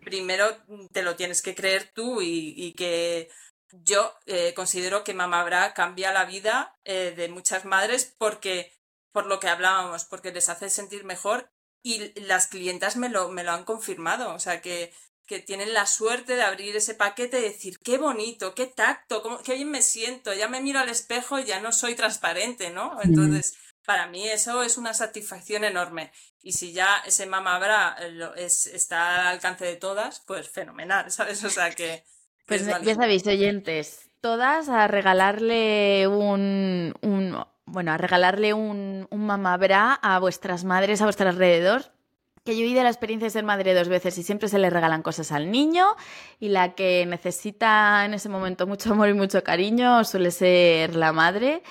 primero 0.04 0.58
te 0.92 1.02
lo 1.02 1.16
tienes 1.16 1.42
que 1.42 1.56
creer 1.56 1.94
tú 1.96 2.22
y, 2.22 2.74
que 2.74 3.30
yo 3.72 4.14
eh, 4.26 4.54
considero 4.54 5.06
que 5.06 5.14
Mamá 5.14 5.46
Bra 5.46 5.74
cambia 5.74 6.12
la 6.12 6.26
vida 6.26 6.78
de 6.84 7.30
muchas 7.30 7.64
madres 7.64 8.14
porque, 8.18 8.78
por 9.14 9.28
lo 9.28 9.40
que 9.40 9.48
hablábamos, 9.48 10.04
porque 10.04 10.34
les 10.34 10.50
hace 10.50 10.70
sentir 10.70 11.06
mejor 11.06 11.50
y 11.84 12.20
las 12.20 12.48
clientas 12.48 12.98
me 12.98 13.08
lo, 13.08 13.30
me 13.30 13.46
lo 13.46 13.54
han 13.54 13.64
confirmado. 13.64 14.34
O 14.34 14.40
sea, 14.40 14.62
que 14.62 14.92
que 15.28 15.40
tienen 15.40 15.74
la 15.74 15.86
suerte 15.86 16.36
de 16.36 16.42
abrir 16.42 16.76
ese 16.76 16.96
paquete 16.96 17.40
y 17.40 17.44
decir, 17.44 17.80
qué 17.80 17.98
bonito, 17.98 18.56
qué 18.56 18.66
tacto, 18.66 19.22
cómo, 19.22 19.40
qué 19.44 19.56
bien 19.56 19.70
me 19.70 19.82
siento, 19.82 20.34
ya 20.34 20.48
me 20.48 20.62
miro 20.62 20.80
al 20.80 20.90
espejo 20.90 21.38
y 21.38 21.44
ya 21.44 21.60
no 21.60 21.72
soy 21.72 21.96
transparente, 21.96 22.72
¿no? 22.72 22.98
Entonces, 23.04 23.58
para 23.86 24.08
mí 24.08 24.28
eso 24.28 24.64
es 24.64 24.78
una 24.78 24.94
satisfacción 24.94 25.66
enorme. 25.66 26.12
Y 26.42 26.54
si 26.54 26.72
ya 26.72 27.04
ese 27.06 27.26
mamá 27.26 27.60
eh, 28.00 28.30
es, 28.38 28.68
está 28.68 29.22
al 29.22 29.28
alcance 29.36 29.66
de 29.66 29.76
todas, 29.76 30.22
pues 30.22 30.50
fenomenal, 30.50 31.12
¿sabes? 31.12 31.44
O 31.44 31.50
sea 31.50 31.72
que... 31.72 32.04
Pues 32.46 32.66
ya 32.66 32.96
sabéis, 32.96 33.28
oyentes, 33.28 34.10
todas 34.22 34.70
a 34.70 34.88
regalarle 34.88 36.08
un, 36.08 36.94
un 37.02 37.46
bueno, 37.66 37.92
a 37.92 37.98
regalarle 37.98 38.54
un, 38.54 39.06
un 39.10 39.26
mamabra 39.26 39.94
a 39.94 40.18
vuestras 40.20 40.64
madres 40.64 41.02
a 41.02 41.04
vuestro 41.04 41.28
alrededor 41.28 41.97
que 42.48 42.56
yo 42.56 42.64
he 42.64 42.70
ido 42.70 42.82
la 42.82 42.88
experiencia 42.88 43.26
de 43.26 43.32
ser 43.32 43.44
madre 43.44 43.74
dos 43.74 43.90
veces 43.90 44.18
y 44.18 44.24
siempre 44.24 44.48
se 44.48 44.58
le 44.58 44.70
regalan 44.70 45.02
cosas 45.02 45.34
al 45.34 45.52
niño 45.52 45.86
y 46.40 46.48
la 46.48 46.76
que 46.76 47.06
necesita 47.06 48.06
en 48.06 48.14
ese 48.14 48.30
momento 48.30 48.66
mucho 48.66 48.94
amor 48.94 49.10
y 49.10 49.14
mucho 49.14 49.44
cariño 49.44 50.06
suele 50.06 50.32
ser 50.32 50.96
la 50.96 51.12
madre. 51.12 51.62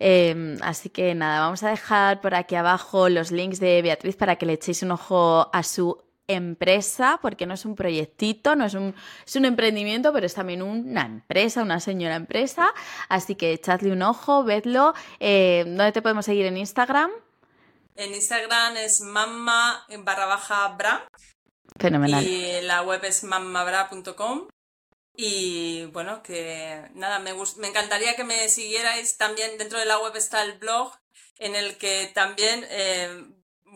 Em, 0.00 0.56
así 0.62 0.90
que 0.90 1.14
nada, 1.14 1.42
vamos 1.42 1.62
a 1.62 1.70
dejar 1.70 2.20
por 2.20 2.34
aquí 2.34 2.56
abajo 2.56 3.08
los 3.08 3.30
links 3.30 3.60
de 3.60 3.80
Beatriz 3.82 4.16
para 4.16 4.34
que 4.34 4.46
le 4.46 4.54
echéis 4.54 4.82
un 4.82 4.90
ojo 4.90 5.48
a 5.52 5.62
su 5.62 5.96
empresa, 6.26 7.20
porque 7.22 7.46
no 7.46 7.54
es 7.54 7.64
un 7.64 7.76
proyectito, 7.76 8.56
no 8.56 8.64
es 8.64 8.74
un, 8.74 8.96
es 9.24 9.36
un 9.36 9.44
emprendimiento, 9.44 10.12
pero 10.12 10.26
es 10.26 10.34
también 10.34 10.60
una 10.60 11.02
empresa, 11.02 11.62
una 11.62 11.78
señora 11.78 12.16
empresa. 12.16 12.74
Así 13.08 13.36
que 13.36 13.52
echadle 13.52 13.92
un 13.92 14.02
ojo, 14.02 14.42
vedlo. 14.42 14.92
Eh, 15.20 15.62
¿Dónde 15.64 15.92
te 15.92 16.02
podemos 16.02 16.24
seguir 16.24 16.46
en 16.46 16.56
Instagram? 16.56 17.12
En 17.96 18.14
Instagram 18.14 18.76
es 18.76 19.00
mamma 19.00 19.86
barra 19.98 20.26
baja 20.26 20.68
bra. 20.68 21.08
Fenomenal. 21.78 22.24
Y 22.24 22.60
la 22.62 22.82
web 22.82 23.04
es 23.04 23.24
mammabra.com. 23.24 24.48
Y 25.16 25.86
bueno, 25.86 26.22
que 26.22 26.90
nada, 26.94 27.18
me, 27.18 27.32
me 27.32 27.68
encantaría 27.68 28.16
que 28.16 28.24
me 28.24 28.48
siguierais. 28.48 29.16
También 29.16 29.56
dentro 29.56 29.78
de 29.78 29.86
la 29.86 29.98
web 29.98 30.14
está 30.16 30.42
el 30.42 30.58
blog 30.58 30.92
en 31.38 31.54
el 31.54 31.76
que 31.78 32.10
también 32.14 32.66
eh, 32.70 33.26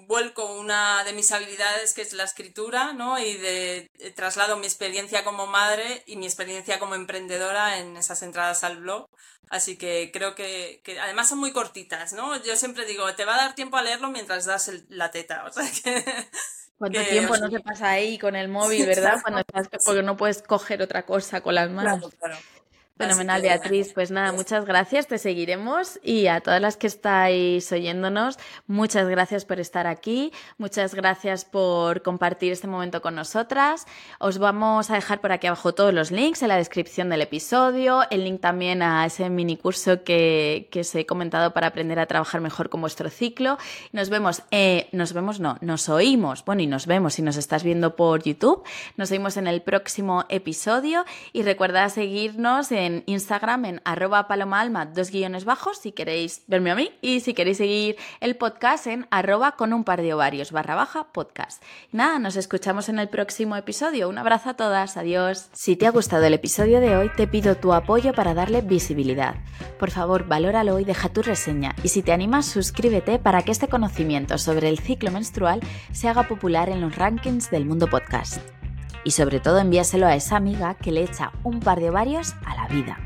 vuelco 0.06 0.52
una 0.54 1.04
de 1.04 1.12
mis 1.12 1.32
habilidades 1.32 1.94
que 1.94 2.02
es 2.02 2.12
la 2.12 2.24
escritura, 2.24 2.92
¿no? 2.92 3.18
Y 3.18 3.36
de, 3.36 3.90
eh, 3.98 4.10
traslado 4.10 4.56
mi 4.56 4.66
experiencia 4.66 5.24
como 5.24 5.46
madre 5.46 6.02
y 6.06 6.16
mi 6.16 6.26
experiencia 6.26 6.78
como 6.78 6.94
emprendedora 6.94 7.78
en 7.78 7.96
esas 7.96 8.22
entradas 8.22 8.64
al 8.64 8.78
blog. 8.78 9.06
Así 9.50 9.76
que 9.76 10.10
creo 10.12 10.36
que, 10.36 10.80
además 11.02 11.28
son 11.28 11.38
muy 11.38 11.52
cortitas, 11.52 12.12
¿no? 12.12 12.40
Yo 12.44 12.54
siempre 12.54 12.86
digo, 12.86 13.12
te 13.16 13.24
va 13.24 13.34
a 13.34 13.38
dar 13.38 13.54
tiempo 13.56 13.76
a 13.76 13.82
leerlo 13.82 14.08
mientras 14.08 14.44
das 14.46 14.70
la 14.88 15.10
teta, 15.10 15.44
o 15.44 15.52
sea 15.52 15.64
que 15.82 16.04
¿Cuánto 16.78 17.02
tiempo 17.02 17.36
no 17.36 17.50
se 17.50 17.60
pasa 17.60 17.90
ahí 17.90 18.16
con 18.16 18.36
el 18.36 18.48
móvil, 18.58 18.86
verdad? 18.86 19.20
Cuando 19.20 19.40
estás, 19.40 19.68
porque 19.84 20.02
no 20.02 20.16
puedes 20.16 20.40
coger 20.40 20.80
otra 20.80 21.04
cosa 21.04 21.40
con 21.42 21.56
las 21.56 21.68
manos. 21.68 21.98
Claro, 21.98 22.16
claro. 22.16 22.59
Fenomenal, 23.00 23.40
Beatriz. 23.40 23.92
Pues 23.94 24.10
nada, 24.10 24.32
muchas 24.32 24.66
gracias, 24.66 25.06
te 25.06 25.16
seguiremos 25.16 25.98
y 26.02 26.26
a 26.26 26.40
todas 26.40 26.60
las 26.60 26.76
que 26.76 26.86
estáis 26.86 27.72
oyéndonos, 27.72 28.38
muchas 28.66 29.08
gracias 29.08 29.46
por 29.46 29.58
estar 29.58 29.86
aquí, 29.86 30.32
muchas 30.58 30.94
gracias 30.94 31.46
por 31.46 32.02
compartir 32.02 32.52
este 32.52 32.66
momento 32.66 33.00
con 33.00 33.14
nosotras. 33.14 33.86
Os 34.18 34.38
vamos 34.38 34.90
a 34.90 34.94
dejar 34.96 35.20
por 35.22 35.32
aquí 35.32 35.46
abajo 35.46 35.72
todos 35.72 35.94
los 35.94 36.10
links 36.10 36.42
en 36.42 36.48
la 36.48 36.56
descripción 36.56 37.08
del 37.08 37.22
episodio, 37.22 38.02
el 38.10 38.24
link 38.24 38.40
también 38.40 38.82
a 38.82 39.06
ese 39.06 39.30
mini 39.30 39.56
curso 39.56 40.04
que, 40.04 40.68
que 40.70 40.80
os 40.80 40.94
he 40.94 41.06
comentado 41.06 41.54
para 41.54 41.68
aprender 41.68 41.98
a 41.98 42.06
trabajar 42.06 42.40
mejor 42.42 42.68
con 42.68 42.82
vuestro 42.82 43.08
ciclo. 43.08 43.56
Nos 43.92 44.10
vemos, 44.10 44.42
eh, 44.50 44.88
nos 44.92 45.14
vemos, 45.14 45.40
no, 45.40 45.56
nos 45.62 45.88
oímos, 45.88 46.44
bueno, 46.44 46.62
y 46.62 46.66
nos 46.66 46.86
vemos 46.86 47.14
si 47.14 47.22
nos 47.22 47.36
estás 47.36 47.62
viendo 47.62 47.96
por 47.96 48.22
YouTube. 48.22 48.62
Nos 48.96 49.10
oímos 49.10 49.38
en 49.38 49.46
el 49.46 49.62
próximo 49.62 50.24
episodio 50.28 51.04
y 51.32 51.42
recuerda 51.42 51.88
seguirnos 51.88 52.72
en 52.72 52.89
Instagram 53.06 53.64
en 53.64 53.82
arroba 53.84 54.28
palomalma, 54.28 54.86
dos 54.86 55.10
guiones 55.10 55.44
bajos, 55.44 55.78
si 55.78 55.92
queréis 55.92 56.42
verme 56.46 56.70
a 56.70 56.74
mí, 56.74 56.90
y 57.00 57.20
si 57.20 57.34
queréis 57.34 57.58
seguir 57.58 57.96
el 58.20 58.36
podcast 58.36 58.86
en 58.86 59.06
arroba 59.10 59.52
con 59.52 59.72
un 59.72 59.84
par 59.84 60.02
de 60.02 60.14
ovarios 60.14 60.52
barra 60.52 60.74
baja 60.74 61.12
podcast. 61.12 61.62
Nada, 61.92 62.18
nos 62.18 62.36
escuchamos 62.36 62.88
en 62.88 62.98
el 62.98 63.08
próximo 63.08 63.56
episodio. 63.56 64.08
Un 64.08 64.18
abrazo 64.18 64.50
a 64.50 64.54
todas, 64.54 64.96
adiós. 64.96 65.48
Si 65.52 65.76
te 65.76 65.86
ha 65.86 65.90
gustado 65.90 66.24
el 66.24 66.34
episodio 66.34 66.80
de 66.80 66.96
hoy, 66.96 67.10
te 67.16 67.26
pido 67.26 67.56
tu 67.56 67.72
apoyo 67.72 68.12
para 68.12 68.34
darle 68.34 68.60
visibilidad. 68.60 69.36
Por 69.78 69.90
favor, 69.90 70.26
valóralo 70.26 70.78
y 70.78 70.84
deja 70.84 71.08
tu 71.08 71.22
reseña. 71.22 71.74
Y 71.82 71.88
si 71.88 72.02
te 72.02 72.12
animas, 72.12 72.46
suscríbete 72.46 73.18
para 73.18 73.42
que 73.42 73.52
este 73.52 73.68
conocimiento 73.68 74.38
sobre 74.38 74.68
el 74.68 74.78
ciclo 74.78 75.10
menstrual 75.10 75.60
se 75.92 76.08
haga 76.08 76.28
popular 76.28 76.68
en 76.68 76.80
los 76.80 76.96
rankings 76.96 77.50
del 77.50 77.66
mundo 77.66 77.88
podcast 77.88 78.59
y 79.04 79.12
sobre 79.12 79.40
todo 79.40 79.58
envíaselo 79.58 80.06
a 80.06 80.14
esa 80.14 80.36
amiga 80.36 80.74
que 80.74 80.92
le 80.92 81.02
echa 81.02 81.32
un 81.42 81.60
par 81.60 81.80
de 81.80 81.90
ovarios 81.90 82.34
a 82.44 82.54
la 82.56 82.68
vida. 82.68 82.98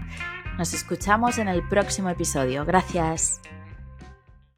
Nos 0.59 0.73
escuchamos 0.75 1.39
en 1.39 1.49
el 1.49 1.67
próximo 1.69 2.11
episodio. 2.11 2.65
Gracias. 2.65 3.41